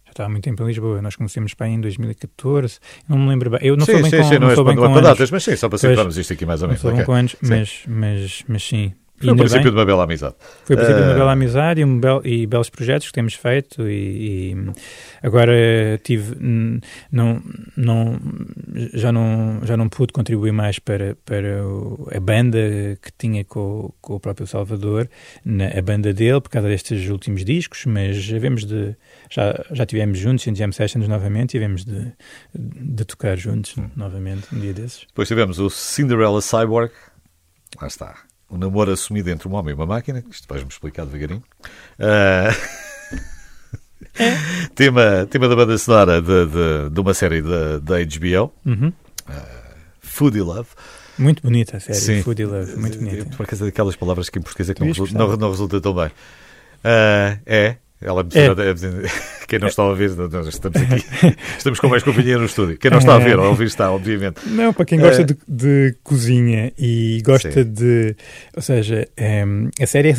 Já 0.10 0.12
estava 0.12 0.28
há 0.28 0.30
muito 0.32 0.44
tempo 0.44 0.64
em 0.64 0.66
Lisboa. 0.68 1.02
Nós 1.02 1.16
conhecemos 1.16 1.54
para 1.54 1.68
aí 1.68 1.74
em 1.74 1.82
2014. 1.82 2.80
Não 3.08 3.18
me 3.18 3.30
lembro 3.30 3.50
bem. 3.52 3.60
Eu 3.62 3.78
não 3.78 3.86
sim, 3.86 3.92
sou 3.94 4.02
bem 4.02 4.10
sim, 4.12 4.18
com, 4.18 4.24
sim, 4.24 4.34
não, 4.34 4.40
não 4.42 4.50
é 4.52 4.56
sou 4.56 4.66
bem 4.66 4.76
não 4.76 4.84
é 4.84 4.88
com 4.88 4.94
anos. 4.94 5.04
datas, 5.10 5.32
mas 5.32 5.44
sim, 5.44 5.56
só 5.56 5.70
para 5.70 5.78
situarmos 5.78 6.18
isto 6.18 6.34
aqui 6.34 6.46
mais 6.46 6.62
ou 6.62 6.68
Não 6.68 6.72
menos. 6.72 6.82
sou 6.82 6.92
bem 6.92 7.00
ok. 7.02 7.06
com 7.06 7.14
anos, 7.14 7.32
Sim. 7.42 7.50
mas, 7.50 7.84
mas, 7.88 8.44
mas 8.48 8.64
sim. 8.64 8.94
Foi 9.20 9.34
o 9.34 9.36
princípio 9.36 9.64
bem. 9.64 9.72
de 9.72 9.78
uma 9.78 9.86
bela 9.86 10.04
amizade. 10.04 10.36
Foi 10.66 10.76
o 10.76 10.80
princípio 10.80 11.02
de 11.02 11.08
uma 11.08 11.14
Eh, 11.16 11.18
bela 11.18 11.32
amizade 11.34 11.82
e, 11.82 11.86
um 11.86 12.00
bel, 12.00 12.22
e 12.24 12.48
belos 12.48 12.70
projetos 12.70 13.08
que 13.08 13.14
temos 13.14 13.34
feito 13.34 13.88
e, 13.90 14.52
e 14.54 14.56
agora 15.22 15.54
tive 16.04 16.36
não 17.12 17.42
não 17.76 18.20
já 18.94 19.12
não 19.12 19.60
já 19.64 19.76
não 19.76 19.90
pude 19.90 20.14
contribuir 20.14 20.52
mais 20.52 20.80
para 20.80 21.16
para 21.26 21.60
a 22.16 22.20
banda 22.20 22.60
que 23.02 23.12
tinha 23.18 23.44
com, 23.44 23.60
o- 23.60 23.94
com 24.02 24.16
o 24.16 24.20
próprio 24.20 24.48
Salvador 24.48 25.10
na, 25.44 25.68
a 25.68 25.82
banda 25.82 26.14
dele 26.14 26.40
por 26.42 26.50
causa 26.50 26.68
destes 26.68 27.10
últimos 27.10 27.44
discos 27.44 27.86
mas 27.86 28.32
havemos 28.34 28.66
de 28.66 28.96
já 29.30 29.64
já 29.72 29.86
tivemos 29.86 30.18
juntos 30.18 30.46
em 30.48 30.56
jam 30.56 30.72
sessions 30.72 31.08
novamente 31.08 31.56
e 31.56 31.58
havemos 31.58 31.84
de, 31.86 32.12
de 32.56 33.06
tocar 33.06 33.38
juntos 33.38 33.76
novamente 33.96 34.48
um 34.56 34.60
dia 34.60 34.74
desses 34.74 35.06
Depois 35.08 35.28
tivemos 35.28 35.60
o 35.60 35.70
Cinderella 35.70 36.42
Cyborg. 36.42 36.92
Lá 37.82 37.88
está. 37.88 38.16
O 38.50 38.58
namoro 38.58 38.92
assumido 38.92 39.30
entre 39.30 39.48
um 39.48 39.54
homem 39.54 39.72
e 39.72 39.76
uma 39.76 39.86
máquina. 39.86 40.24
Isto 40.30 40.48
vais-me 40.48 40.70
explicar 40.70 41.06
devagarinho. 41.06 41.44
Ah, 42.00 42.50
tema, 44.76 45.28
tema 45.30 45.48
da 45.48 45.56
banda 45.56 45.78
sonora 45.78 46.22
de, 46.22 46.46
de, 46.48 46.90
de 46.92 47.00
uma 47.00 47.14
série 47.14 47.42
da 47.42 47.98
HBO. 48.04 48.52
Uhum. 48.66 48.92
Foodie 50.02 50.42
Love. 50.42 50.70
muito 51.18 51.44
bonita 51.44 51.78
a 51.78 51.80
série 51.80 51.98
Sim. 52.00 52.24
Foodie 52.24 52.46
Love 52.46 52.76
muito 52.76 52.98
bonita 52.98 53.26
Por 53.38 53.44
acaso 53.44 53.64
é 53.64 53.68
daquelas 53.68 53.96
palavras 53.96 54.30
que 54.30 54.40
em 54.40 54.42
português 54.42 54.70
é 54.70 54.74
que 54.74 54.84
não, 54.84 55.28
não, 55.28 55.38
não 55.38 55.50
resulta 55.52 55.80
tão 55.80 55.94
bem. 55.94 56.10
Ah, 56.84 57.38
é. 57.46 57.78
Ela 58.02 58.22
é 58.34 58.40
é- 58.40 59.10
Quem 59.50 59.58
não 59.60 59.68
está 59.68 59.82
a 59.82 59.88
ouvir, 59.90 60.12
nós 60.12 60.48
estamos 60.48 60.80
aqui. 60.80 61.04
Estamos 61.58 61.80
com 61.80 61.88
mais 61.88 62.04
companhia 62.04 62.38
no 62.38 62.46
estúdio. 62.46 62.78
Quem 62.78 62.92
não 62.92 63.00
está 63.00 63.16
a 63.16 63.18
ver, 63.20 63.34
a 63.40 63.42
ouvir 63.50 63.66
está, 63.66 63.92
obviamente. 63.92 64.40
Não, 64.48 64.72
para 64.72 64.86
quem 64.86 65.00
gosta 65.00 65.24
Eh, 65.24 65.26
de, 65.26 65.38
de 65.48 65.96
cozinha 66.04 66.72
e 66.78 67.20
gosta 67.26 67.52
Sim. 67.52 67.64
de. 67.64 68.16
Ou 68.56 68.62
seja, 68.62 69.08
em, 69.18 69.70
a 69.82 69.88
série 69.88 70.10
é 70.10 70.14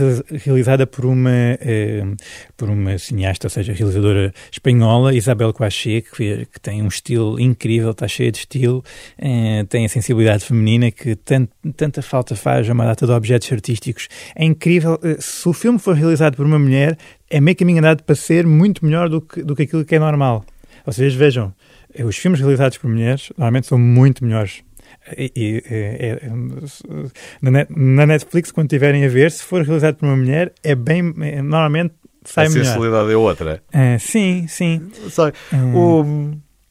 realizada 0.45 0.85
por 0.85 1.05
uma, 1.05 1.31
em, 1.62 2.16
por 2.57 2.68
uma 2.68 2.99
cineasta, 2.99 3.47
ou 3.47 3.51
seja, 3.51 3.72
realizadora 3.72 4.35
espanhola, 4.51 5.14
Isabel 5.14 5.53
Coachê, 5.53 6.03
que, 6.03 6.47
que 6.53 6.61
tem 6.61 6.83
um 6.83 6.89
estilo 6.89 7.39
incrível, 7.39 7.93
está 7.93 8.09
cheia 8.09 8.33
de 8.33 8.39
estilo, 8.39 8.83
eh, 9.16 9.64
tem 9.68 9.85
a 9.87 9.89
sensibilidade 9.89 10.45
feminina 10.45 10.91
que 10.91 11.14
tant, 11.14 11.49
tanta 11.76 12.03
falta 12.03 12.35
faz 12.35 12.68
a 12.68 12.72
uma 12.72 12.85
data 12.85 13.07
de 13.07 13.12
objetos 13.12 13.51
artísticos. 13.53 14.09
É 14.35 14.45
incrível. 14.45 14.99
eh, 15.05 15.16
Se 15.20 15.49
o 15.49 15.53
filme 15.53 15.78
for 15.78 15.95
realizado 15.95 16.35
por 16.37 16.45
uma 16.45 16.59
mulher, 16.59 16.99
é 17.31 17.41
meio 17.41 17.57
caminho 17.57 17.78
andado 17.78 18.03
para 18.03 18.14
ser 18.14 18.47
muito 18.47 18.85
melhor 18.85 19.09
do 19.09 19.20
que, 19.20 19.43
do 19.43 19.55
que 19.57 19.62
aquilo 19.62 19.85
que 19.85 19.95
é 19.95 19.99
normal. 19.99 20.45
Vocês 20.85 21.14
vejam, 21.14 21.55
eh, 21.95 22.05
os 22.05 22.16
filmes 22.16 22.41
realizados 22.41 22.76
por 22.78 22.91
mulheres 22.91 23.31
normalmente 23.39 23.66
são 23.66 23.78
muito 23.78 24.24
melhores. 24.24 24.62
E, 25.16 25.33
e, 25.37 25.62
é- 25.70 26.20
é- 26.26 26.31
na 27.41 27.51
Net- 27.51 27.70
na 27.74 28.07
Netflix, 28.07 28.51
quando 28.51 28.68
tiverem 28.68 29.05
a 29.05 29.09
ver, 29.09 29.31
se 29.31 29.43
for 29.43 29.62
realizado 29.62 29.97
por 29.97 30.07
uma 30.07 30.16
mulher, 30.16 30.53
é 30.64 30.74
bem. 30.74 31.14
é- 31.22 31.41
normalmente 31.41 31.95
sai 32.24 32.47
a 32.47 32.51
melhor. 32.51 32.64
sensibilidade 32.64 33.12
é 33.12 33.16
outra. 33.16 33.62
Ah, 33.72 33.99
sim, 33.99 34.47
sim. 34.49 34.91
Hum. 35.53 35.74
O- 35.74 36.31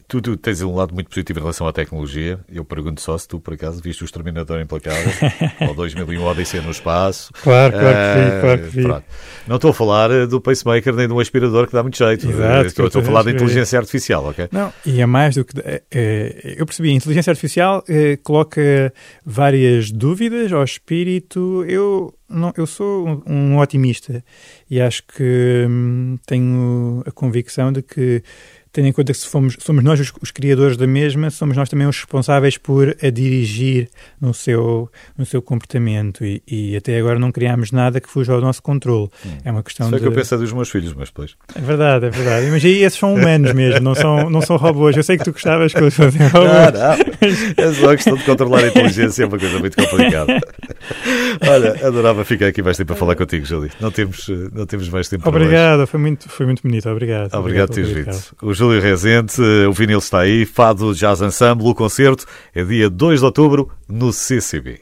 tu, 0.10 0.22
tu 0.22 0.36
tens 0.36 0.62
um 0.62 0.76
lado 0.76 0.94
muito 0.94 1.08
positivo 1.10 1.40
em 1.40 1.42
relação 1.44 1.66
à 1.68 1.72
tecnologia. 1.72 2.40
Eu 2.52 2.66
pergunto 2.66 3.00
só 3.00 3.18
se 3.18 3.28
tu, 3.28 3.40
por 3.40 3.54
acaso, 3.54 3.82
viste 3.82 4.04
o 4.04 4.06
Exterminador 4.06 4.60
Implacável 4.60 5.12
ou 5.70 5.74
2001 5.76 6.22
Odisseia 6.26 6.62
no 6.64 6.72
Espaço. 6.72 7.32
Claro, 7.42 7.72
claro 7.74 7.96
que 7.96 8.20
vi, 8.20 8.26
Ah, 8.36 8.42
claro 8.42 8.62
que 8.62 8.68
vi. 8.68 8.84
pronto. 8.84 9.04
Não 9.48 9.56
estou 9.56 9.72
a 9.72 9.74
falar 9.74 10.12
eh, 10.12 10.28
do 10.28 10.42
pacemaker 10.42 10.94
nem 10.96 11.08
de 11.08 11.14
um 11.14 11.20
aspirador 11.20 11.68
que 11.68 11.74
dá 11.74 11.82
muito 11.84 11.98
jeito. 11.98 12.28
Exato, 12.30 12.64
Eh, 12.64 12.68
estou, 12.68 12.88
estou 12.88 13.02
a 13.02 13.06
falar 13.06 13.26
eu 13.28 13.32
inteligência 13.32 13.80
artificial, 13.80 14.26
ok? 14.26 14.50
Não, 14.52 14.74
e 14.86 15.00
é 15.00 15.06
mais 15.06 15.36
do 15.36 15.46
que. 15.46 15.54
eh, 15.64 15.84
eh, 15.92 16.56
eu 16.58 16.66
percebi, 16.66 16.90
a 16.90 16.94
inteligência 16.94 17.32
artificial 17.32 17.84
eh, 17.88 18.18
coloca 18.24 18.92
várias 19.26 19.92
dúvidas 19.92 20.52
ao 20.52 20.64
espírito. 20.64 21.64
Eu, 21.68 22.14
não, 22.28 22.52
eu 22.58 22.66
sou 22.68 23.08
um, 23.08 23.22
um 23.54 23.58
otimista 23.60 24.24
e 24.70 24.82
acho 24.82 25.04
que 25.04 25.66
hum, 25.70 26.18
tenho 26.26 27.04
a 27.06 27.12
convicção 27.12 27.72
de 27.72 27.82
que 27.82 28.24
tendo 28.72 28.88
em 28.88 28.92
conta 28.92 29.12
que 29.12 29.18
se 29.18 29.28
fomos, 29.28 29.56
somos 29.60 29.84
nós 29.84 30.00
os, 30.00 30.12
os 30.22 30.32
criadores 30.32 30.78
da 30.78 30.86
mesma, 30.86 31.30
somos 31.30 31.58
nós 31.58 31.70
também 31.70 31.88
os 31.88 31.98
responsáveis 31.98 32.58
por 32.58 32.96
a 33.02 33.10
dirigir 33.10 33.90
no 34.22 34.34
seu, 34.34 34.90
no 35.18 35.26
seu 35.26 35.42
comportamento 35.42 36.24
e, 36.24 36.42
e 36.48 36.76
até 36.76 36.98
agora 37.00 37.18
não 37.18 37.32
criámos 37.32 37.72
nada 37.72 38.00
que 38.00 38.10
fuja 38.10 38.34
ao 38.34 38.42
nosso 38.42 38.62
controle. 38.62 39.10
É 39.44 39.52
uma 39.52 39.64
questão 39.64 39.88
Isso 39.88 39.96
de... 39.96 40.02
que 40.02 40.08
eu 40.08 40.12
pensei 40.12 40.38
dos 40.38 40.54
meus 40.54 40.70
filhos, 40.70 40.94
mas 40.94 41.10
depois. 41.10 41.36
É 41.56 41.62
verdade, 41.62 42.06
é 42.06 42.10
verdade. 42.10 42.48
Mas 42.52 42.64
aí 42.64 42.84
esses 42.84 43.00
são 43.00 43.14
humanos 43.14 43.54
mesmo, 43.54 43.82
não 43.82 43.96
são, 43.96 44.30
não 44.30 44.42
são 44.42 44.58
robôs. 44.58 44.96
Eu 44.96 45.04
sei 45.04 45.18
que 45.18 45.24
tu 45.24 45.32
gostavas 45.32 45.74
que 45.74 45.80
eles 45.80 45.94
fossem 45.94 46.22
Não, 46.22 46.30
robôs. 46.30 46.74
não. 46.74 47.66
É 47.66 47.74
só 47.74 47.92
a 47.92 47.96
questão 47.96 48.16
de 48.16 48.24
controlar 48.24 48.60
a 48.60 48.68
inteligência, 48.68 49.24
é 49.24 49.26
uma 49.26 49.38
coisa 49.38 49.60
muito 49.60 49.76
complicada. 49.76 50.40
Olha, 51.48 51.88
adorava 51.88 52.24
ficar 52.26 52.48
aqui 52.48 52.62
mais 52.62 52.78
tempo 52.78 52.94
a 52.94 52.96
falar 52.96 53.16
contigo, 53.16 53.46
Júlio. 53.46 53.70
Não 53.80 53.92
temos, 53.92 54.28
não 54.54 54.66
temos 54.66 54.90
mais 54.90 55.10
tempo 55.10 55.24
para. 55.24 55.36
Obrigado, 55.36 55.88
foi 55.88 56.00
muito, 56.00 56.30
foi 56.30 56.46
muito 56.46 56.62
bonito. 56.62 56.90
Obrigado. 56.90 57.34
Obrigado 57.34 57.70
por 57.70 57.76
pelo 57.76 57.88
teres 57.88 58.06
vindo. 58.06 58.38
Júlio 58.60 58.82
Rezende, 58.82 59.42
o 59.70 59.72
vinil 59.72 60.00
está 60.00 60.20
aí, 60.20 60.46
Fado 60.46 60.94
Jazz 60.94 61.22
Ensemble, 61.22 61.66
o 61.66 61.74
concerto 61.74 62.26
é 62.54 62.62
dia 62.62 62.90
2 62.90 63.22
de 63.22 63.26
outubro 63.26 63.72
no 63.88 64.12
CCB. 64.12 64.82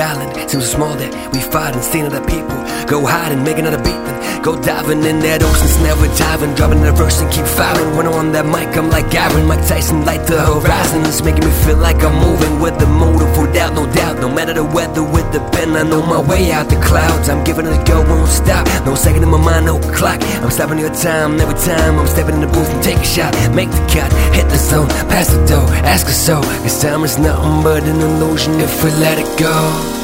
Island, 0.00 0.32
seems 0.50 0.64
so 0.64 0.76
small 0.76 0.94
that 0.96 1.32
we 1.32 1.40
fight 1.40 1.74
and 1.74 1.82
seeing 1.82 2.06
other 2.06 2.24
people 2.26 2.56
go 2.86 3.04
hide 3.04 3.32
and 3.32 3.44
make 3.44 3.58
another 3.58 3.82
beat. 3.82 4.17
Go 4.42 4.54
diving 4.62 5.02
in 5.02 5.18
that 5.20 5.42
ocean's 5.42 5.76
never 5.82 6.06
diving, 6.16 6.54
dropping 6.54 6.80
the 6.80 6.92
verse 6.92 7.20
and 7.20 7.30
keep 7.30 7.44
firing. 7.44 7.96
When 7.96 8.06
I'm 8.06 8.14
on 8.14 8.32
that 8.32 8.46
mic, 8.46 8.70
I'm 8.78 8.88
like 8.88 9.12
Aaron, 9.12 9.46
Mike 9.46 9.66
Tyson, 9.66 10.04
light 10.04 10.24
the 10.26 10.38
horizon. 10.38 11.04
It's 11.04 11.20
making 11.22 11.44
me 11.44 11.50
feel 11.66 11.76
like 11.76 12.00
I'm 12.06 12.14
moving 12.16 12.60
with 12.60 12.78
the 12.78 12.86
motive, 12.86 13.36
without 13.36 13.74
no 13.74 13.84
doubt. 13.92 14.20
No 14.20 14.28
matter 14.30 14.54
the 14.54 14.64
weather, 14.64 15.02
with 15.02 15.26
the 15.32 15.40
pen, 15.50 15.76
I 15.76 15.82
know 15.82 16.00
my 16.06 16.20
way 16.22 16.52
out 16.52 16.70
the 16.70 16.80
clouds. 16.80 17.28
I'm 17.28 17.42
giving 17.44 17.66
it 17.66 17.74
a 17.74 17.82
go, 17.84 18.00
won't 18.06 18.30
stop. 18.30 18.64
No 18.86 18.94
second 18.94 19.22
in 19.22 19.28
my 19.28 19.42
mind, 19.42 19.66
no 19.66 19.80
clock. 19.92 20.22
I'm 20.40 20.50
stopping 20.50 20.78
your 20.78 20.94
time 20.94 21.40
every 21.40 21.58
time. 21.58 21.98
I'm 21.98 22.06
stepping 22.06 22.36
in 22.36 22.40
the 22.40 22.52
booth 22.52 22.70
and 22.70 22.82
take 22.82 22.98
a 22.98 23.04
shot. 23.04 23.34
Make 23.52 23.70
the 23.70 23.82
cut, 23.90 24.10
hit 24.32 24.48
the 24.48 24.56
zone, 24.56 24.88
pass 25.10 25.34
the 25.34 25.44
dough, 25.46 25.66
ask 25.82 26.06
us 26.06 26.16
so. 26.16 26.40
Cause 26.62 26.80
time 26.80 27.02
is 27.02 27.18
nothing 27.18 27.62
but 27.62 27.82
an 27.82 28.00
illusion 28.00 28.60
if 28.60 28.84
we 28.84 28.90
let 29.02 29.18
it 29.18 29.28
go. 29.38 29.97